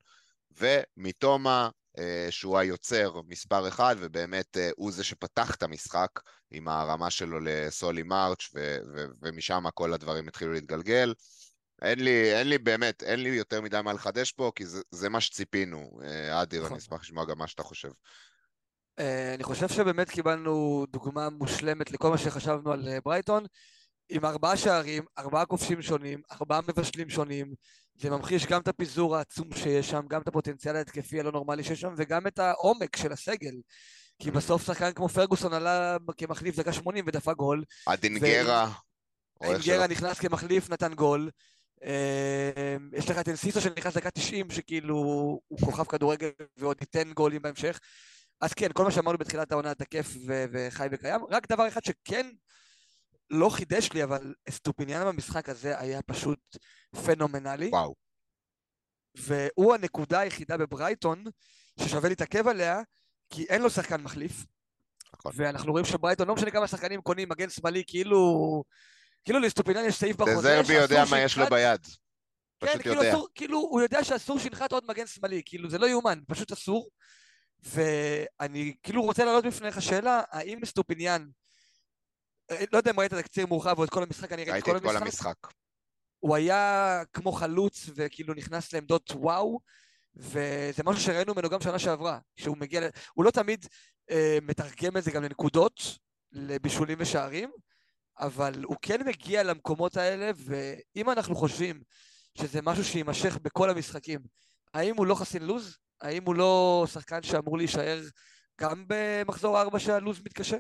[0.51, 1.82] ומיטומה, אה,
[2.31, 6.21] שהוא היוצר מספר אחד, ובאמת אה, הוא זה שפתח את המשחק
[6.51, 11.15] עם הרמה שלו לסולי מרץ', ו- ו- ומשם כל הדברים התחילו להתגלגל.
[11.83, 15.09] אין לי, אין לי באמת, אין לי יותר מדי מה לחדש פה, כי זה, זה
[15.09, 16.01] מה שציפינו.
[16.33, 16.73] אדיר, נכון.
[16.73, 17.91] אני אשמח לשמוע גם מה שאתה חושב.
[18.99, 23.45] אה, אני חושב שבאמת קיבלנו דוגמה מושלמת לכל מה שחשבנו על אה, ברייטון,
[24.09, 27.53] עם ארבעה שערים, ארבעה כובשים שונים, ארבעה מבשלים שונים,
[27.95, 31.81] זה ממחיש גם את הפיזור העצום שיש שם, גם את הפוטנציאל ההתקפי הלא נורמלי שיש
[31.81, 33.55] שם, וגם את העומק של הסגל.
[34.19, 37.65] כי בסוף שחקן כמו פרגוסון עלה כמחליף דקה 80 ודפק גול.
[37.87, 38.71] אדינגרה,
[39.43, 39.53] שלא.
[39.53, 41.31] אינגרה נכנס כמחליף, נתן גול.
[41.85, 44.97] אה, יש לך את אנסיסו שנכנס דקה 90, שכאילו
[45.49, 47.81] הוא כוכב כדורגל ועוד ייתן גולים בהמשך.
[48.41, 51.21] אז כן, כל מה שאמרנו בתחילת העונה תקף ו- וחי וקיים.
[51.31, 52.27] רק דבר אחד שכן
[53.33, 56.57] לא חידש לי, אבל סטופיניאן במשחק הזה היה פשוט
[57.05, 57.69] פנומנלי.
[57.69, 57.95] וואו.
[59.15, 61.25] והוא הנקודה היחידה בברייטון
[61.81, 62.81] ששווה להתעכב עליה,
[63.31, 64.45] כי אין לו שחקן מחליף.
[65.17, 65.33] נכון.
[65.37, 68.65] ואנחנו רואים שברייטון, לא משנה כמה שחקנים קונים מגן שמאלי, כאילו...
[69.25, 70.61] כאילו לסטופיניאן יש סעיף בחוזה.
[70.63, 71.81] דזרבי יודע מה יש לו ביד.
[72.61, 73.11] כן, כאילו, יודע.
[73.11, 76.91] אסור, כאילו, הוא יודע שאסור שינחת עוד מגן שמאלי, כאילו, זה לא יאומן, פשוט אסור.
[77.63, 81.29] ואני כאילו רוצה להעלות בפניך שאלה, האם סטופיניאן,
[82.51, 84.89] לא יודע אם ראית את התקציר מורחב או את כל המשחק, אני ראיתי את כל
[84.89, 85.03] המשחק.
[85.03, 85.37] המשחק.
[86.19, 89.61] הוא היה כמו חלוץ וכאילו נכנס לעמדות וואו,
[90.17, 92.85] וזה משהו שראינו ממנו גם שנה שעברה, שהוא מגיע, ל...
[93.15, 93.67] הוא לא תמיד
[94.11, 95.99] אה, מתרגם את זה גם לנקודות,
[96.33, 97.51] לבישולים ושערים,
[98.19, 101.83] אבל הוא כן מגיע למקומות האלה, ואם אנחנו חושבים
[102.39, 104.21] שזה משהו שיימשך בכל המשחקים,
[104.75, 105.77] האם הוא לא חסין לוז?
[106.01, 108.01] האם הוא לא שחקן שאמור להישאר
[108.61, 110.57] גם במחזור ארבע שהלוז מתקשה?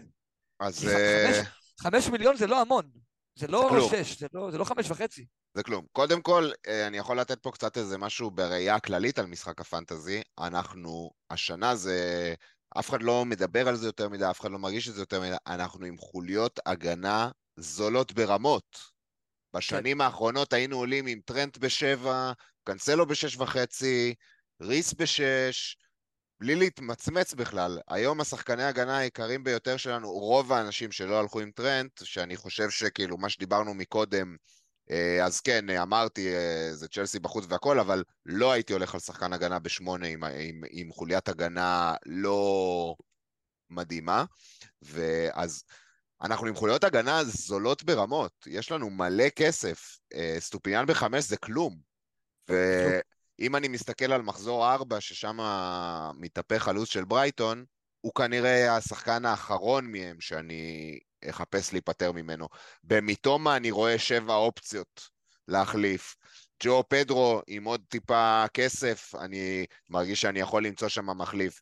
[0.60, 1.46] אז כי חמש,
[1.82, 2.90] חמש מיליון זה לא המון,
[3.38, 3.88] זה לא.
[3.90, 5.26] שש, זה לא, זה לא חמש וחצי.
[5.54, 5.86] זה כלום.
[5.92, 10.22] קודם כל, אה, אני יכול לתת פה קצת איזה משהו בראייה הכללית על משחק הפנטזי.
[10.38, 12.34] אנחנו, השנה זה...
[12.78, 15.20] אף אחד לא מדבר על זה יותר מדי, אף אחד לא מרגיש את זה יותר
[15.20, 15.36] מדי.
[15.46, 18.78] אנחנו עם חוליות הגנה זולות ברמות.
[19.56, 22.32] בשנים האחרונות היינו עולים עם טרנט בשבע,
[22.64, 24.14] קנסלו בשש וחצי,
[24.62, 25.76] ריס בשש,
[26.42, 27.78] בלי להתמצמץ בכלל.
[27.88, 33.18] היום השחקני ההגנה היקרים ביותר שלנו, רוב האנשים שלא הלכו עם טרנט, שאני חושב שכאילו
[33.18, 34.36] מה שדיברנו מקודם,
[34.90, 39.32] אה, אז כן, אמרתי, אה, זה צ'לסי בחוץ והכל, אבל לא הייתי הולך על שחקן
[39.32, 42.96] הגנה בשמונה עם, עם, עם חוליית הגנה לא
[43.70, 44.24] מדהימה.
[44.82, 45.64] ואז
[46.22, 49.98] אנחנו עם חוליות הגנה זולות ברמות, יש לנו מלא כסף.
[50.14, 51.78] אה, סטופיאן בחמש זה כלום.
[53.38, 55.38] ואם אני מסתכל על מחזור ארבע, ששם
[56.14, 57.64] מתהפך הלו"ז של ברייטון,
[58.00, 60.98] הוא כנראה השחקן האחרון מהם שאני
[61.30, 62.48] אחפש להיפטר ממנו.
[62.84, 65.08] במיטומה אני רואה שבע אופציות
[65.48, 66.16] להחליף.
[66.62, 71.60] ג'ו פדרו עם עוד טיפה כסף, אני מרגיש שאני יכול למצוא שם מחליף.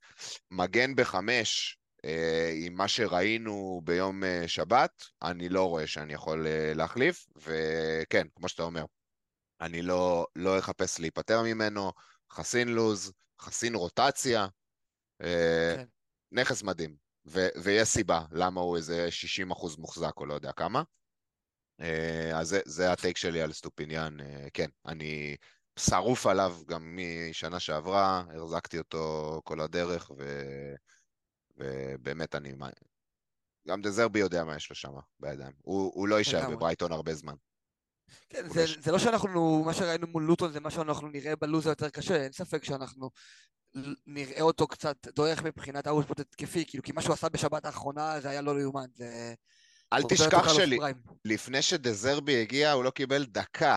[0.51, 6.75] מגן בחמש, אה, עם מה שראינו ביום אה, שבת, אני לא רואה שאני יכול אה,
[6.75, 8.85] להחליף, וכן, כמו שאתה אומר,
[9.61, 11.93] אני לא, לא אחפש להיפטר ממנו,
[12.33, 14.47] חסין לוז, חסין רוטציה,
[15.23, 15.85] אה, כן.
[16.33, 16.97] נכס מדהים,
[17.27, 20.83] ו- ויש סיבה למה הוא איזה 60% מוחזק או לא יודע כמה.
[21.81, 25.37] אה, אז זה, זה ה take שלי על סטופיניאן, אה, כן, אני
[25.79, 26.99] שרוף עליו גם
[27.31, 30.25] משנה שעברה, החזקתי אותו כל הדרך, ו...
[31.57, 32.53] ובאמת אני...
[33.69, 35.53] גם דזרבי יודע מה יש לו שם בידיים.
[35.63, 36.51] הוא, הוא לא יישאר.
[36.51, 37.35] בברייטון הרבה זמן.
[38.29, 41.37] כן, הוא זה, יש- זה לא שאנחנו, מה שראינו מול לוטון זה מה שאנחנו נראה
[41.37, 43.11] בלוז היותר קשה, אין ספק שאנחנו
[44.07, 48.31] נראה אותו קצת דועך מבחינת האוטפוט התקפי, כאילו, כי מה שהוא עשה בשבת האחרונה זה
[48.31, 49.35] היה לא יאומן, זה...
[49.93, 50.97] אל תשכח קל שלי, בפריים.
[51.25, 53.77] לפני שדזרבי הגיע, הוא לא קיבל דקה.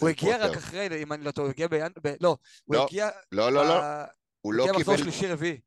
[0.00, 0.50] הוא הגיע פוטר.
[0.50, 1.88] רק אחרי, אם אני לא טועה, הוא הגיע בינואר,
[2.20, 3.08] לא, הוא לא, הגיע...
[3.32, 4.06] לא, לא, לא, ב- הוא
[4.40, 5.10] הוא לא הגיע מחזור קיבל...
[5.10, 5.60] שלישי רביעי.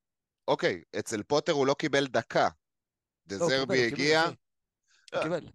[0.48, 2.40] אוקיי, אצל פוטר הוא לא קיבל דקה.
[3.32, 4.24] לא, הוא קיבל, דזרבי הוא קיבל, הגיע.
[5.14, 5.48] הוא קיבל.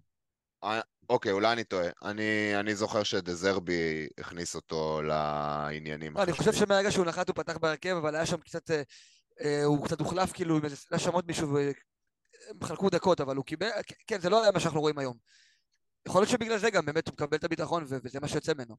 [1.11, 1.89] אוקיי, אולי אני טועה.
[2.03, 6.17] אני, אני זוכר שדזרבי הכניס אותו לעניינים.
[6.17, 8.71] לא, אני חושב שמהרגע שהוא נחת הוא פתח בהרכב, אבל היה שם קצת...
[8.71, 8.83] אה,
[9.41, 10.77] אה, הוא קצת הוחלף כאילו עם איזה...
[10.91, 11.73] היה שם עוד מישהו והם
[12.65, 13.69] חלקו דקות, אבל הוא קיבל...
[14.07, 15.17] כן, זה לא היה מה שאנחנו רואים היום.
[16.09, 18.77] יכול להיות שבגלל זה גם באמת הוא מקבל את הביטחון וזה מה שיוצא ממנו.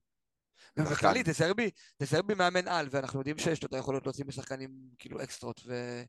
[0.78, 1.70] ובכללי, דזרבי,
[2.02, 6.04] דזרבי מאמן על, ואנחנו יודעים שיש לו את היכולות להוציא משחקנים כאילו אקסטרות, ו...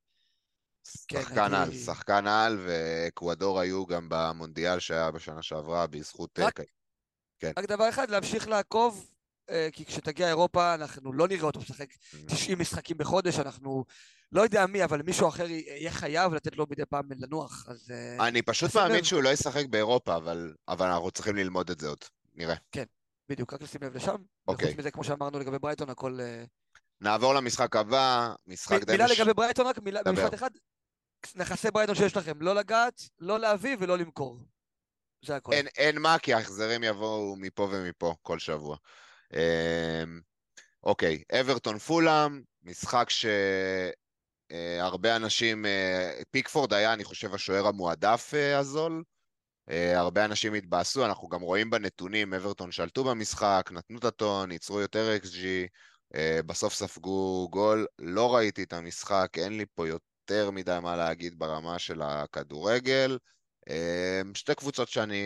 [1.09, 6.39] כן, שחקן על, שחקן על, ואקוודור היו גם במונדיאל שהיה בשנה שעברה, בזכות...
[6.39, 6.65] רק- אה,
[7.39, 7.53] כן.
[7.59, 9.11] רק דבר אחד, להמשיך לעקוב,
[9.51, 11.89] אה, כי כשתגיע אירופה אנחנו לא נראה אותו משחק
[12.27, 13.85] 90 משחקים בחודש, אנחנו
[14.33, 17.91] לא יודע מי, אבל מישהו אחר יהיה חייב לתת לו מדי פעם לנוח, אז...
[17.91, 19.05] אה, אני פשוט מאמין לב.
[19.05, 22.05] שהוא לא ישחק באירופה, אבל, אבל אנחנו צריכים ללמוד את זה עוד.
[22.35, 22.55] נראה.
[23.29, 24.17] בדיוק, רק לשים לב לשם.
[24.49, 24.67] אוקיי.
[24.67, 26.19] וחוץ מזה, כמו שאמרנו לגבי ברייטון, הכל...
[27.01, 28.93] נעבור למשחק הבא, משחק די...
[28.93, 30.03] מילה לגבי ברייטון, רק מילה.
[30.03, 30.51] במשפט אחד.
[31.35, 34.39] נכסי ברייטון שיש לכם, לא לגעת, לא להביא ולא למכור.
[35.25, 35.53] זה הכל.
[35.53, 38.77] אין, אין מה, כי ההחזרים יבואו מפה ומפה כל שבוע.
[39.33, 40.21] אמ,
[40.83, 43.09] אוקיי, אברטון פולאם, משחק
[44.51, 49.03] שהרבה אנשים, אה, פיקפורד היה, אני חושב, השוער המועדף אה, הזול.
[49.71, 54.81] אה, הרבה אנשים התבאסו, אנחנו גם רואים בנתונים, אברטון שלטו במשחק, נתנו את הטון, ייצרו
[54.81, 55.39] יותר XG,
[56.15, 57.87] אה, בסוף ספגו גול.
[57.99, 63.19] לא ראיתי את המשחק, אין לי פה יותר מדי מה להגיד ברמה של הכדורגל.
[63.69, 65.23] אה, שתי קבוצות שאני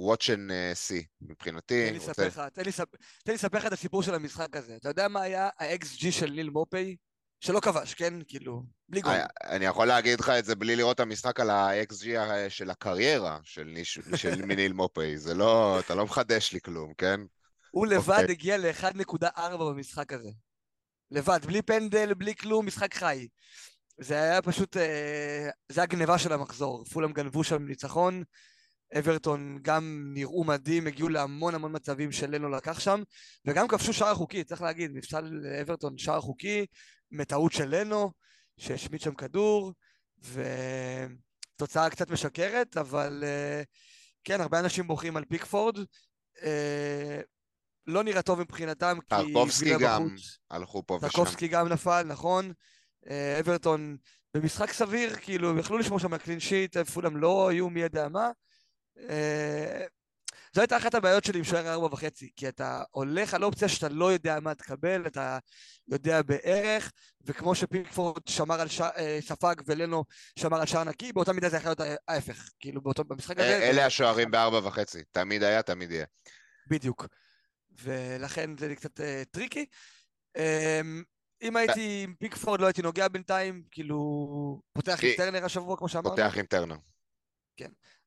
[0.00, 1.86] watch and אה, see מבחינתי.
[1.86, 4.56] תן לי לספר לך, תן לי לספ- תן לי לספר לך את הסיפור של המשחק
[4.56, 4.76] הזה.
[4.76, 6.96] אתה יודע מה היה ה-XG של ניל מופי?
[7.40, 8.14] שלא כבש, כן?
[8.28, 9.12] כאילו, בלי גול.
[9.44, 12.06] אני- יכול להגיד לך את זה בלי לראות את המשחק על ה-XG
[12.48, 13.76] של הקריירה של
[14.16, 15.18] של מיניל מופי.
[15.18, 17.20] זה לא, אתה לא מחדש לי כלום, כן?
[17.70, 18.30] הוא לבד אוקיי.
[18.30, 20.28] הגיע ל-1.4 במשחק הזה.
[21.10, 23.28] לבד, בלי פנדל, בלי כלום, משחק חי.
[23.98, 26.84] זה היה פשוט, אה, זה הגניבה של המחזור.
[26.84, 28.22] פולאם גנבו שם ניצחון,
[28.98, 33.02] אברטון גם נראו מדהים, הגיעו להמון המון מצבים שלנו לקח שם,
[33.44, 36.66] וגם כבשו שער חוקי, צריך להגיד, נפסל אברטון שער חוקי,
[37.10, 38.12] מטעות של לנו,
[38.58, 39.72] שהשמיט שם כדור,
[40.22, 43.62] ותוצאה קצת משקרת, אבל אה,
[44.24, 45.78] כן, הרבה אנשים בוכים על פיקפורד.
[46.42, 47.20] אה,
[47.86, 50.06] לא נראה טוב מבחינתם, כי טרקובסקי גם.
[50.50, 51.08] הלכו פה ושם.
[51.08, 52.52] טרקובסקי גם נפל, נכון.
[53.40, 53.96] אברטון
[54.34, 58.08] במשחק סביר, כאילו, הם יכלו לשמור שם על קלין שיט, פולאם לא היו מי יודע
[58.08, 58.30] מה.
[59.08, 59.84] אה,
[60.54, 63.88] זו הייתה אחת הבעיות שלי עם שוער ארבע וחצי, כי אתה הולך על אופציה שאתה
[63.88, 65.38] לא יודע מה תקבל, אתה
[65.88, 66.92] יודע בערך,
[67.24, 68.80] וכמו שפיקפורד שמר על ש...
[68.80, 70.04] אה, ספג ולנו
[70.38, 73.54] שמר על שער נקי, באותה מידה זה יכול להיות ההפך, כאילו באותו, במשחק הזה...
[73.54, 75.02] אה, זה- אלה השוערים בארבע וחצי.
[75.10, 76.06] תמיד היה, תמיד יהיה.
[76.66, 77.06] בדיוק.
[77.82, 79.00] ולכן זה קצת
[79.30, 79.66] טריקי.
[81.42, 83.98] אם הייתי עם פיקפורד לא הייתי נוגע בינתיים, כאילו,
[84.72, 86.76] פותח עם טרנר השבוע כמו שאמרנו, פותח עם טרנר.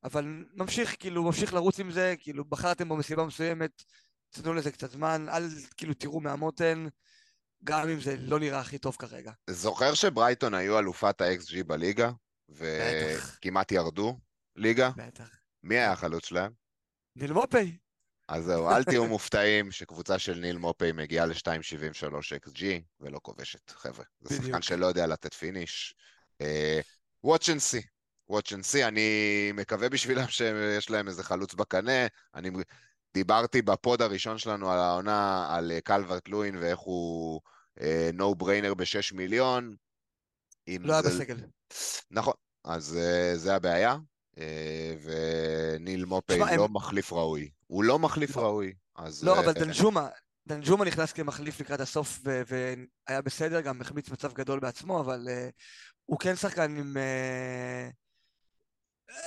[0.04, 3.82] אבל ממשיך, כאילו, ממשיך לרוץ עם זה, כאילו, בחרתם במסיבה מסוימת,
[4.30, 6.86] תנו לזה קצת זמן, אל כאילו תירו מהמותן,
[7.64, 9.32] גם אם זה לא נראה הכי טוב כרגע.
[9.50, 12.10] זוכר שברייטון היו אלופת ה-XG בליגה?
[12.48, 14.18] וכמעט ירדו
[14.56, 14.90] ליגה?
[14.96, 15.28] בטח.
[15.62, 16.52] מי היה החלוץ שלהם?
[17.16, 17.76] ניל מופי,
[18.28, 22.14] אז זהו, אל תהיו מופתעים שקבוצה של ניל מופי מגיעה ל-2.73
[22.48, 22.62] XG
[23.00, 24.04] ולא כובשת, חבר'ה.
[24.20, 24.62] זה שחקן.
[24.62, 25.94] שלא יודע לתת finish.
[26.40, 26.80] אה,
[27.26, 27.86] watch and see.
[28.32, 29.10] watch and see, אני
[29.54, 32.06] מקווה בשבילם שיש להם איזה חלוץ בקנה.
[32.34, 32.50] אני
[33.14, 37.40] דיברתי בפוד הראשון שלנו על העונה, על אה, קלברט לואין ואיך הוא
[38.14, 39.74] נו בריינר ב-6 מיליון.
[40.68, 41.36] אם לא היה זה- בסגל.
[42.10, 42.34] נכון,
[42.64, 43.98] אז uh, זה הבעיה, uh,
[45.02, 47.50] וניל מופי תשמע, הם- לא מחליף ראוי.
[47.66, 48.42] הוא לא מחליף לא.
[48.42, 49.24] ראוי, אז...
[49.24, 50.08] לא, אה, אבל דנג'ומה,
[50.46, 55.52] דנג'ומה נכנס כמחליף לקראת הסוף ו- והיה בסדר, גם החמיץ מצב גדול בעצמו, אבל uh,
[56.04, 56.96] הוא כן שחקן עם...
[56.96, 57.92] Uh,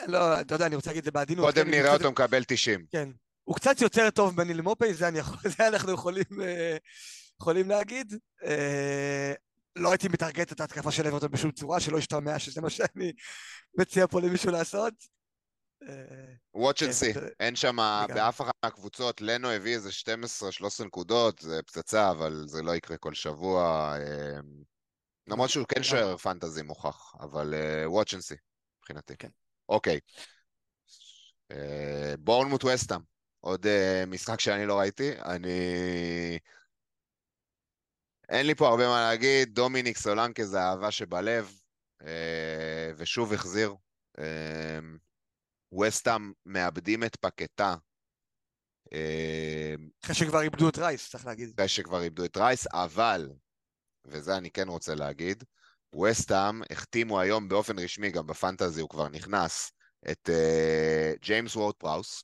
[0.08, 1.46] לא, אתה יודע, אני רוצה להגיד את זה בעדינות.
[1.46, 2.86] קודם כן, נראה אותו מקבל 90.
[2.92, 3.10] כן.
[3.44, 6.78] הוא קצת יותר טוב מניל מופי, זה, יכול, זה אנחנו יכולים, אה,
[7.42, 8.14] יכולים להגיד.
[9.78, 13.12] אה, לא הייתי מטרגט את ההתקפה של אברטון בשום צורה, שלא ישתמע שזה מה שאני
[13.78, 14.94] מציע פה למישהו לעשות.
[15.88, 17.78] אה, watch and see, אין שם.
[18.08, 23.14] באף אחת מהקבוצות, לנו הביא איזה 12-13 נקודות, זה פצצה, אבל זה לא יקרה כל
[23.14, 23.96] שבוע.
[23.98, 24.40] אה,
[25.28, 25.84] למרות שהוא כן.
[25.84, 28.38] שוער פנטזי מוכח, אבל אה, watch and see,
[28.80, 29.18] מבחינתי.
[29.18, 29.30] כן.
[29.70, 30.00] אוקיי.
[32.20, 33.00] בורנמוט וסטאם,
[33.40, 35.50] עוד אה, משחק שאני לא ראיתי, אני...
[38.30, 41.60] אין לי פה הרבה מה להגיד, דומיניק סולנקה זה אהבה שבלב,
[42.02, 43.76] אה, ושוב החזיר.
[44.20, 44.80] אה,
[45.80, 47.76] וסטאם מאבדים את פקטה.
[48.94, 51.50] אה, אחרי שכבר איבדו את רייס, צריך להגיד.
[51.56, 53.30] אחרי שכבר איבדו את רייס, אבל,
[54.06, 55.44] וזה אני כן רוצה להגיד,
[55.96, 59.72] ווסטהאם החתימו היום באופן רשמי, גם בפנטזי הוא כבר נכנס,
[60.12, 62.24] את אה, ג'יימס וורד פראוס.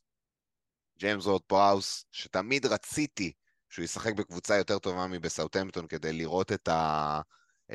[1.00, 3.34] ג'יימס וורד פראוס, שתמיד רציתי
[3.76, 7.22] שהוא ישחק בקבוצה יותר טובה מבסאוטהמפטון כדי לראות את, ה,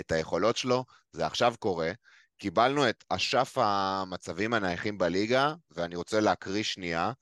[0.01, 1.93] את היכולות שלו, זה עכשיו קורה.
[2.39, 7.13] קיבלנו את אשף המצבים הנייחים בליגה, ואני רוצה להקריא שנייה,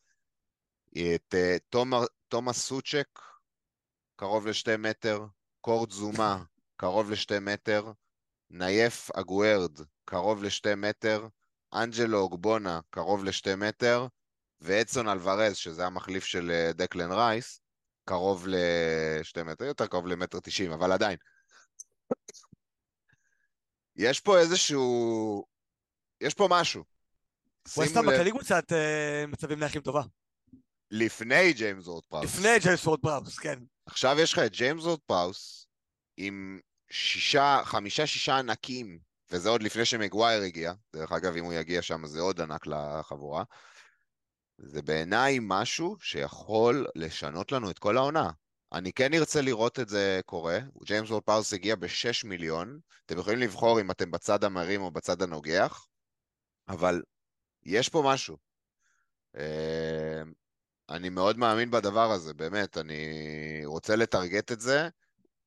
[0.90, 3.20] את אה, תומר, תומאס סוצ'ק,
[4.16, 5.26] קרוב לשתי מטר,
[5.60, 6.42] קורט זומה,
[6.76, 7.92] קרוב לשתי מטר,
[8.50, 11.28] נייף אגוארד, קרוב לשתי מטר,
[11.74, 14.06] אנג'לו אוגבונה, קרוב לשתי מטר,
[14.60, 17.60] ואדסון אלוורז, שזה המחליף של אה, דקלן רייס,
[18.08, 21.16] קרוב לשתי מטר, יותר קרוב למטר תשעים, אבל עדיין.
[23.96, 25.44] יש פה איזשהו...
[26.20, 26.84] יש פה משהו.
[27.76, 28.64] ווסטהאם לב- בכללי קבוצת
[29.28, 30.02] מצבים נייחים טובה.
[30.90, 32.24] לפני ג'יימס וורד פראוס.
[32.24, 33.58] לפני ג'יימס וורד פראוס, כן.
[33.86, 35.66] עכשיו יש לך את ג'יימס וורד פראוס
[36.16, 36.60] עם
[36.90, 38.98] שישה, חמישה, שישה ענקים,
[39.30, 40.72] וזה עוד לפני שמגווייר הגיע.
[40.92, 43.44] דרך אגב, אם הוא יגיע שם זה עוד ענק לחבורה.
[44.58, 48.30] זה בעיניי משהו שיכול לשנות לנו את כל העונה.
[48.72, 50.58] אני כן ארצה לראות את זה קורה.
[50.84, 52.80] ג'יימס וורד פראוס הגיע ב-6 מיליון.
[53.06, 55.86] אתם יכולים לבחור אם אתם בצד המרים או בצד הנוגח,
[56.68, 57.02] אבל
[57.64, 58.36] יש פה משהו.
[59.36, 60.22] אה,
[60.88, 62.78] אני מאוד מאמין בדבר הזה, באמת.
[62.78, 63.02] אני
[63.64, 64.88] רוצה לטרגט את זה.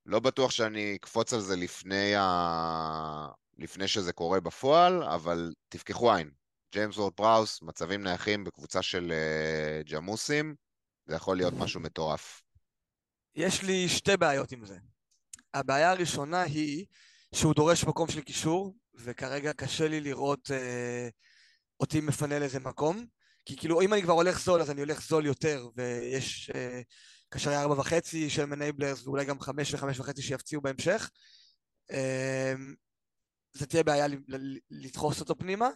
[0.05, 3.27] לא בטוח שאני אקפוץ על זה לפני, ה...
[3.57, 6.31] לפני שזה קורה בפועל, אבל תפקחו עין.
[6.71, 10.55] ג'יימס וורד פראוס, מצבים נייחים בקבוצה של uh, ג'מוסים,
[11.05, 12.41] זה יכול להיות משהו מטורף.
[13.35, 14.77] יש לי שתי בעיות עם זה.
[15.53, 16.85] הבעיה הראשונה היא
[17.35, 21.09] שהוא דורש מקום של קישור, וכרגע קשה לי לראות אה,
[21.79, 23.05] אותי מפנה לאיזה מקום.
[23.45, 26.81] כי כאילו, אם אני כבר הולך זול, אז אני הולך זול יותר, ויש אה,
[27.29, 31.09] קשרי ארבע וחצי שהם enablers, ואולי גם חמש וחמש וחצי שיפציעו בהמשך.
[31.91, 32.53] אה,
[33.53, 34.05] זה תהיה בעיה
[34.69, 35.69] לדחוס אותו פנימה.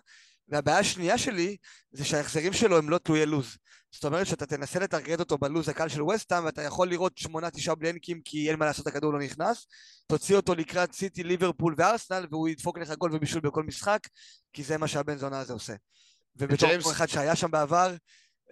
[0.47, 1.57] והבעיה השנייה שלי
[1.91, 3.57] זה שההחזרים שלו הם לא תלויי לוז.
[3.91, 7.76] זאת אומרת שאתה תנסה לטרגט אותו בלוז הקל של וסטהאם ואתה יכול לראות שמונה תשעה
[7.76, 9.67] בלנקים כי אין מה לעשות הכדור לא נכנס
[10.07, 13.99] תוציא אותו לקראת סיטי, ליברפול וארסנל והוא ידפוק לך גול ובישול בכל משחק
[14.53, 15.73] כי זה מה שהבן זונה הזה עושה.
[16.35, 16.91] ובתור ג'יימס...
[16.91, 17.95] אחד שהיה שם בעבר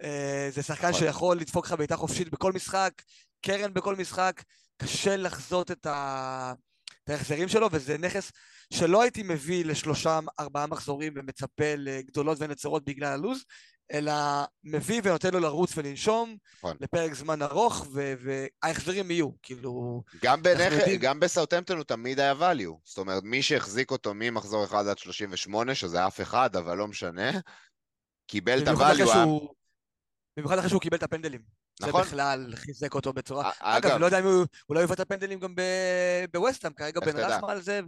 [0.02, 1.00] אה, זה שחקן נכון.
[1.00, 2.92] שיכול לדפוק לך בעיטה חופשית בכל משחק,
[3.42, 4.42] קרן בכל משחק,
[4.76, 6.52] קשה לחזות את ה...
[7.04, 8.32] את ההחזרים שלו, וזה נכס
[8.72, 13.44] שלא הייתי מביא לשלושה, ארבעה מחזורים ומצפה לגדולות ונצרות בגלל הלו"ז,
[13.92, 14.12] אלא
[14.64, 16.76] מביא ונותן לו לרוץ ולנשום נכון.
[16.80, 20.02] לפרק זמן ארוך, וההחזרים יהיו, כאילו...
[20.22, 20.72] גם, בנכ...
[20.72, 21.00] יודעים...
[21.00, 22.72] גם בסאוטמפטון הוא תמיד היה value.
[22.84, 27.30] זאת אומרת, מי שהחזיק אותו ממחזור 1 עד 38, שזה אף אחד, אבל לא משנה,
[28.26, 29.28] קיבל את ה-value.
[30.36, 31.63] במיוחד אחרי שהוא קיבל את הפנדלים.
[31.80, 32.02] נכון.
[32.02, 33.50] זה בכלל חיזק אותו בצורה...
[33.60, 34.44] אגב, אני לא יודע אם הוא...
[34.66, 35.54] הוא יבוא את הפנדלים גם
[36.32, 37.80] בווסטהאם, כרגע בן רחמה על זה,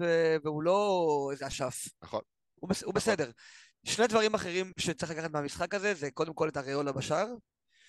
[0.45, 1.89] והוא לא איזה אשף.
[2.03, 2.21] נכון.
[2.55, 2.93] הוא נכון.
[2.95, 3.31] בסדר.
[3.85, 7.27] שני דברים אחרים שצריך לקחת מהמשחק הזה, זה קודם כל את הריולה בשער,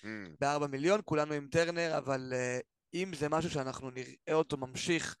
[0.02, 0.06] mm.
[0.40, 2.62] בארבע מיליון, כולנו עם טרנר, אבל uh,
[2.94, 5.16] אם זה משהו שאנחנו נראה אותו ממשיך,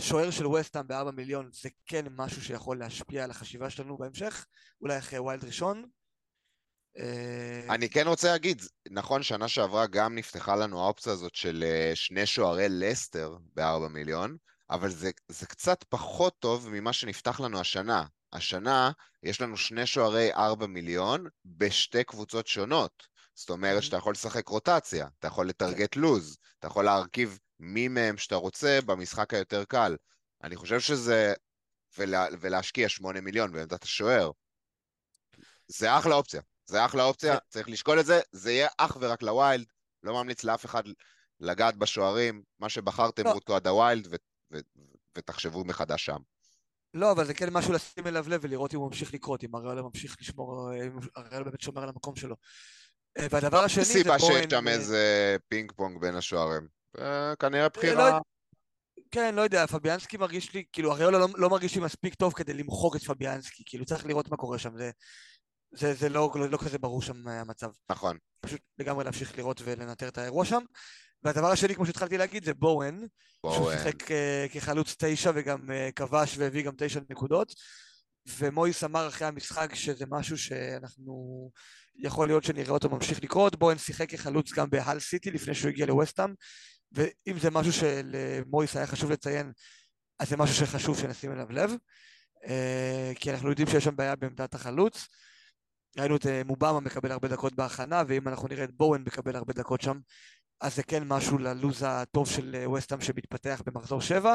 [0.00, 4.46] שוער של וסטהאם בארבע מיליון, זה כן משהו שיכול להשפיע על החשיבה שלנו בהמשך,
[4.80, 5.84] אולי אחרי wild ראשון.
[6.98, 11.92] אה, אני כן רוצה להגיד, נכון, שנה שעברה גם נפתחה לנו האופציה הזאת של אה,
[11.94, 14.36] שני שוערי לסטר בארבע מיליון,
[14.70, 18.04] אבל זה, זה קצת פחות טוב ממה שנפתח לנו השנה.
[18.32, 18.90] השנה
[19.22, 23.06] יש לנו שני שוערי ארבע מיליון בשתי קבוצות שונות.
[23.34, 28.16] זאת אומרת שאתה יכול לשחק רוטציה, אתה יכול לטרגט לוז, אתה יכול להרכיב מי מהם
[28.16, 29.96] שאתה רוצה במשחק היותר קל.
[30.44, 31.34] אני חושב שזה...
[31.98, 34.30] ולה, ולהשקיע שמונה מיליון בעמדת השוער.
[35.68, 36.40] זה אחלה אופציה.
[36.70, 37.36] זה אחלה אופציה.
[37.48, 39.66] צריך לשקול את זה, זה יהיה אך ורק ל wild,
[40.02, 40.82] לא ממליץ לאף אחד
[41.40, 43.30] לגעת בשוערים, מה שבחרתם לא.
[43.30, 44.16] רוצו עד ה wild, ו-
[44.52, 44.80] ו-
[45.18, 46.18] ותחשבו מחדש שם.
[46.94, 49.80] לא, אבל זה כן משהו לשים אליו לב ולראות אם הוא ממשיך לקרות, אם אריאולה
[49.80, 52.36] ממשיך לשמור, אם אריאולה באמת שומר על המקום שלו.
[53.18, 56.68] אה, והדבר השני זה סיבה שיש שם איזה פינג פונג בין השוערים.
[56.98, 58.10] אה, כנראה בחירה...
[58.10, 58.20] לא,
[59.10, 62.54] כן, לא יודע, פביאנסקי מרגיש לי, כאילו, אריאולה לא, לא מרגיש לי מספיק טוב כדי
[62.54, 64.90] למחוק את פביאנסקי, כאילו, צריך לראות מה קורה שם, זה,
[65.72, 67.70] זה, זה לא, לא, לא כזה ברור שם אה, המצב.
[67.90, 68.16] נכון.
[68.40, 70.62] פשוט לגמרי להמשיך לראות ולנטר את האירוע שם.
[71.22, 73.00] והדבר השני, כמו שהתחלתי להגיד, זה בואן.
[73.42, 73.54] בואן.
[73.54, 77.54] שהוא שיחק uh, כחלוץ תשע וגם uh, כבש והביא גם תשע נקודות.
[78.38, 81.50] ומויס אמר אחרי המשחק שזה משהו שאנחנו...
[82.02, 83.56] יכול להיות שנראה אותו ממשיך לקרות.
[83.56, 86.34] בואן שיחק כחלוץ גם בהל סיטי לפני שהוא הגיע לווסטהאם.
[86.92, 89.52] ואם זה משהו שלמויס היה חשוב לציין,
[90.18, 91.70] אז זה משהו שחשוב שנשים אליו לב.
[92.44, 95.08] Uh, כי אנחנו יודעים שיש שם בעיה בעמדת החלוץ.
[95.98, 99.52] ראינו את אה, מובאמה מקבל הרבה דקות בהכנה, ואם אנחנו נראה את בואן מקבל הרבה
[99.52, 99.98] דקות שם,
[100.60, 104.34] אז זה כן משהו ללוז הטוב של אה, שמתפתח במחזור שבע.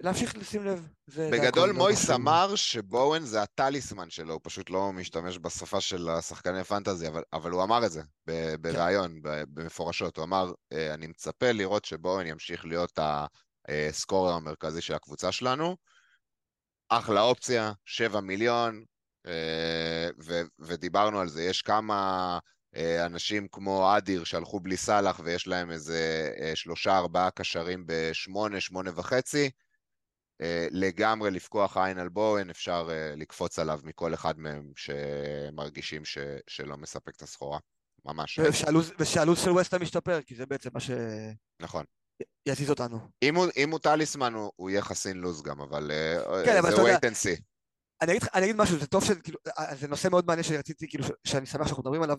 [0.00, 0.88] להמשיך לשים לב.
[1.08, 7.08] בגדול מויס אמר שבואן זה הטליסמן שלו, הוא פשוט לא משתמש בשפה של השחקני פנטזי,
[7.08, 8.02] אבל, אבל הוא אמר את זה
[8.60, 9.44] בריאיון, כן.
[9.54, 10.16] במפורשות.
[10.16, 12.98] הוא אמר, אה, אני מצפה לראות שבואן ימשיך להיות
[13.68, 15.76] הסקורר המרכזי של הקבוצה שלנו.
[16.88, 18.84] אחלה אופציה, 7 מיליון,
[20.24, 22.38] ו- ודיברנו על זה, יש כמה
[22.76, 28.60] אה, אנשים כמו אדיר שהלכו בלי סאלח ויש להם איזה אה, שלושה ארבעה קשרים בשמונה,
[28.60, 29.50] שמונה וחצי,
[30.70, 37.16] לגמרי לפקוח עין על בואן, אפשר לקפוץ עליו מכל אחד מהם שמרגישים ש- שלא מספק
[37.16, 37.58] את הסחורה,
[38.04, 38.38] ממש.
[38.98, 40.90] ושהלו"ז של ווסטה משתפר, כי זה בעצם מה ש...
[41.62, 41.84] נכון.
[42.46, 42.98] יזיז אותנו.
[43.22, 45.90] אם הוא, אם הוא טליסמן, הוא, הוא יהיה חסין לוז גם, אבל
[46.44, 47.55] כן, זה wait and see.
[48.02, 49.38] אני אגיד, אני אגיד משהו, זה טוב, שכאילו,
[49.80, 52.16] זה נושא מאוד מעניין שרציתי, כאילו, שאני שמח שאנחנו מדברים עליו,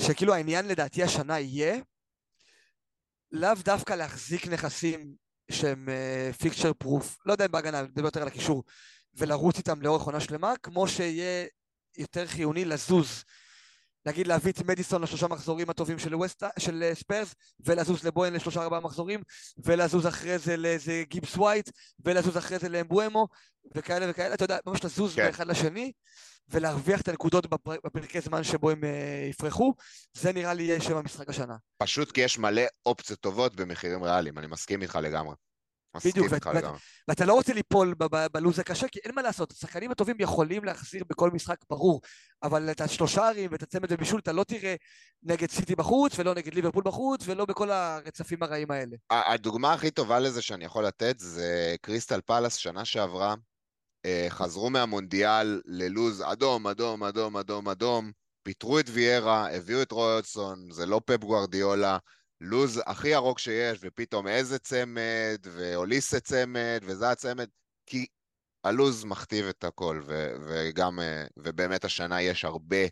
[0.00, 1.80] שכאילו העניין לדעתי השנה יהיה
[3.32, 5.14] לאו דווקא להחזיק נכסים
[5.50, 5.88] שהם
[6.38, 8.64] fixture uh, proof, לא יודע אם בהגנה, אני מדבר יותר על הקישור,
[9.14, 11.46] ולרוץ איתם לאורך עונה שלמה, כמו שיהיה
[11.98, 13.24] יותר חיוני לזוז.
[14.06, 18.62] נגיד להביא את מדיסון לשלושה מחזורים הטובים של, ווסט, של אה, ספרס, ולזוז לבואן לשלושה
[18.62, 19.22] ארבעה מחזורים,
[19.58, 21.70] ולזוז אחרי זה לאיזה גיבס ווייט,
[22.04, 23.28] ולזוז אחרי זה לאמבואמו,
[23.74, 25.26] וכאלה וכאלה, אתה יודע, ממש לזוז כן.
[25.26, 25.92] מאחד לשני,
[26.48, 27.74] ולהרוויח את הנקודות בפר...
[27.84, 29.74] בפרקי זמן שבו הם uh, יפרחו,
[30.12, 31.56] זה נראה לי יהיה שם המשחק השנה.
[31.78, 35.34] פשוט כי יש מלא אופציות טובות במחירים ריאליים, אני מסכים איתך לגמרי.
[36.04, 36.64] בדיוק, ואת, ואת,
[37.08, 37.94] ואתה לא רוצה ליפול
[38.32, 42.00] בלו"ז הקשה, כי אין מה לעשות, השחקנים הטובים יכולים להחזיר בכל משחק ברור,
[42.42, 44.74] אבל את השלושה ערים ואת הצמד ובישול אתה לא תראה
[45.22, 48.96] נגד סיטי בחוץ, ולא נגד ליברפול בחוץ, ולא בכל הרצפים הרעים האלה.
[49.10, 53.34] הדוגמה הכי טובה לזה שאני יכול לתת זה קריסטל פלאס שנה שעברה,
[54.06, 58.10] אה, חזרו מהמונדיאל ללוז אדום, אדום, אדום, אדום, אדום,
[58.42, 61.98] פיטרו את ויארה, הביאו את רויוטסון, זה לא פפ גוארדיולה,
[62.40, 67.48] לוז הכי ירוק שיש, ופתאום איזה צמד, ואוליסה צמד, וזה הצמד,
[67.86, 68.06] כי
[68.64, 72.84] הלוז מכתיב את הכל, ו- וגם, אה, ובאמת השנה יש הרבה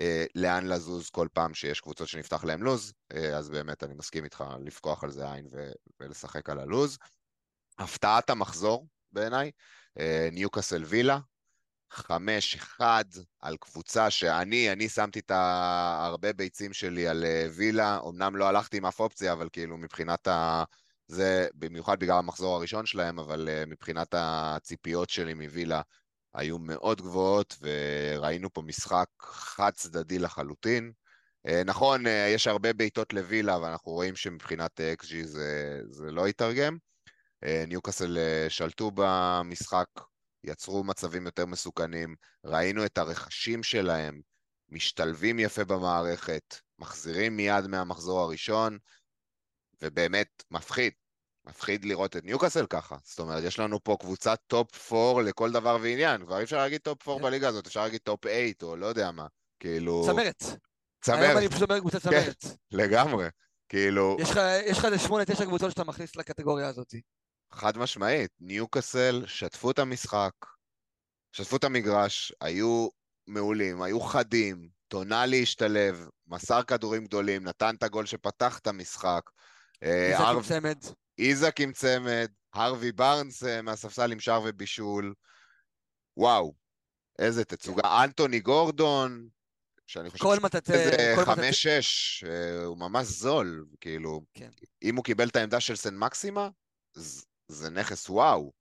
[0.00, 4.24] אה, לאן לזוז כל פעם שיש קבוצות שנפתח להם לוז, אה, אז באמת אני מסכים
[4.24, 6.98] איתך לפקוח על זה עין ו- ולשחק על הלוז.
[7.78, 9.50] הפתעת המחזור בעיניי,
[9.98, 11.18] אה, ניוקאסל וילה,
[11.90, 13.04] חמש, אחד,
[13.40, 18.76] על קבוצה שאני, אני שמתי את הרבה ביצים שלי על אה, וילה, אמנם לא הלכתי
[18.76, 20.64] עם אף אופציה, אבל כאילו מבחינת ה...
[21.08, 25.80] זה במיוחד בגלל המחזור הראשון שלהם, אבל uh, מבחינת הציפיות שלי מווילה
[26.34, 30.92] היו מאוד גבוהות, וראינו פה משחק חד צדדי לחלוטין.
[31.48, 32.04] Uh, נכון,
[32.34, 36.76] יש הרבה בעיטות לווילה, ואנחנו רואים שמבחינת XG זה, זה לא יתרגם.
[37.68, 38.18] ניוקאסל
[38.48, 39.86] שלטו במשחק
[40.46, 42.14] יצרו מצבים יותר מסוכנים,
[42.44, 44.20] ראינו את הרכשים שלהם
[44.68, 48.78] משתלבים יפה במערכת, מחזירים מיד מהמחזור הראשון,
[49.82, 50.92] ובאמת מפחיד.
[51.44, 52.96] מפחיד לראות את ניוקאסל ככה.
[53.04, 56.26] זאת אומרת, יש לנו פה קבוצת top 4 לכל דבר ועניין.
[56.26, 57.24] כבר אי אפשר להגיד top 4 כן.
[57.24, 59.26] בליגה הזאת, אפשר להגיד top 8 או לא יודע מה.
[59.60, 60.02] כאילו...
[60.06, 60.42] צמרת.
[61.00, 61.18] צמרת.
[61.18, 62.42] היום אני פשוט אומר קבוצת כן, צמרת.
[62.42, 63.28] כן, לגמרי.
[63.68, 64.16] כאילו...
[64.20, 64.96] יש לך איזה
[65.42, 66.94] 8-9 קבוצות שאתה מכניס לקטגוריה הזאת.
[67.56, 70.32] חד משמעית, ניוקאסל שטפו את המשחק,
[71.32, 72.88] שטפו את המגרש, היו
[73.26, 79.22] מעולים, היו חדים, טונאלי השתלב, מסר כדורים גדולים, נתן את הגול שפתח את המשחק.
[79.82, 80.78] אה, איזק עם צמד.
[81.18, 85.14] איזק עם צמד, הרווי בארנס אה, מהספסל עם שער ובישול.
[86.16, 86.54] וואו,
[87.18, 87.82] איזה תצוגה.
[87.82, 87.88] כן.
[88.04, 89.28] אנטוני גורדון,
[89.86, 94.50] שאני חושב כל מטאטא, איזה חמש-שש, אה, הוא ממש זול, כאילו, כן.
[94.82, 96.48] אם הוא קיבל את העמדה של סן מקסימה,
[97.48, 98.52] זה נכס וואו.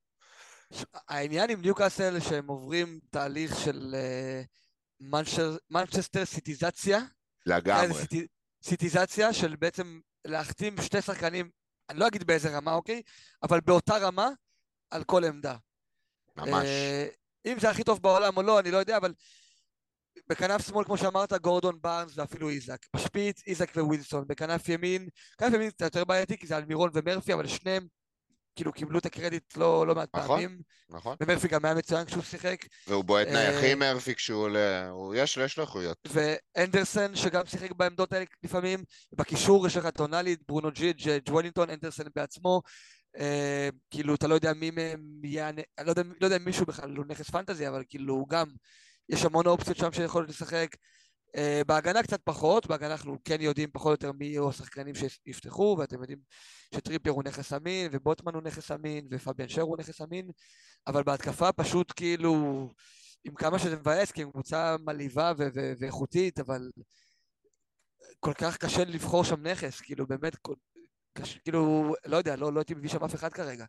[0.93, 3.95] העניין עם ניוקאסל שהם עוברים תהליך של
[5.69, 6.99] מנצ'סטר uh, סיטיזציה.
[7.45, 8.01] לגמרי.
[8.01, 8.27] סיטי,
[8.63, 11.49] סיטיזציה של בעצם להחתים שתי שחקנים,
[11.89, 13.01] אני לא אגיד באיזה רמה, אוקיי?
[13.43, 14.29] אבל באותה רמה
[14.91, 15.55] על כל עמדה.
[16.37, 16.65] ממש.
[16.65, 19.13] Uh, אם זה הכי טוב בעולם או לא, אני לא יודע, אבל
[20.27, 22.77] בכנף שמאל, כמו שאמרת, גורדון בארנס ואפילו איזק.
[22.95, 24.27] בשפיץ, איזק ווילסון.
[24.27, 25.07] בכנף ימין,
[25.37, 27.87] כנף ימין קצת יותר בעייתי, כי זה על מירון ומרפי, אבל שניהם
[28.55, 30.61] כאילו קיבלו את הקרדיט לא, לא מעט נכון, פעמים.
[30.89, 31.15] נכון.
[31.21, 32.65] ומרפי גם היה מצוין כשהוא שיחק.
[32.87, 35.97] והוא בועט נייחים אה, מרפי כשהוא עולה, הוא יש, יש לו איכויות.
[36.11, 38.83] ואנדרסן שגם שיחק בעמדות האלה לפעמים.
[39.13, 42.61] בקישור יש לך טונאלי, ברונו ג'יג', ג'וולינגטון, אנדרסן בעצמו.
[43.17, 46.95] אה, כאילו אתה לא יודע מי מהם אני לא יודע, לא יודע אם מישהו בכלל
[46.95, 48.47] הוא נכס פנטזי, אבל כאילו גם
[49.09, 50.67] יש המון אופציות שם שיכולות לשחק.
[51.35, 55.75] Uh, בהגנה קצת פחות, בהגנה אנחנו כן יודעים פחות או יותר מי יהיו השחקנים שיפתחו,
[55.79, 56.19] ואתם יודעים
[56.75, 60.29] שטריפר הוא נכס אמין, ובוטמן הוא נכס אמין, ופביאן שר הוא נכס אמין,
[60.87, 62.33] אבל בהתקפה פשוט כאילו,
[63.23, 65.31] עם כמה שזה מבאס, כי הם קבוצה מלאיבה
[65.79, 66.69] ואיכותית, אבל
[68.19, 70.35] כל כך קשה לבחור שם נכס, כאילו באמת,
[71.13, 73.65] קש, כאילו, לא יודע, לא, לא הייתי מביא שם אף אחד כרגע.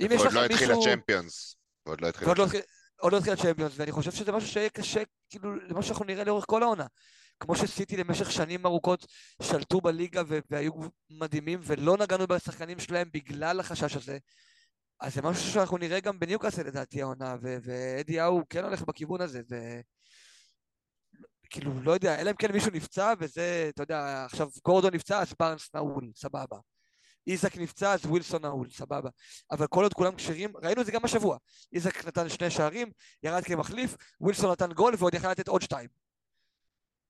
[0.00, 0.68] אם יש לך לא מישהו...
[0.68, 1.56] ועוד לא התחיל הצ'מפיונס.
[1.86, 2.81] ועוד לא התחיל הצ'מפיונס.
[3.02, 6.44] עוד לא התחיל הצ'מפיונס, ואני חושב שזה משהו שיהיה קשה, כאילו, למה שאנחנו נראה לאורך
[6.48, 6.86] כל העונה.
[7.40, 9.06] כמו שסיטי למשך שנים ארוכות
[9.42, 10.72] שלטו בליגה והיו
[11.10, 14.18] מדהימים ולא נגענו בשחקנים שלהם בגלל החשש הזה,
[15.00, 19.40] אז זה משהו שאנחנו נראה גם בניוקאסל לדעתי העונה, ואדי האו כן הולך בכיוון הזה,
[19.50, 19.56] ו...
[21.50, 25.34] כאילו, לא יודע, אלא אם כן מישהו נפצע, וזה, אתה יודע, עכשיו גורדון נפצע, אז
[25.40, 26.56] בארנס נעול, סבבה.
[27.26, 29.10] איזק נפצע, אז ווילסון נעול, סבבה.
[29.50, 31.36] אבל כל עוד כולם כשרים, ראינו את זה גם השבוע.
[31.72, 32.90] איזק נתן שני שערים,
[33.22, 35.88] ירד כמחליף, ווילסון נתן גול, ועוד יכל לתת עוד שתיים.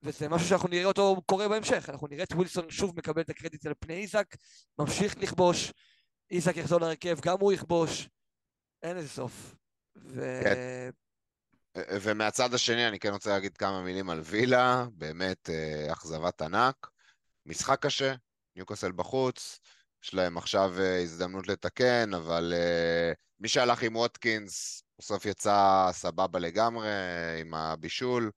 [0.03, 1.89] וזה משהו שאנחנו נראה אותו קורה בהמשך.
[1.89, 4.27] אנחנו נראה את ווילסון שוב מקבל את הקרדיט על פני איזק,
[4.79, 5.73] ממשיך לכבוש,
[6.31, 8.09] איזק יחזור להרכב, גם הוא יכבוש.
[8.83, 9.55] אין איזה סוף.
[9.97, 10.41] ו...
[10.45, 10.91] כן.
[11.77, 16.91] ומהצד השני אני כן רוצה להגיד כמה מילים על וילה, באמת אה, אכזבת ענק.
[17.47, 18.15] משחק קשה,
[18.57, 19.61] ניוקאסל בחוץ,
[20.05, 26.39] יש להם עכשיו אה, הזדמנות לתקן, אבל אה, מי שהלך עם ווטקינס בסוף יצא סבבה
[26.39, 26.89] לגמרי
[27.41, 28.31] עם הבישול.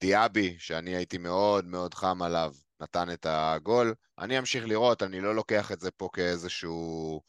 [0.00, 3.94] דיאבי, שאני הייתי מאוד מאוד חם עליו, נתן את הגול.
[4.18, 7.20] אני אמשיך לראות, אני לא לוקח את זה פה כאיזשהו...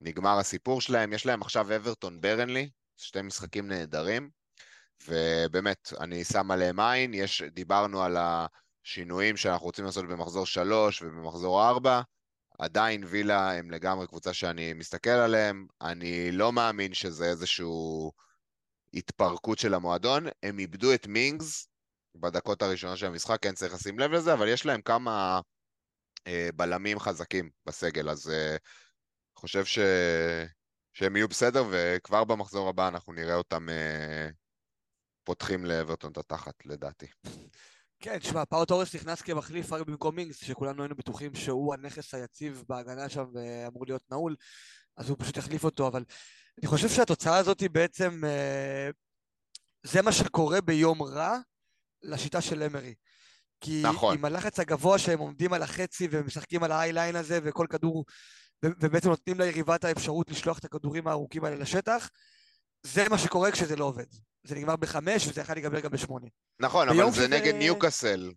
[0.00, 1.12] נגמר הסיפור שלהם.
[1.12, 4.30] יש להם עכשיו אברטון ברנלי, שתי משחקים נהדרים,
[5.08, 7.14] ובאמת, אני שם עליהם עין.
[7.14, 8.16] יש, דיברנו על
[8.84, 12.02] השינויים שאנחנו רוצים לעשות במחזור 3 ובמחזור 4.
[12.58, 15.66] עדיין וילה הם לגמרי קבוצה שאני מסתכל עליהם.
[15.80, 18.12] אני לא מאמין שזה איזשהו
[18.94, 20.26] התפרקות של המועדון.
[20.42, 21.68] הם איבדו את מינגס
[22.14, 25.40] בדקות הראשונות של המשחק, כן צריך לשים לב לזה, אבל יש להם כמה
[26.26, 28.56] אה, בלמים חזקים בסגל, אז אה,
[29.36, 29.78] חושב ש...
[30.92, 34.28] שהם יהיו בסדר, וכבר במחזור הבא אנחנו נראה אותם אה,
[35.24, 37.06] פותחים לאברטון את התחת, לדעתי.
[38.00, 42.64] כן, תשמע, פאו תורס נכנס כמחליף רק במקום מינגס, שכולנו היינו בטוחים שהוא הנכס היציב
[42.68, 44.36] בהגנה שם ואמור להיות נעול,
[44.96, 46.04] אז הוא פשוט יחליף אותו, אבל
[46.58, 48.90] אני חושב שהתוצאה הזאת היא בעצם, אה,
[49.82, 51.38] זה מה שקורה ביום רע
[52.02, 52.94] לשיטה של אמרי.
[53.60, 54.14] כי נכון.
[54.14, 58.04] עם הלחץ הגבוה שהם עומדים על החצי ומשחקים על האייליין הזה וכל כדור
[58.62, 62.10] ובעצם נותנים ליריבה את האפשרות לשלוח את הכדורים הארוכים האלה לשטח,
[62.82, 64.04] זה מה שקורה כשזה לא עובד.
[64.44, 66.26] זה נגמר בחמש וזה יכול להיגמר גם בשמונה.
[66.60, 68.32] נכון, אבל זה נגד ניוקאסל.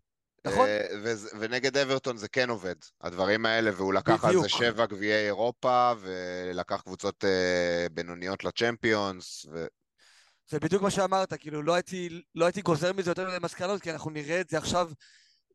[0.47, 0.67] נכון.
[0.67, 0.85] אה,
[1.39, 6.81] ונגד אברטון זה כן עובד, הדברים האלה, והוא לקח על זה שבע גביעי אירופה, ולקח
[6.81, 9.45] קבוצות אה, בינוניות לצ'מפיונס.
[9.53, 9.65] ו...
[10.49, 13.91] זה בדיוק מה שאמרת, כאילו לא הייתי, לא הייתי גוזר מזה יותר מדי מסקנות, כי
[13.91, 14.91] אנחנו נראה את זה עכשיו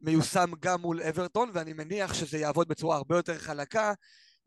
[0.00, 3.92] מיושם גם מול אברטון, ואני מניח שזה יעבוד בצורה הרבה יותר חלקה,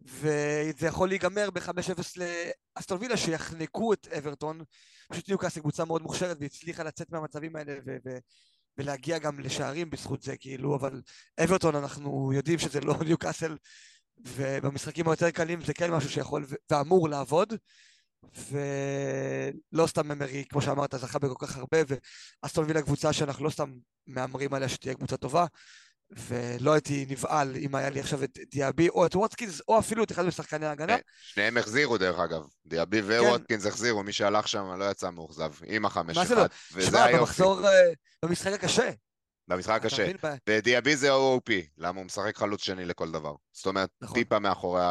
[0.05, 2.21] וזה יכול להיגמר ב-5-0
[2.77, 4.61] לאסטון וילה שיחנקו את אברטון.
[5.09, 8.17] פשוט ניוקאסל קבוצה מאוד מוכשרת והצליחה לצאת מהמצבים האלה ו- ו-
[8.77, 11.01] ולהגיע גם לשערים בזכות זה, כאילו, אבל
[11.43, 13.57] אברטון אנחנו יודעים שזה לא ניוקאסל,
[14.17, 17.53] ובמשחקים היותר קלים זה כן משהו שיכול ואמור לעבוד.
[18.33, 21.77] ולא סתם ממרי, כמו שאמרת, זכה בכל כך הרבה,
[22.43, 23.71] ואסטון וילה קבוצה שאנחנו לא סתם
[24.07, 25.45] מהמרים עליה שתהיה קבוצה טובה,
[26.17, 30.11] ולא הייתי נבהל אם היה לי עכשיו את דיאבי או את ווטקינס, או אפילו את
[30.11, 30.97] אחד משחקני ההגנה.
[30.97, 35.85] כן, שניהם החזירו דרך אגב, דיאבי וווטקינס החזירו, מי שהלך שם לא יצא מאוכזב, עם
[35.85, 36.45] החמש אחד, לא?
[36.73, 37.19] וזה היופי.
[37.19, 37.71] במחזור, אה,
[38.25, 38.89] במשחק הקשה.
[39.47, 40.11] במשחק הקשה.
[40.49, 43.35] ודיאבי זה OOP, למה הוא משחק חלוץ שני לכל דבר.
[43.51, 44.15] זאת אומרת, נכון.
[44.15, 44.83] טיפה מאחורי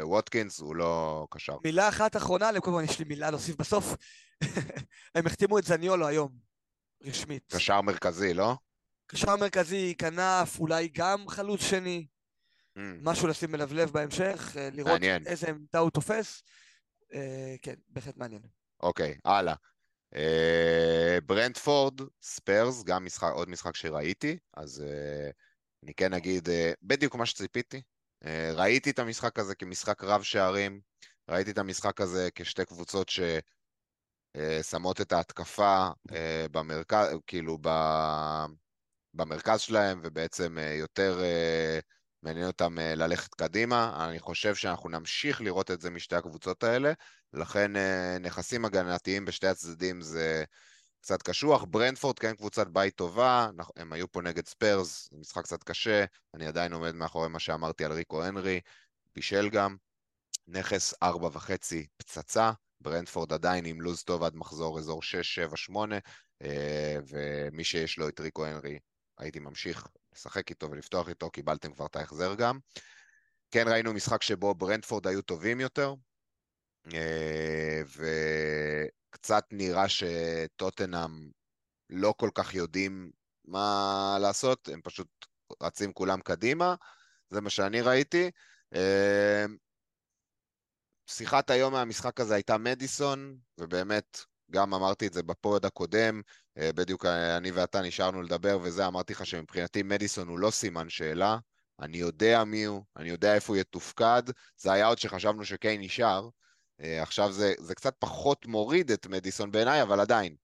[0.00, 1.56] הווטקינס, הוא לא קשר.
[1.64, 3.94] מילה אחת אחרונה, לכל פעם יש לי מילה להוסיף בסוף.
[5.14, 6.28] הם החתימו את זניולו היום,
[7.04, 7.42] רשמית.
[7.52, 8.54] קשר מרכזי, לא?
[9.10, 12.06] קשר מרכזי, כנף, אולי גם חלוץ שני.
[12.78, 12.80] Mm.
[13.02, 15.26] משהו לשים אליו לב בהמשך, אה, לראות מעניין.
[15.26, 16.42] איזה עמדה הוא תופס.
[17.14, 18.42] אה, כן, בהחלט מעניין.
[18.80, 19.54] אוקיי, הלאה.
[20.14, 25.30] אה, ברנדפורד, ספרס, גם משחק, עוד משחק שראיתי, אז אה,
[25.84, 27.82] אני כן אגיד אה, בדיוק מה שציפיתי.
[28.24, 30.80] אה, ראיתי את המשחק הזה כמשחק רב שערים,
[31.30, 37.68] ראיתי את המשחק הזה כשתי קבוצות ששמות אה, את ההתקפה אה, במרכז, כאילו ב...
[39.18, 41.78] במרכז שלהם, ובעצם אה, יותר אה,
[42.22, 44.06] מעניין אותם אה, ללכת קדימה.
[44.08, 46.92] אני חושב שאנחנו נמשיך לראות את זה משתי הקבוצות האלה,
[47.32, 47.72] לכן
[48.20, 50.44] נכסים הגנתיים בשתי הצדדים זה
[51.00, 51.64] קצת קשוח.
[51.64, 56.04] ברנדפורד כן קבוצת בית טובה, הם היו פה נגד ספרס, משחק קצת קשה,
[56.34, 58.60] אני עדיין עומד מאחורי מה שאמרתי על ריקו הנרי,
[59.14, 59.76] בישל גם.
[60.48, 65.00] נכס ארבע וחצי פצצה, ברנדפורד עדיין עם לוז טוב עד מחזור אזור
[65.70, 65.76] 6-7-8,
[67.08, 68.78] ומי שיש לו את ריקו הנרי
[69.18, 72.58] הייתי ממשיך לשחק איתו ולפתוח איתו, קיבלתם כבר את ההחזר גם.
[73.50, 75.94] כן ראינו משחק שבו ברנדפורד היו טובים יותר,
[76.94, 77.82] אה,
[79.10, 81.30] וקצת נראה שטוטנאם
[81.90, 83.10] לא כל כך יודעים
[83.44, 85.08] מה לעשות, הם פשוט
[85.62, 86.74] רצים כולם קדימה,
[87.30, 88.30] זה מה שאני ראיתי.
[88.74, 89.44] אה,
[91.06, 94.18] שיחת היום מהמשחק הזה הייתה מדיסון, ובאמת
[94.50, 96.22] גם אמרתי את זה בפוד הקודם,
[96.58, 101.38] בדיוק אה, אני ואתה נשארנו לדבר וזה, אמרתי לך שמבחינתי מדיסון הוא לא סימן שאלה,
[101.80, 104.22] אני יודע מי הוא, אני יודע איפה הוא יתופקד,
[104.56, 106.28] זה היה עוד שחשבנו שקיין נשאר,
[106.80, 110.36] אה, עכשיו זה, זה קצת פחות מוריד את מדיסון בעיניי, אבל עדיין.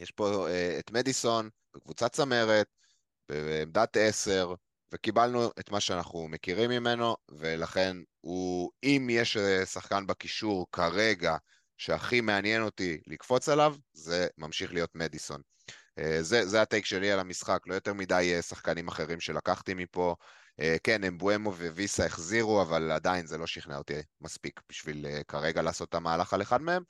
[0.00, 0.46] יש פה
[0.78, 2.66] את מדיסון בקבוצת צמרת,
[3.28, 4.54] בעמדת עשר,
[4.92, 11.36] וקיבלנו את מה שאנחנו מכירים ממנו, ולכן הוא, אם יש שחקן בקישור כרגע
[11.78, 15.40] שהכי מעניין אותי לקפוץ עליו, זה ממשיך להיות מדיסון.
[15.98, 20.16] אה, זה, זה הטייק שלי על המשחק, לא יותר מדי אה, שחקנים אחרים שלקחתי מפה.
[20.60, 25.88] אה, כן, אמבואמו וויסה החזירו, אבל עדיין זה לא שכנע אותי מספיק בשביל כרגע לעשות
[25.88, 26.82] את המהלך על אחד מהם.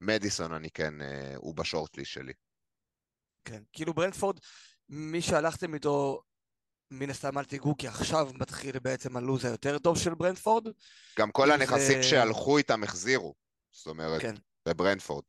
[0.00, 0.94] מדיסון אני כן,
[1.36, 2.32] הוא בשורטליסט שלי.
[3.44, 4.40] כן, כאילו ברנדפורד,
[4.88, 6.22] מי שהלכתם איתו,
[6.90, 10.66] מן הסתם אל תיגעו, כי עכשיו מתחיל בעצם הלו"ז היותר טוב של ברנדפורד.
[11.18, 13.34] גם כל הנכסים זה- שהלכו איתם החזירו.
[13.76, 14.34] זאת אומרת, כן.
[14.68, 15.24] בברנדפורד.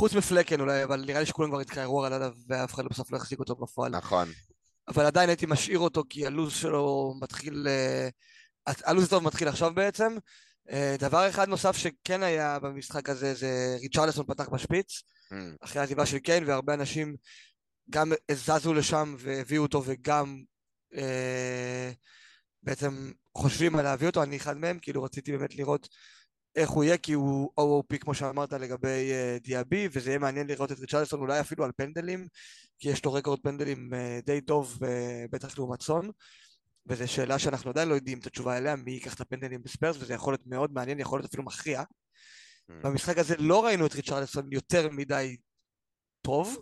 [0.00, 3.38] חוץ מפלקן אולי, אבל נראה לי שכולם כבר התקררו עליו, ואף אחד בסוף לא החזיק
[3.38, 3.92] אותו בפועל.
[3.92, 4.28] נכון.
[4.88, 7.66] אבל עדיין הייתי משאיר אותו, כי הלו"ז שלו מתחיל...
[7.68, 8.08] אה,
[8.66, 10.16] הלו"ז טוב מתחיל עכשיו בעצם.
[10.70, 16.06] אה, דבר אחד נוסף שכן היה במשחק הזה, זה ריצ'רלסון פתח בשפיץ, Mm, אחרי העזיבה
[16.06, 17.16] של קיין, והרבה אנשים
[17.90, 20.42] גם זזו לשם והביאו אותו, וגם
[20.96, 21.92] אה,
[22.62, 25.88] בעצם חושבים על להביא אותו, אני אחד מהם, כאילו רציתי באמת לראות
[26.56, 30.72] איך הוא יהיה, כי הוא OOP כמו שאמרת לגבי אה, דיאבי, וזה יהיה מעניין לראות
[30.72, 32.28] את ריצ'רלסון אולי אפילו על פנדלים,
[32.78, 36.10] כי יש לו רקורד פנדלים אה, די טוב, אה, בטח לעומת סון,
[36.86, 40.14] וזו שאלה שאנחנו עדיין לא יודעים את התשובה אליה, מי ייקח את הפנדלים בספיירס, וזה
[40.14, 41.82] יכול להיות מאוד מעניין, יכול להיות אפילו מכריע.
[41.82, 42.72] mm.
[42.82, 45.36] במשחק הזה לא ראינו את ריצ'רלסון יותר מדי
[46.22, 46.58] טוב,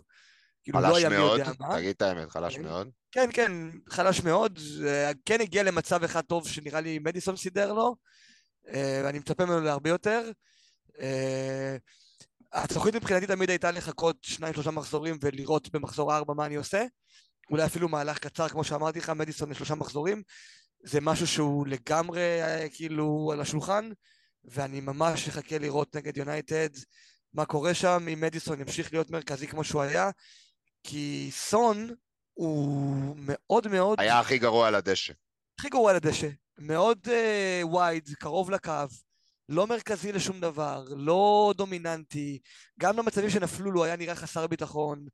[0.63, 1.77] כאילו לא חלש היה מי מאוד, יודע מה.
[1.77, 2.63] תגיד את האמת, חלש כן.
[2.63, 2.89] מאוד.
[3.11, 3.51] כן, כן,
[3.89, 4.59] חלש מאוד.
[4.85, 7.93] אה, כן הגיע למצב אחד טוב שנראה לי מדיסון סידר לו, אה,
[8.73, 10.31] ואני מצפה ממנו להרבה יותר.
[10.99, 11.77] אה,
[12.53, 16.85] התוכנית מבחינתי תמיד הייתה לחכות שניים שלושה מחזורים ולראות במחזור ארבע מה אני עושה.
[17.51, 20.23] אולי אפילו מהלך קצר, כמו שאמרתי לך, מדיסון לשלושה מחזורים.
[20.83, 23.89] זה משהו שהוא לגמרי אה, כאילו על השולחן,
[24.45, 26.69] ואני ממש אחכה לראות נגד יונייטד
[27.33, 30.09] מה קורה שם, אם מדיסון ימשיך להיות מרכזי כמו שהוא היה,
[30.83, 31.89] כי סון
[32.33, 35.13] הוא מאוד מאוד, היה הכי גרוע על הדשא.
[35.59, 36.27] הכי גרוע על הדשא,
[36.57, 37.07] מאוד
[37.73, 38.71] וייד, קרוב לקו,
[39.49, 42.39] לא מרכזי לשום דבר, לא דומיננטי,
[42.79, 45.05] גם למצבים שנפלו לו היה נראה חסר ביטחון,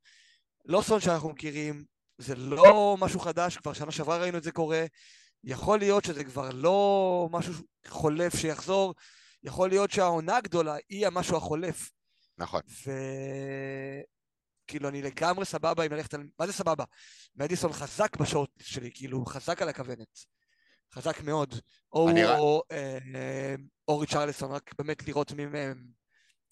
[0.64, 1.84] לא סון שאנחנו מכירים,
[2.18, 4.84] זה לא משהו חדש, כבר שנה שעברה ראינו את זה קורה,
[5.44, 7.54] יכול להיות שזה כבר לא משהו
[7.86, 8.94] חולף שיחזור,
[9.42, 11.90] יכול להיות שהעונה הגדולה היא המשהו החולף.
[12.38, 12.60] נכון.
[14.66, 16.22] וכאילו אני לגמרי סבבה עם ללכת על...
[16.38, 16.84] מה זה סבבה?
[17.36, 20.18] מדיסון חזק בשורט שלי, כאילו חזק על הכוונת.
[20.94, 21.54] חזק מאוד.
[21.92, 23.54] או הוא רק- או, אה,
[23.88, 25.84] או ריצ'רלסון, רק באמת לראות מי מהם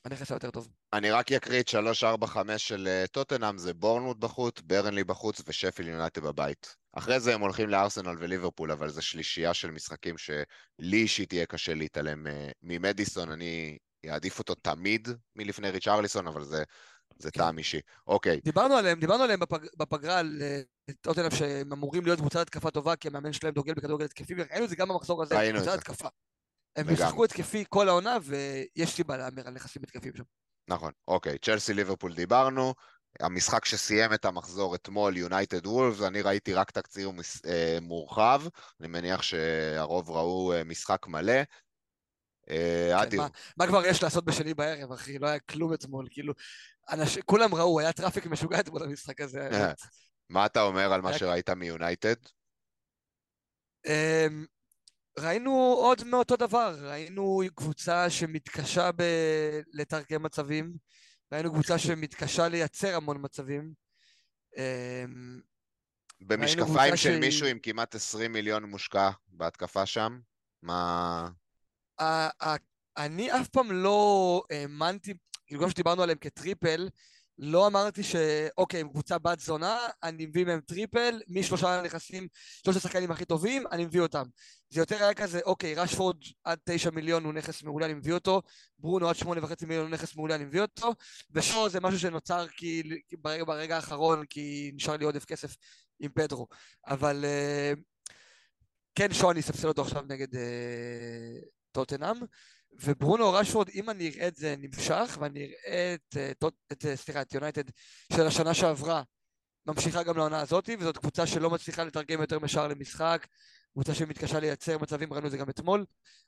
[0.05, 0.69] הנכס היותר טוב.
[0.93, 6.23] אני רק אקריא את 3-4-5 של אה, טוטנאם, זה בורנמוט בחוץ, ברנלי בחוץ ושפיל יונייטד
[6.23, 6.77] בבית.
[6.93, 11.74] אחרי זה הם הולכים לארסנל וליברפול, אבל זו שלישייה של משחקים שלי אישית יהיה קשה
[11.74, 13.78] להתעלם אה, ממדיסון, אני
[14.09, 16.62] אעדיף אותו תמיד מלפני ריצ'רליסון, אבל זה,
[17.19, 17.40] זה כן.
[17.40, 17.81] טעם אישי.
[18.06, 20.43] אוקיי, דיברנו עליהם, דיברנו עליהם בפג, בפגרה, על
[21.01, 24.70] טוטנאם שהם אמורים להיות קבוצת התקפה טובה, כי המאמן שלהם דוגל בכדורגל התקפי, וראינו את
[24.70, 25.74] זה גם במחזור הזה, קבוצת.
[25.74, 26.09] התקפה.
[26.77, 26.90] הם.
[26.90, 30.23] ישחקו התקפי כל העונה, ויש סיבה להמר על נכסים התקפיים שם.
[30.69, 32.74] נכון, אוקיי, צ'לסי ליברפול דיברנו,
[33.20, 37.10] המשחק שסיים את המחזור אתמול, יונייטד וולפס, אני ראיתי רק תקציר
[37.47, 38.43] אה, מורחב,
[38.81, 41.32] אני מניח שהרוב ראו אה, משחק מלא.
[42.51, 43.16] אה, כן,
[43.56, 45.19] מה, כבר יש לעשות בשני בערב, אחי?
[45.19, 46.35] לא היה כלום אתמול, כאילו...
[47.24, 49.48] כולם ראו, היה traffic משוגע אתמול במשחק הזה.
[50.30, 52.14] מה אתה אומר על מה שראית מיונייטד?
[53.86, 54.46] אמ,
[55.18, 59.02] ראינו עוד מאותו דבר, ראינו קבוצה שמתקשה ב...
[59.72, 60.72] לתרגם מצבים,
[61.32, 63.72] ראינו קבוצה שמתקשה לייצר המון מצבים.
[64.56, 65.40] אמ,
[66.20, 70.20] במשקפיים של שהיא- מישהו עם כמעט 20 מיליון מושקע בהתקפה שם?
[70.62, 71.28] מה...
[72.96, 75.14] אני אף פעם לא האמנתי,
[75.46, 76.88] כאילו גם כשדיברנו עליהם כ triple,
[77.39, 82.28] לא אמרתי שאוקיי, הם קבוצה בת זונה, אני מביא מהם triple, משלושה נכסים,
[82.65, 84.24] שלושת השחקנים הכי טובים, אני מביא אותם.
[84.70, 88.43] זה יותר היה כזה, אוקיי, רשפורד עד תשע מיליון הוא נכס מעולה, אני מביא אותו,
[88.78, 90.94] ברונו עד שמונה וחצי מיליון הוא נכס מעולה, אני מביא אותו,
[91.30, 92.82] ושו זה משהו שנוצר כי,
[93.19, 95.56] ברגע, ברגע האחרון, כי נשאר לי עודף כסף
[96.01, 96.47] עם פדרו.
[96.86, 97.73] אבל אה,
[98.94, 101.39] כן, שון יספסל אותו עכשיו נגד אה,
[101.73, 102.16] טוטנאם,
[102.72, 107.22] וברונו רשפורד, אם אני אראה את זה נמשך, ואני אראה את, אה, את, אה, סליחה,
[107.22, 107.64] את יונייטד
[108.12, 109.02] של השנה שעברה,
[109.66, 113.26] ממשיכה גם לעונה הזאת, וזאת קבוצה שלא מצליחה לתרגם יותר משער למשחק,
[113.72, 115.84] קבוצה שמתקשה לייצר מצבים, ראינו את זה גם אתמול,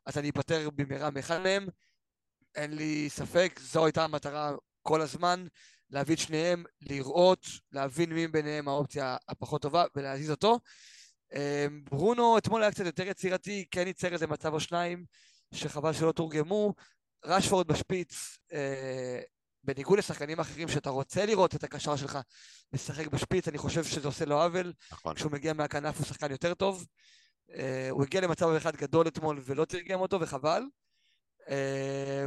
[0.06, 1.66] אז אני אפטר במהרה מאחד מהם,
[2.54, 4.52] אין לי ספק, זו הייתה המטרה
[4.82, 5.46] כל הזמן,
[5.90, 10.60] להביא את שניהם, לראות, להבין מי ביניהם האופציה הפחות טובה ולהזיז אותו.
[11.34, 15.04] אה, ברונו אתמול היה קצת יותר יצירתי, כן ייצר איזה מצב או שניים,
[15.54, 16.74] שחבל שלא תורגמו.
[17.24, 19.20] רשפורד בשפיץ, אה,
[19.64, 22.18] בניגוד לשחקנים אחרים שאתה רוצה לראות את הקשר שלך
[22.72, 24.72] משחק בשפיץ, אני חושב שזה עושה לו עוול.
[24.92, 25.14] נכון.
[25.14, 26.86] כשהוא מגיע מהכנף הוא שחקן יותר טוב.
[27.50, 30.62] אה, הוא הגיע למצב אחד גדול אתמול ולא תרגם אותו, וחבל.
[31.48, 32.26] אה,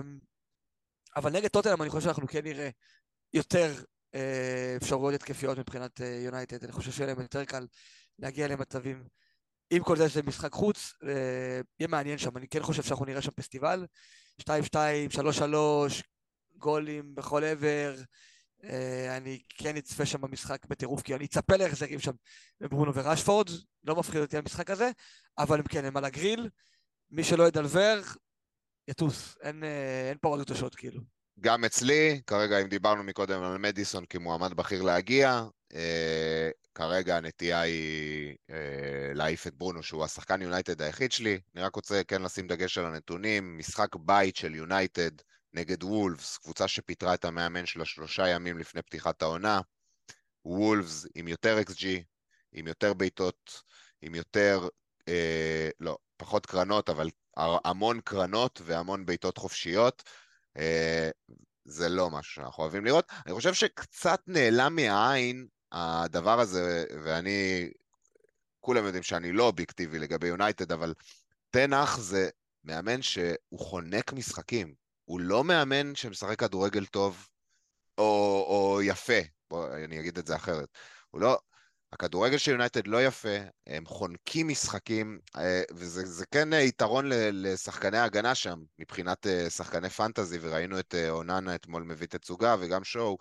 [1.15, 2.69] אבל נגד טוטנאם אני חושב שאנחנו כן נראה
[3.33, 3.73] יותר
[4.15, 6.63] אה, אפשרויות התקפיות מבחינת אה, יונייטד.
[6.63, 7.67] אני חושב שיהיה להם יותר קל
[8.19, 9.07] להגיע למצבים.
[9.75, 13.21] עם כל זה זה משחק חוץ, אה, יהיה מעניין שם, אני כן חושב שאנחנו נראה
[13.21, 13.85] שם פסטיבל.
[14.41, 14.45] 2-2,
[15.11, 16.03] 3-3,
[16.57, 17.95] גולים בכל עבר.
[18.63, 22.11] אה, אני כן אצפה שם במשחק בטירוף, כי אני אצפה להחזרים שם
[22.59, 23.49] בברונו ורשפורד,
[23.83, 24.91] לא מפחיד אותי המשחק הזה,
[25.37, 26.49] אבל הם כן, הם על הגריל,
[27.11, 28.01] מי שלא ידלבר,
[28.87, 31.01] יטוס, אין, אה, אין פה עוד רגשות כאילו.
[31.39, 35.43] גם אצלי, כרגע אם דיברנו מקודם על מדיסון כמועמד בכיר להגיע,
[35.73, 41.39] אה, כרגע הנטייה היא אה, להעיף את ברונו, שהוא השחקן יונייטד היחיד שלי.
[41.55, 43.57] אני רק רוצה כן לשים דגש על הנתונים.
[43.57, 45.11] משחק בית של יונייטד
[45.53, 49.61] נגד וולפס, קבוצה שפיטרה את המאמן שלה שלושה ימים לפני פתיחת העונה.
[50.45, 51.85] וולפס עם יותר XG,
[52.51, 53.61] עם יותר בעיטות,
[54.01, 54.67] עם יותר,
[55.07, 60.03] אה, לא, פחות קרנות, אבל המון קרנות והמון בעיטות חופשיות.
[60.57, 61.09] אה,
[61.65, 63.11] זה לא משהו שאנחנו אוהבים לראות.
[63.25, 67.69] אני חושב שקצת נעלם מהעין הדבר הזה, ואני,
[68.59, 70.93] כולם יודעים שאני לא אובייקטיבי לגבי יונייטד, אבל
[71.49, 72.29] תנח זה
[72.63, 74.73] מאמן שהוא חונק משחקים.
[75.05, 77.27] הוא לא מאמן שמשחק כדורגל טוב
[77.97, 78.03] או,
[78.47, 79.19] או יפה,
[79.49, 80.69] בוא, אני אגיד את זה אחרת.
[81.09, 81.39] הוא לא,
[81.93, 83.37] הכדורגל של יונייטד לא יפה,
[83.67, 90.79] הם חונקים משחקים, אה, וזה כן יתרון לשחקני ההגנה שם, מבחינת אה, שחקני פנטזי, וראינו
[90.79, 93.17] את אה, אוננה אתמול מביא תצוגה, וגם שואו,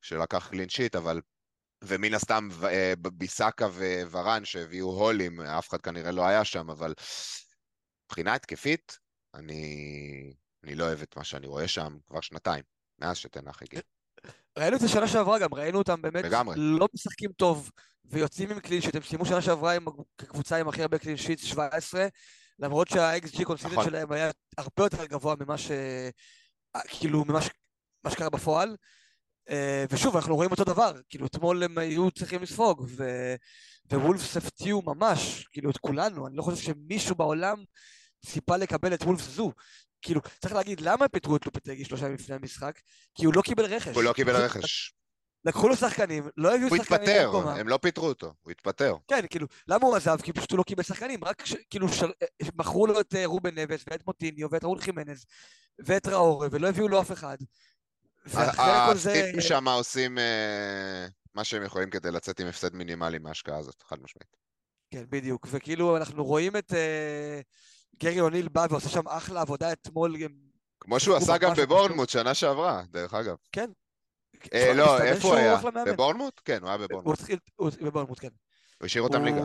[0.00, 1.20] שלקח קלין שיט, אבל...
[1.84, 2.48] ומן הסתם
[3.12, 3.66] ביסאקה
[4.10, 6.94] וורן שהביאו הולים, אף אחד כנראה לא היה שם, אבל
[8.06, 8.98] מבחינה התקפית,
[9.34, 10.34] אני,
[10.64, 12.62] אני לא אוהב את מה שאני רואה שם כבר שנתיים,
[12.98, 13.80] מאז שטן האח הגיע.
[14.58, 16.54] ראינו את זה שנה שעברה גם, ראינו אותם באמת לגמרי.
[16.58, 17.70] לא משחקים טוב
[18.10, 19.84] ויוצאים עם clean sheet, הם סיימו שנה שעברה עם
[20.18, 22.06] כקבוצה עם הכי הרבה clean sheet, 17,
[22.58, 23.84] למרות שה-XG קונסידנט נכון.
[23.84, 25.70] שלהם היה הרבה יותר גבוה ממה ש...
[26.88, 27.48] כאילו, ממה ש...
[28.04, 28.76] מה שקרה בפועל.
[29.50, 33.04] אה, ושוב, אנחנו רואים אותו דבר, כאילו אתמול הם היו צריכים לספוג, ו...
[33.92, 37.64] ווולפס הפתיעו ממש, כאילו את כולנו, אני לא חושב שמישהו בעולם
[38.26, 39.52] ציפה לקבל את וולפס זו.
[40.02, 42.80] כאילו, צריך להגיד, למה פיטרו את לופטגי שלושה ימים לפני המשחק?
[43.14, 43.94] כי הוא לא קיבל רכש.
[43.94, 44.94] הוא לא קיבל רכש.
[45.46, 47.26] לקחו לו שחקנים, לא הביאו שחקנים במקומה.
[47.26, 48.96] הוא התפטר, הם לא פיטרו אותו, הוא התפטר.
[49.08, 50.16] כן, כאילו, למה הוא עזב?
[50.22, 52.10] כי פשוט הוא לא קיבל שחקנים, רק ש, כאילו של,
[52.54, 55.24] מכרו לו את אה, רובן נבס ואת מוטיניו ואת ראול חימנז
[55.78, 57.36] ואת ראורה, ולא הביאו לו אף אחד.
[58.34, 63.96] הסטיפים שם עושים אה, מה שהם יכולים כדי לצאת עם הפסד מינימלי מההשקעה הזאת, חד
[64.02, 64.36] משמעית.
[64.90, 67.40] כן, בדיוק, וכאילו אנחנו רואים את אה,
[68.00, 70.16] גרי אוניל בא ועושה שם אחלה עבודה אתמול.
[70.80, 73.36] כמו שהוא עשה גם בבורנמוט שנה שעברה, דרך אגב.
[73.52, 73.85] כן, אה,
[74.74, 75.56] לא, איפה הוא היה?
[75.86, 76.40] בבורנמוט?
[76.44, 77.20] כן, הוא היה בבורנמוט.
[77.56, 78.28] הוא בבורנמוט, כן.
[78.78, 79.44] הוא השאיר אותם ליגה.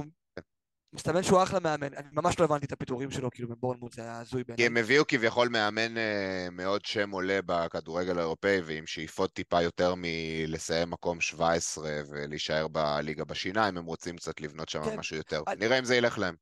[0.93, 4.19] מסתמן שהוא אחלה מאמן, אני ממש לא הבנתי את הפיטורים שלו, כאילו בבורנמוט זה היה
[4.19, 4.57] הזוי בעיניי.
[4.57, 9.93] כי הם הביאו כביכול מאמן אה, מאוד שם עולה בכדורגל האירופאי, ועם שאיפות טיפה יותר
[9.97, 14.99] מלסיים מקום 17 ולהישאר בליגה בשיניים, הם רוצים קצת לבנות שם כן.
[14.99, 15.43] משהו יותר.
[15.47, 15.65] אני...
[15.65, 16.35] נראה אם זה ילך להם.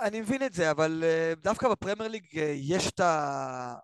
[0.00, 3.74] אני מבין את זה, אבל אה, דווקא בפרמייר ליג יש את, ה...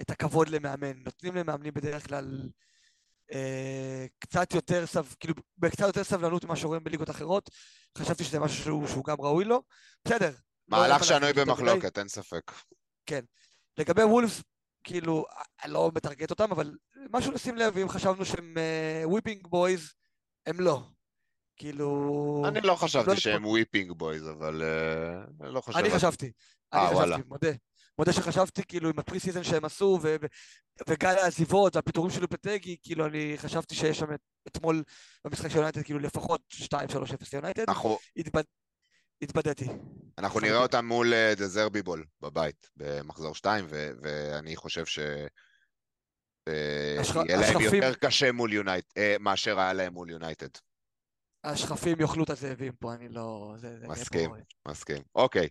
[0.00, 0.92] את הכבוד למאמן.
[1.04, 2.65] נותנים למאמנים בדרך כלל אה,
[4.18, 7.50] קצת יותר, סב, כאילו, בקצת יותר סבלנות ממה שרואים בליגות אחרות.
[7.98, 9.62] חשבתי שזה משהו שהוא, שהוא גם ראוי לו.
[10.04, 10.30] בסדר.
[10.68, 12.52] לא מהלך לא שנוי במחלוקת, אין ספק.
[13.06, 13.24] כן.
[13.78, 14.42] לגבי וולפס,
[14.84, 15.24] כאילו,
[15.64, 16.74] אני לא מטרגט אותם, אבל
[17.12, 18.54] משהו לשים לב, אם חשבנו שהם
[19.04, 19.92] whipping uh, boys,
[20.46, 20.82] הם לא.
[21.56, 22.42] כאילו...
[22.48, 24.62] אני לא חשבתי לא שהם whipping boys, אבל
[25.40, 25.80] אה, לא חשבתי.
[25.80, 26.32] אני חשבתי.
[26.72, 27.22] אני אה, חשבתי.
[27.26, 27.50] מודה.
[27.98, 30.26] מודה שחשבתי, כאילו, עם ה pre-season שהם עשו, ו- ו-
[30.88, 34.06] וגל העזיבות והפיטורים של לופטגי, כאילו, אני חשבתי שיש שם
[34.46, 34.82] אתמול
[35.24, 36.66] במשחק של יונייטד, כאילו, לפחות 2-3-0
[37.32, 37.64] ליונייטד.
[37.68, 37.98] אנחנו...
[38.16, 38.42] התבד...
[39.22, 39.66] התבדיתי.
[40.18, 44.98] אנחנו נראה אותם מול דזרבי ball בבית, במחזור 2, ו- ואני חושב ש...
[46.48, 47.02] אה.
[47.28, 47.60] יהיה להם.
[47.60, 50.48] יותר קשה מול יונייטד, אה, מאשר היה להם מול יונייטד.
[51.44, 53.54] השחפים יאכלו את הזאבים פה, אני לא...
[53.88, 54.30] מסכים,
[54.68, 55.02] מסכים.
[55.14, 55.48] אוקיי.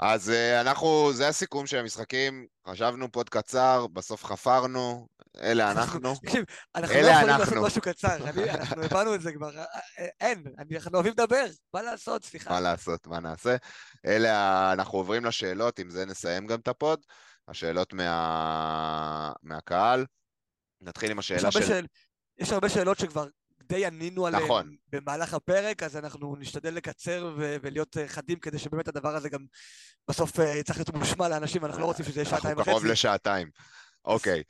[0.00, 5.08] אז אה, אנחנו, זה הסיכום של המשחקים, חשבנו pod קצר, בסוף חפרנו,
[5.40, 6.14] אלה אנחנו.
[6.14, 6.44] תקשיב,
[6.74, 8.16] אנחנו לא יכולים לעשות משהו קצר,
[8.50, 9.64] אנחנו הבנו את זה כבר, אה,
[9.98, 11.44] אה, אין, אנחנו אוהבים לדבר,
[11.74, 12.50] מה לעשות, סליחה.
[12.50, 13.56] מה לעשות, מה נעשה.
[14.06, 17.00] אלה, אנחנו עוברים לשאלות, עם זה נסיים גם את ה pod,
[17.48, 17.94] השאלות
[19.42, 20.06] מהקהל.
[20.80, 21.86] נתחיל עם השאלה של...
[22.38, 23.26] יש הרבה שאלות שכבר
[23.72, 24.74] די ענינו עליהם נכון.
[24.88, 29.44] במהלך הפרק, אז אנחנו נשתדל לקצר ו- ולהיות אה, חדים כדי שבאמת הדבר הזה גם
[30.08, 32.70] בסוף אה, צריך להיות מושמע לאנשים, אנחנו לא רוצים שזה יהיה שעתיים וחצי.
[32.70, 33.50] אנחנו קרוב לשעתיים.
[34.04, 34.42] אוקיי.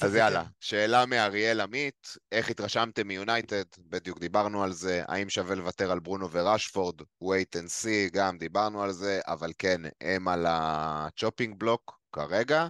[0.00, 3.64] אז יאללה, שאלה מאריאל עמית, איך התרשמתם מיונייטד?
[3.78, 7.00] בדיוק דיברנו על זה, האם שווה לוותר על ברונו וראשפורד?
[7.00, 12.68] wait and see, גם דיברנו על זה, אבל כן, הם על ה chopping block כרגע.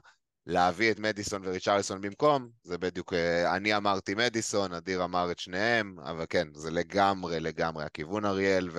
[0.48, 5.98] להביא את מדיסון וריצ'רליסון במקום, זה בדיוק, אה, אני אמרתי מדיסון, אדיר אמר את שניהם,
[6.00, 8.70] אבל כן, זה לגמרי לגמרי הכיוון אריאל,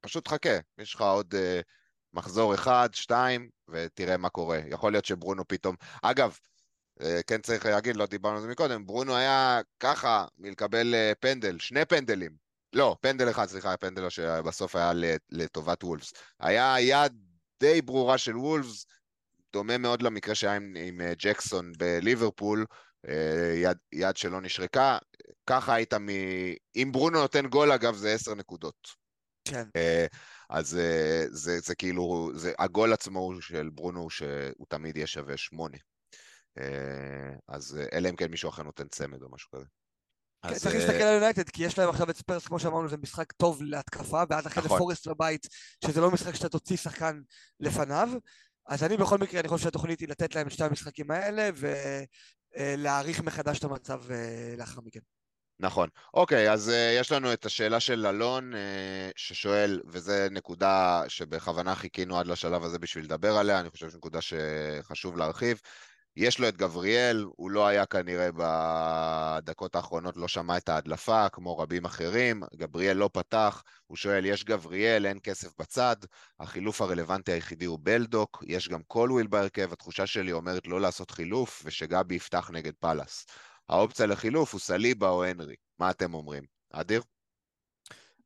[0.00, 1.62] פשוט חכה, יש לך עוד uh,
[2.12, 4.60] מחזור אחד, שתיים, ותראה מה קורה.
[4.68, 5.76] יכול להיות שברונו פתאום...
[6.02, 6.38] אגב,
[7.00, 11.58] uh, כן צריך להגיד, לא דיברנו על זה מקודם, ברונו היה ככה מלקבל uh, פנדל,
[11.58, 12.36] שני פנדלים.
[12.72, 14.92] לא, פנדל אחד, סליחה, פנדל שבסוף היה
[15.30, 16.12] לטובת וולפס.
[16.40, 17.12] היה יד
[17.60, 18.86] די ברורה של וולפס,
[19.52, 22.66] דומה מאוד למקרה שהיה עם, עם ג'קסון בליברפול,
[23.54, 24.98] יד, יד שלא נשרקה.
[25.46, 26.08] ככה היית מ...
[26.76, 29.00] אם ברונו נותן גול, אגב, זה עשר נקודות.
[29.44, 29.64] כן.
[29.76, 30.06] אה,
[30.50, 35.76] אז אה, זה, זה כאילו, זה, הגול עצמו של ברונו, שהוא תמיד יהיה שווה שמונה.
[36.58, 39.64] אה, אז אלא אם כן מישהו אחר נותן צמד או משהו כזה.
[40.48, 43.32] כן, צריך להסתכל על יונייטד, כי יש להם עכשיו את ספרס, כמו שאמרנו, זה משחק
[43.32, 44.78] טוב להתקפה, ואז אחרי זה נכון.
[44.78, 45.46] פורסט בבית,
[45.84, 47.20] שזה לא משחק שאתה תוציא שחקן
[47.60, 48.08] לפניו.
[48.70, 51.50] אז אני בכל מקרה, אני חושב שהתוכנית היא לתת להם את שתי המשחקים האלה,
[52.56, 54.02] ולהעריך מחדש את המצב
[54.58, 55.00] לאחר מכן.
[55.60, 55.88] נכון.
[56.14, 58.56] אוקיי, אז uh, יש לנו את השאלה של אלון, uh,
[59.16, 64.18] ששואל, וזו נקודה שבכוונה חיכינו עד לשלב הזה בשביל לדבר עליה, אני חושב שזו נקודה
[64.20, 65.60] שחשוב להרחיב.
[66.16, 71.58] יש לו את גבריאל, הוא לא היה כנראה בדקות האחרונות, לא שמע את ההדלפה, כמו
[71.58, 75.96] רבים אחרים, גבריאל לא פתח, הוא שואל, יש גבריאל, אין כסף בצד,
[76.40, 81.62] החילוף הרלוונטי היחידי הוא בלדוק, יש גם קולוויל בהרכב, התחושה שלי אומרת לא לעשות חילוף,
[81.64, 83.26] ושגבי יפתח נגד פאלאס.
[83.68, 85.54] האופציה לחילוף הוא סליבה או הנרי.
[85.78, 86.44] מה אתם אומרים?
[86.72, 87.02] אדיר?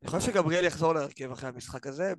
[0.05, 2.13] אני חושב שגבריאל יחזור להרכב אחרי המשחק הזה,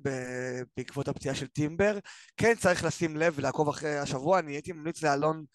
[0.77, 1.97] בעקבות הפציעה של טימבר.
[2.37, 5.45] כן צריך לשים לב ולעקוב אחרי השבוע, אני הייתי ממליץ לאלון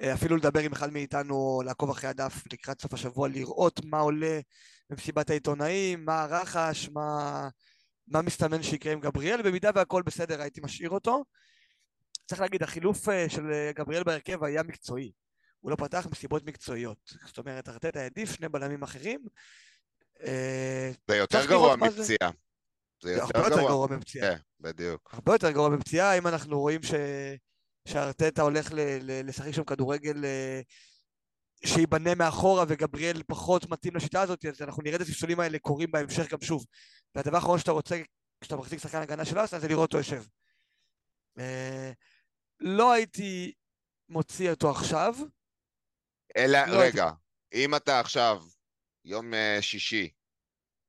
[0.00, 4.40] אה, אפילו לדבר עם אחד מאיתנו, לעקוב אחרי הדף לקראת סוף השבוע, לראות מה עולה
[4.90, 7.48] במסיבת העיתונאים, מה הרחש, מה,
[8.08, 11.24] מה מסתמן שיקרה עם גבריאל, במידה והכל בסדר הייתי משאיר אותו.
[12.26, 15.12] צריך להגיד, החילוף אה, של גבריאל בהרכב היה מקצועי.
[15.60, 17.12] הוא לא פתח מסיבות מקצועיות.
[17.26, 19.20] זאת אומרת, ארטטה העדיף שני בלמים אחרים.
[20.26, 22.30] אה, זה יותר גרוע מפציעה.
[23.02, 24.30] זה יותר הרבה יותר גרוע מפציעה.
[24.30, 25.10] כן, בדיוק.
[25.12, 26.94] הרבה יותר גרוע מפציעה, אם אנחנו רואים ש...
[27.88, 28.80] שארטטה הולך ל...
[28.80, 29.28] ל...
[29.28, 30.60] לשחק שם כדורגל אה,
[31.64, 36.32] שייבנה מאחורה וגבריאל פחות מתאים לשיטה הזאת, אז אנחנו נראה את הספסולים האלה קורים בהמשך
[36.32, 36.66] גם שוב.
[37.14, 38.00] והדבר האחרון שאתה רוצה,
[38.40, 40.22] כשאתה מחזיק שחקן הגנה של ארסנל, זה לראות אותו יושב.
[41.38, 41.92] אה,
[42.60, 43.52] לא הייתי
[44.08, 45.14] מוציא אותו עכשיו,
[46.36, 47.64] אלא, לא רגע, הייתי...
[47.64, 48.42] אם אתה עכשיו,
[49.08, 50.08] יום uh, שישי,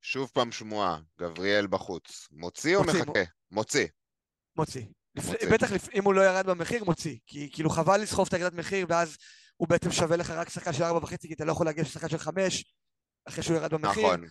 [0.02, 3.24] שוב פעם שמועה, גבריאל בחוץ, מוציא או מחכה?
[3.52, 3.88] מוציא.
[4.56, 4.86] מוציא.
[5.16, 5.26] לפ...
[5.54, 5.90] בטח לפ...
[5.90, 7.18] אם הוא לא ירד במחיר, מוציא.
[7.28, 9.18] כי כאילו חבל לסחוב את הירידת מחיר, ואז
[9.58, 12.10] הוא בעצם שווה לך רק שחקן של ארבע וחצי, כי אתה לא יכול להגיע לשחקן
[12.10, 12.74] של חמש,
[13.26, 14.04] אחרי שהוא ירד במחיר.
[14.04, 14.26] נכון.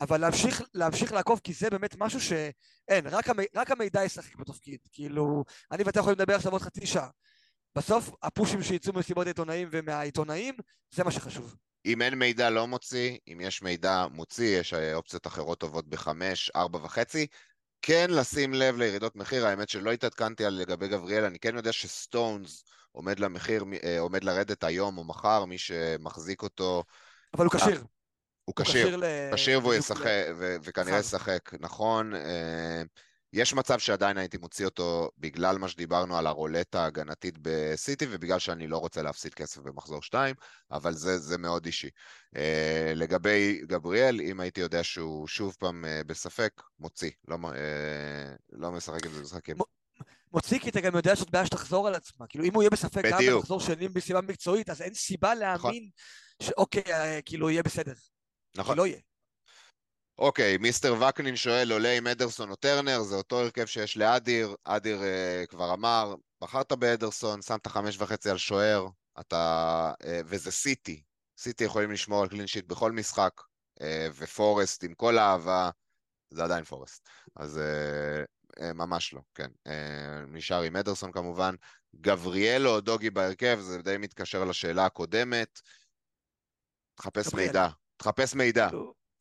[0.00, 3.38] אבל להמשיך, להמשיך לעקוב, כי זה באמת משהו שאין, רק, המ...
[3.54, 4.80] רק המידע ישחק בתפקיד.
[4.92, 7.08] כאילו, אני ואתה יכולים לדבר עכשיו עוד חצי שעה.
[7.76, 10.54] בסוף הפושים שיצאו ממסיבות העיתונאים ומהעיתונאים,
[10.90, 11.56] זה מה שחשוב.
[11.86, 16.50] אם אין מידע לא מוציא, אם יש מידע מוציא, יש אה, אופציות אחרות טובות בחמש,
[16.56, 17.26] ארבע וחצי.
[17.82, 22.64] כן לשים לב לירידות מחיר, האמת שלא התעדכנתי על לגבי גבריאל, אני כן יודע שסטונס
[22.92, 26.84] עומד למחיר, אה, עומד לרדת היום או מחר, מי שמחזיק אותו.
[27.34, 27.84] אבל הוא כשיר.
[28.44, 29.00] הוא כשיר,
[29.34, 30.06] כשיר והוא ישחק,
[30.62, 32.12] וכנראה ישחק, נכון.
[33.32, 38.66] יש מצב שעדיין הייתי מוציא אותו בגלל מה שדיברנו על הרולטה ההגנתית בסיטי, ובגלל שאני
[38.66, 40.34] לא רוצה להפסיד כסף במחזור 2,
[40.70, 41.88] אבל זה, זה מאוד אישי.
[42.34, 42.38] Uh,
[42.94, 47.10] לגבי גבריאל, אם הייתי יודע שהוא שוב פעם uh, בספק, מוציא.
[47.28, 47.48] לא, uh,
[48.52, 49.56] לא משחק עם זה משחקים.
[50.32, 52.26] מוציא כי אתה גם יודע שזאת בעיה שתחזור על עצמה.
[52.26, 53.20] כאילו, אם הוא יהיה בספק בדיוק.
[53.20, 55.40] גם במחזור שני מסיבה מקצועית, אז אין סיבה נכון.
[55.40, 55.90] להאמין
[56.40, 56.52] נכון.
[56.52, 57.94] שאוקיי, כאילו, יהיה בסדר.
[58.56, 58.74] נכון.
[58.74, 58.98] כי לא יהיה.
[60.18, 65.00] אוקיי, מיסטר וקנין שואל, עולה עם אדרסון או טרנר, זה אותו הרכב שיש לאדיר, אדיר
[65.00, 68.86] uh, כבר אמר, בחרת באדרסון, שמת חמש וחצי על שוער,
[69.20, 69.92] אתה...
[70.02, 71.02] Uh, וזה סיטי,
[71.38, 73.40] סיטי יכולים לשמור על קלין שיט בכל משחק,
[73.78, 73.82] uh,
[74.14, 75.70] ופורסט עם כל האהבה,
[76.30, 79.48] זה עדיין פורסט, אז uh, uh, ממש לא, כן.
[79.68, 79.70] Uh,
[80.28, 81.54] נשאר עם אדרסון כמובן.
[82.00, 85.60] גבריאל או דוגי בהרכב, זה די מתקשר לשאלה הקודמת.
[86.94, 88.68] תחפש מידע, תחפש מידע.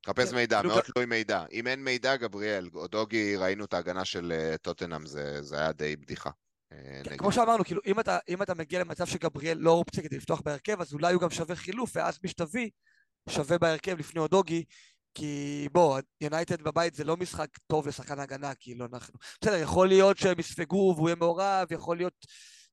[0.06, 1.44] חפש כן, מידע, מאוד תלוי מידע.
[1.52, 5.96] אם אין מידע, גבריאל, או דוגי, ראינו את ההגנה של אה, טוטנאם, זה, היה די
[5.96, 6.30] בדיחה.
[6.72, 10.18] אה, כן, כמו שאמרנו, כאילו, אם אתה, אם אתה מגיע למצב שגבריאל לא אופציה כדי
[10.18, 12.70] לפתוח בהרכב, אז אולי הוא גם שווה חילוף, ואז מי שתביא
[13.30, 14.64] שווה בהרכב לפני אודוגי,
[15.14, 19.20] כי בוא, יונייטד בבית זה לא משחק טוב לשחקן הגנה, כאילו אנחנו...
[19.42, 22.26] בסדר, יכול להיות שהם יספגו והוא יהיה מעורב, יכול להיות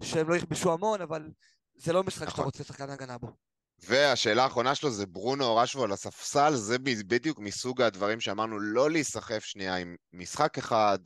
[0.03, 1.31] שהם לא יכבשו המון, אבל
[1.75, 2.37] זה לא משחק נכון.
[2.37, 3.37] שאתה רוצה לשחקן הגנה בו.
[3.85, 8.91] והשאלה האחרונה שלו זה ברונו או רשבו על הספסל, זה בדיוק מסוג הדברים שאמרנו לא
[8.91, 10.99] להיסחף שנייה עם משחק אחד,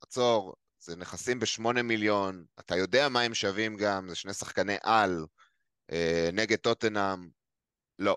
[0.00, 5.26] עצור, זה נכסים בשמונה מיליון, אתה יודע מה הם שווים גם, זה שני שחקני על
[5.92, 7.28] אה, נגד טוטנאם,
[7.98, 8.16] לא.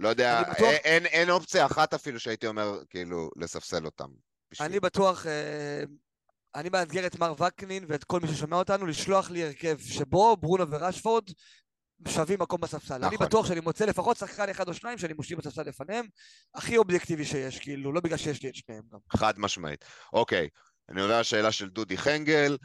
[0.00, 0.58] לא יודע, בטוח...
[0.60, 4.08] אין, אין אופציה אחת אפילו שהייתי אומר, כאילו, לספסל אותם.
[4.50, 4.68] בשביל...
[4.68, 5.82] אני בטוח, אה,
[6.54, 10.70] אני מאתגר את מר וקנין ואת כל מי ששומע אותנו לשלוח לי הרכב שבו ברונו
[10.70, 11.24] ורשפורד
[12.08, 13.04] שווים מקום בספסל.
[13.04, 13.26] אני נכון.
[13.26, 16.06] בטוח שאני מוצא לפחות שחקן אחד או שניים שאני מושיב בספסל לפניהם,
[16.54, 18.98] הכי אובייקטיבי שיש, כאילו, לא בגלל שיש לי את שניהם גם.
[19.16, 19.84] חד משמעית.
[20.12, 20.48] אוקיי,
[20.88, 22.56] אני עובר לשאלה של דודי חנגל.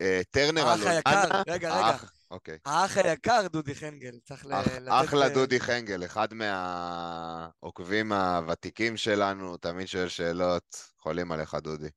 [0.00, 0.80] אה, טרנר האח.
[0.86, 1.86] היקר, רגע, רגע.
[1.86, 2.58] האח- אוקיי.
[2.66, 4.88] האח היקר דודי חנגל, צריך אח- לתת...
[4.88, 11.88] אחלה אה, דודי חנגל, אחד מהעוקבים הוותיקים שלנו, תמיד שואל שאלות, חולים עליך דודי.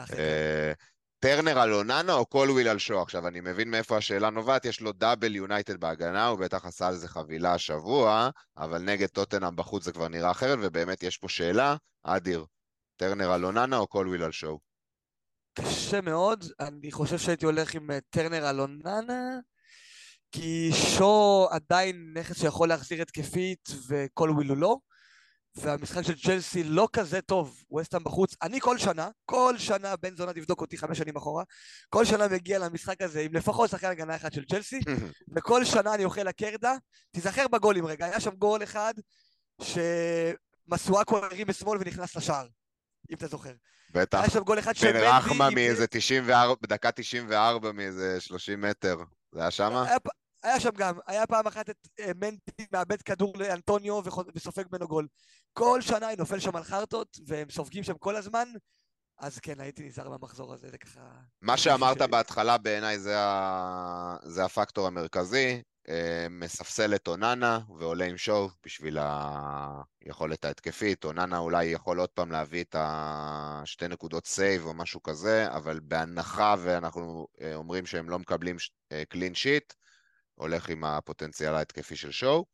[0.00, 0.72] אה,
[1.20, 3.02] טרנר על אוננה או קולוויל על שואו?
[3.02, 6.96] עכשיו, אני מבין מאיפה השאלה נובעת, יש לו double יונייטד בהגנה, הוא בטח עשה על
[6.96, 11.76] זה חבילה השבוע, אבל נגד טוטנאם בחוץ זה כבר נראה אחרת, ובאמת יש פה שאלה,
[12.02, 12.44] אדיר,
[12.96, 14.58] טרנר על אוננה או קולוויל על שואו?
[15.54, 19.38] קשה מאוד, אני חושב שהייתי הולך עם אה, טרנר על אוננה,
[20.32, 24.76] כי שו עדיין נכס שיכול להחזיר התקפית וקולוויל הוא לא,
[25.54, 28.34] והמשחק של צ'לסי לא כזה טוב, ווסטהאם בחוץ.
[28.42, 31.44] אני כל שנה, כל שנה, בן זונה תבדוק אותי חמש שנים אחורה,
[31.88, 34.80] כל שנה מגיע למשחק הזה עם לפחות שחקן הגנה אחד של צ'לסי,
[35.36, 36.74] וכל שנה אני אוכל לקרדה.
[37.10, 38.94] תיזכר בגולים רגע, היה שם גול אחד
[39.62, 42.46] שמסואקו הרים בשמאל ונכנס לשער,
[43.10, 43.52] אם אתה זוכר.
[43.94, 44.18] בטח.
[44.18, 45.06] היה שם גול אחד בן שמנדי...
[45.06, 48.96] רחמה מאיזה 94, בדקה 94 מאיזה 30 מטר.
[49.32, 49.96] זה היה שמה?
[50.42, 54.00] היה, שם גם, היה פעם אחת את אה, מנטי מאבד כדור לאנטוניו
[54.34, 55.06] וסופג ממנו גול.
[55.52, 58.48] כל שנה היא נופל שם על חרטות, והם סופגים שם כל הזמן,
[59.18, 61.00] אז כן, הייתי נזהר מהמחזור הזה, זה ככה...
[61.42, 62.06] מה שאמרת שלי.
[62.06, 64.16] בהתחלה בעיניי זה, ה...
[64.22, 65.62] זה הפקטור המרכזי.
[65.88, 68.98] אה, מספסל את אוננה ועולה עם שואו בשביל
[70.02, 71.04] היכולת ההתקפית.
[71.04, 76.54] אוננה אולי יכול עוד פעם להביא את השתי נקודות save או משהו כזה, אבל בהנחה
[76.58, 78.56] ואנחנו אה, אומרים שהם לא מקבלים
[79.08, 79.72] clean sheet,
[80.34, 82.44] הולך עם הפוטנציאל ההתקפי של שואו.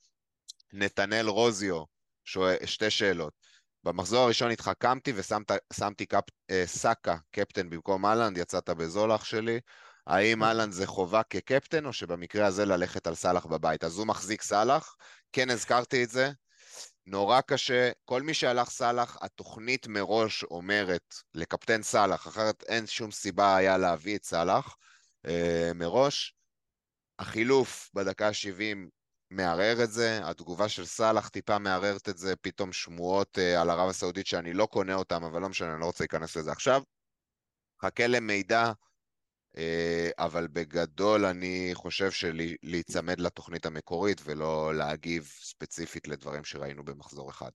[0.72, 1.84] נתנאל רוזיו,
[2.26, 3.32] שואל, שתי שאלות.
[3.84, 9.60] במחזור הראשון התחכמתי ושמתי קפ, אה, סאקה קפטן במקום אהלנד, יצאת בזול אח שלי.
[10.06, 13.84] האם אהלנד זה חובה כקפטן, או שבמקרה הזה ללכת על סאלח בבית?
[13.84, 14.96] אז הוא מחזיק סאלח,
[15.32, 16.30] כן הזכרתי את זה.
[17.06, 23.56] נורא קשה, כל מי שהלך סאלח, התוכנית מראש אומרת לקפטן סאלח, אחרת אין שום סיבה
[23.56, 24.76] היה להביא את סאלח
[25.26, 26.34] אה, מראש.
[27.18, 28.88] החילוף בדקה ה-70
[29.30, 33.88] מערער את זה, התגובה של סאלח טיפה מערערת את זה, פתאום שמועות אה, על ערב
[33.88, 36.82] הסעודית שאני לא קונה אותן, אבל לא משנה, אני לא רוצה להיכנס לזה עכשיו.
[37.82, 38.72] חכה למידע,
[39.56, 47.50] אה, אבל בגדול אני חושב שלהיצמד לתוכנית המקורית ולא להגיב ספציפית לדברים שראינו במחזור אחד.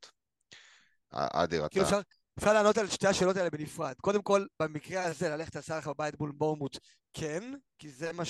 [1.11, 1.95] אדיר, כאילו אתה...
[1.95, 2.01] אפשר,
[2.39, 3.93] אפשר לענות על שתי השאלות האלה בנפרד.
[4.01, 6.77] קודם כל, במקרה הזה, ללכת על סאלח בבית מול בורמוט,
[7.13, 8.25] כן, כי זה מה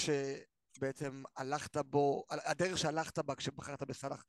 [0.81, 4.23] שבעצם הלכת בו, הדרך שהלכת בה כשבחרת בסאלח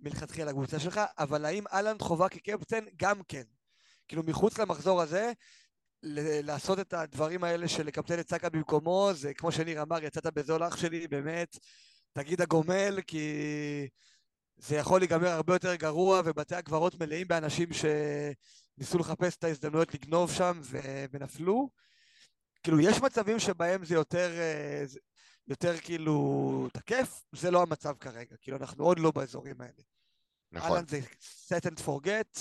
[0.00, 2.84] מלכתחילה לקבוצה שלך, אבל האם אהלנד חובה כקפטן?
[2.96, 3.42] גם כן.
[4.08, 5.32] כאילו, מחוץ למחזור הזה,
[6.42, 10.64] לעשות את הדברים האלה של לקפטן את סאקה במקומו, זה כמו שניר אמר, יצאת בזול
[10.64, 11.58] אח שלי, באמת,
[12.12, 13.28] תגיד הגומל, כי
[14.56, 20.32] זה יכול להיגמר הרבה יותר גרוע, ובתי הקברות מלאים באנשים שניסו לחפש את ההזדמנויות לגנוב
[20.32, 21.70] שם ו- ונפלו.
[22.62, 24.84] כאילו, יש מצבים שבהם זה יותר, אה,
[25.48, 29.82] יותר כאילו תקף, זה לא המצב כרגע, כאילו, אנחנו עוד לא באזורים האלה.
[30.52, 30.70] נכון.
[30.70, 31.00] אהלן זה
[31.48, 32.40] set and forget,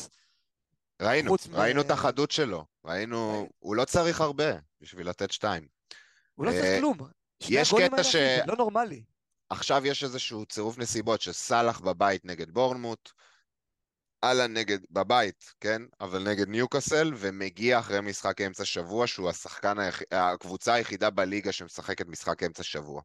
[1.01, 2.65] ראינו, חוץ מ- ראינו את החדות שלו.
[2.85, 4.51] ראינו, הוא לא צריך הרבה
[4.81, 5.67] בשביל לתת שתיים.
[6.35, 6.97] הוא לא אה, צריך כלום.
[7.43, 9.03] שני יש קטע ש- זה לא נורמלי.
[9.49, 13.11] עכשיו יש איזשהו צירוף נסיבות שסאלח בבית נגד בורנמוט,
[14.23, 15.81] אהלן נגד, בבית, כן?
[16.01, 20.01] אבל נגד ניוקאסל, ומגיע אחרי משחק אמצע שבוע, שהוא השחקן, היח...
[20.11, 23.01] הקבוצה היחידה בליגה שמשחקת משחק אמצע שבוע.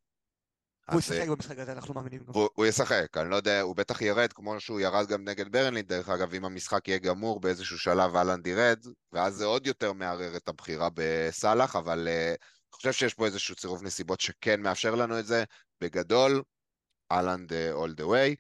[0.91, 2.23] הוא ישחק במשחק הזה, אנחנו מאמינים.
[2.27, 5.83] הוא, הוא ישחק, אני לא יודע, הוא בטח ירד כמו שהוא ירד גם נגד ברנלי,
[5.83, 10.37] דרך אגב, אם המשחק יהיה גמור באיזשהו שלב אהלנד ירד, ואז זה עוד יותר מערער
[10.37, 15.19] את הבחירה בסאלח, אבל uh, אני חושב שיש פה איזשהו צירוף נסיבות שכן מאפשר לנו
[15.19, 15.45] את זה,
[15.81, 16.43] בגדול,
[17.13, 18.37] אהלנד all the way.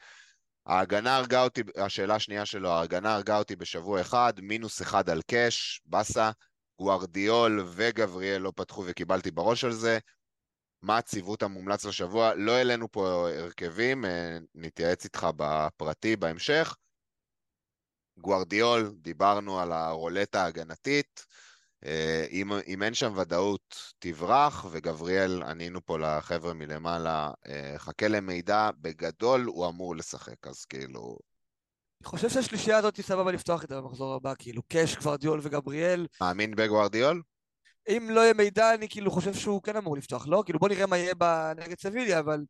[0.67, 5.81] ההגנה הרגה אותי, השאלה השנייה שלו, ההגנה הרגה אותי בשבוע אחד, מינוס אחד על קאש,
[5.87, 6.31] באסה,
[6.79, 9.99] גוארדיול וגבריאל לא פתחו וקיבלתי בראש על זה.
[10.83, 12.35] מה הציוות המומלץ לשבוע?
[12.35, 16.77] לא העלינו פה הרכבים, אה, נתייעץ איתך בפרטי בהמשך.
[18.19, 21.27] גוארדיול, דיברנו על הרולטה ההגנתית.
[21.85, 28.71] אה, אם, אם אין שם ודאות, תברח, וגבריאל, ענינו פה לחבר'ה מלמעלה, אה, חכה למידע,
[28.81, 31.19] בגדול הוא אמור לשחק, אז כאילו...
[32.03, 36.07] אני חושב שהשלישייה הזאת היא סבבה לפתוח איתה במחזור הבא, כאילו קאש, גוורדיול וגבריאל.
[36.21, 37.23] מאמין בגוארדיול?
[37.89, 40.43] אם לא יהיה מידע, אני כאילו חושב שהוא כן אמור לפתוח, לא?
[40.47, 41.15] כאילו בוא נראה מה יהיה
[41.57, 42.45] נגד סביליה, אבל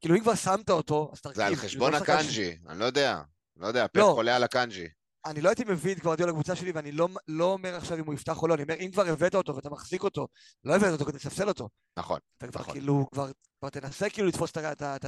[0.00, 1.36] כאילו אם כבר שמת אותו, אז תרכיב.
[1.36, 3.22] זה על כאילו, חשבון של אקאנג'י, אני לא יודע.
[3.56, 4.12] לא יודע, פפ לא.
[4.14, 4.88] חולה על אקאנג'י.
[5.30, 8.14] אני לא הייתי מביא את גוורדיאל לקבוצה שלי, ואני לא, לא אומר עכשיו אם הוא
[8.14, 10.28] יפתח או לא, אני אומר, אם כבר הבאת אותו ואתה מחזיק אותו,
[10.64, 11.68] לא הבאת אותו כדי לספסל אותו.
[11.96, 12.74] נכון, אתה כבר נכון.
[12.74, 15.04] כאילו, כבר, כבר תנסה כאילו לתפוס את את את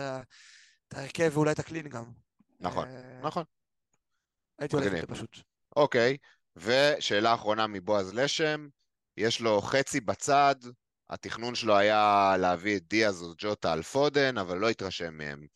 [0.89, 2.05] את ההרכב ואולי את ה clean גם.
[2.61, 3.45] נכון, אה, נכון.
[4.59, 4.93] הייתי הולך.
[4.93, 5.39] עם זה פשוט.
[5.77, 6.17] אוקיי,
[6.57, 8.69] ושאלה אחרונה מבועז לשם,
[9.17, 10.55] יש לו חצי בצד,
[11.11, 15.47] התכנון שלו היה להביא את דיאז או ג'וטה על פודן, אבל לא התרשם מהם.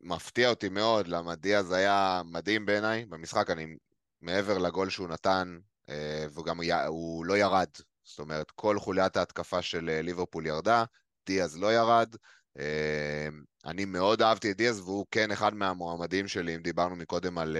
[0.00, 3.76] מפתיע אותי מאוד, למה דיאז היה מדהים בעיניי במשחק, אני
[4.20, 7.68] מעבר לגול שהוא נתן, אה, והוא גם י- הוא לא ירד.
[8.04, 10.84] זאת אומרת, כל חוליית ההתקפה של אה, ליברפול ירדה,
[11.26, 12.16] דיאז לא ירד.
[12.58, 13.28] אה,
[13.64, 17.56] אני מאוד אהבתי את דיאז, והוא כן אחד מהמועמדים שלי, אם דיברנו מקודם על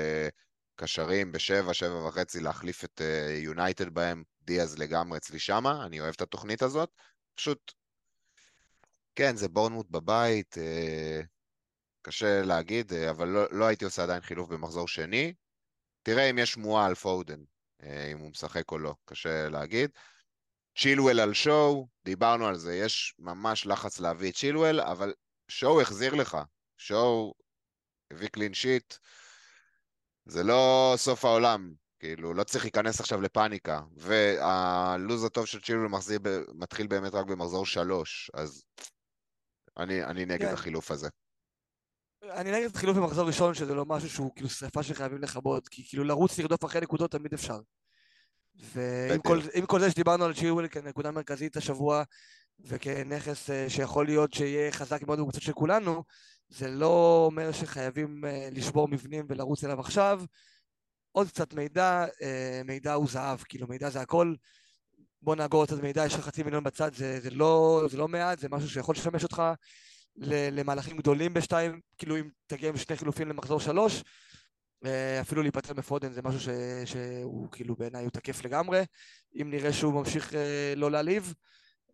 [0.76, 3.00] קשרים בשבע, שבע וחצי, להחליף את
[3.42, 6.90] יונייטד בהם, דיאז לגמרי אצלי שמה, אני אוהב את התוכנית הזאת.
[7.34, 7.72] פשוט,
[9.14, 10.56] כן, זה בורנמוט בבית,
[12.08, 15.34] קשה להגיד, אה, אבל לא, לא הייתי עושה עדיין חילוף במחזור שני.
[16.02, 17.40] תראה אם יש שמועה על פודן,
[17.82, 19.90] אה, אם הוא משחק או לא, קשה להגיד.
[20.78, 25.14] צ'ילואל על שואו, דיברנו על זה, יש ממש לחץ להביא את צ'ילואל, אבל
[25.48, 26.38] שואו החזיר לך.
[26.76, 27.34] שואו
[28.10, 28.94] הביא קלין שיט,
[30.26, 33.80] זה לא סוף העולם, כאילו, לא צריך להיכנס עכשיו לפאניקה.
[33.96, 36.20] והלו"ז הטוב של צ'ילואל מחזיר,
[36.54, 38.64] מתחיל באמת רק במחזור שלוש, אז
[39.76, 40.54] אני, אני נגד כן.
[40.54, 41.08] החילוף הזה.
[42.32, 46.04] אני נגד חילוף במחזור ראשון, שזה לא משהו שהוא כאילו שריפה שחייבים לכבות, כי כאילו
[46.04, 47.58] לרוץ לרדוף אחרי נקודות תמיד אפשר.
[48.54, 49.20] ועם.
[49.20, 52.02] כל, כל זה שדיברנו על צ'ירוויל כנקודה מרכזית השבוע,
[52.60, 56.04] וכנכס אה, שיכול להיות שיהיה חזק מאוד בקבוצות של כולנו,
[56.48, 60.22] זה לא אומר שחייבים אה, לשבור מבנים ולרוץ אליו עכשיו.
[61.12, 64.34] עוד קצת מידע, אה, מידע הוא זהב, כאילו מידע זה הכל.
[65.22, 68.38] בוא נאגור קצת מידע, יש לך חצי מיליון בצד, זה, זה, לא, זה לא מעט,
[68.38, 69.42] זה משהו שיכול לשמש אותך
[70.20, 74.02] למהלכים גדולים בשתיים, כאילו אם תגיע עם שני חילופים למחזור שלוש,
[74.84, 76.48] אה, אפילו להיפטר מפודן זה משהו ש,
[76.84, 78.82] שהוא כאילו בעיניי הוא תקף לגמרי.
[79.42, 81.34] אם נראה שהוא ממשיך אה, לא להעליב,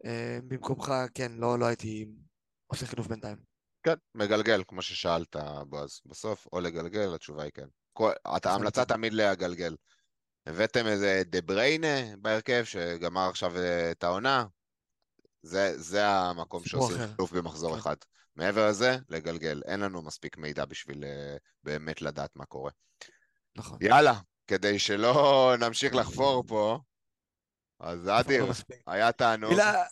[0.05, 2.07] אה, במקומך, כן, לא, לא הייתי
[2.67, 3.37] עושה חילוף בינתיים.
[3.83, 5.37] כן, מגלגל, כמו ששאלת,
[5.67, 6.01] בועז.
[6.07, 7.67] בסוף, או לגלגל, התשובה היא כן.
[7.93, 9.77] כל, ההמלצה תמיד לגלגל.
[10.47, 13.53] הבאתם איזה דה בריינה בהרכב, שגמר עכשיו
[13.91, 14.45] את העונה.
[15.45, 16.97] זה, זה המקום שעושים.
[16.97, 17.79] חילוף במחזור כן.
[17.79, 17.97] אחד.
[18.37, 19.63] מעבר לזה, לגלגל.
[19.67, 22.71] אין לנו מספיק מידע בשביל אה, באמת לדעת מה קורה.
[23.57, 23.79] נכון.
[23.81, 24.15] יאללה,
[24.47, 25.17] כדי שלא
[25.61, 26.79] נמשיך לחפור פה,
[27.81, 28.77] אז אדיר, לא מספיק.
[28.87, 29.51] היה תענוג.
[29.51, 29.85] מילה,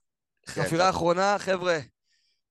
[0.42, 0.90] כן, חפירה.
[0.90, 1.78] אחרונה, חבר'ה,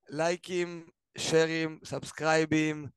[0.10, 0.88] לייקים,
[1.18, 2.88] שיירים, סאבסקרייבים,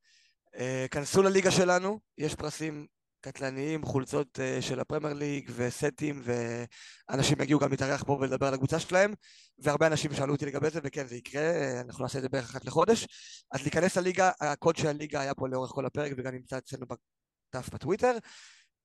[0.57, 2.87] אה, כנסו לליגה שלנו, יש פרסים
[3.25, 8.81] קטלניים, חולצות אה, של הפרמייר ליג וסטים, ואנשים יגיעו גם להתארח פה ולדבר על הקבוצה
[8.81, 9.15] שלהם,
[9.59, 12.51] והרבה אנשים שאלו אותי לגבי זה, וכן, זה יקרה, אה, אנחנו נעשה את זה בערך
[12.51, 13.07] אחת לחודש.
[13.53, 17.69] אז להיכנס לליגה, הקוד של הליגה היה פה לאורך כל הפרק, וגם נמצא אצלנו בדף
[17.69, 18.13] בטוויטר.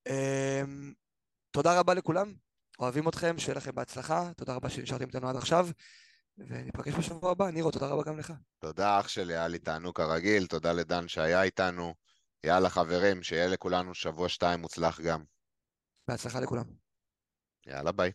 [0.07, 0.61] אה,
[1.51, 2.33] תודה רבה לכולם,
[2.79, 5.67] אוהבים אתכם, שיהיה לכם בהצלחה, תודה רבה שנשארתם איתנו עד עכשיו,
[6.37, 7.49] וניפגש בשבוע הבא.
[7.49, 8.33] נירו, תודה רבה גם לך.
[8.59, 11.93] תודה אח שלי, היה לי תענוג כרגיל, תודה לדן שהיה איתנו.
[12.45, 15.23] יאללה חברים, שיהיה לכולנו שבוע שתיים מוצלח גם.
[16.07, 16.63] בהצלחה לכולם.
[17.67, 18.11] יאללה ביי.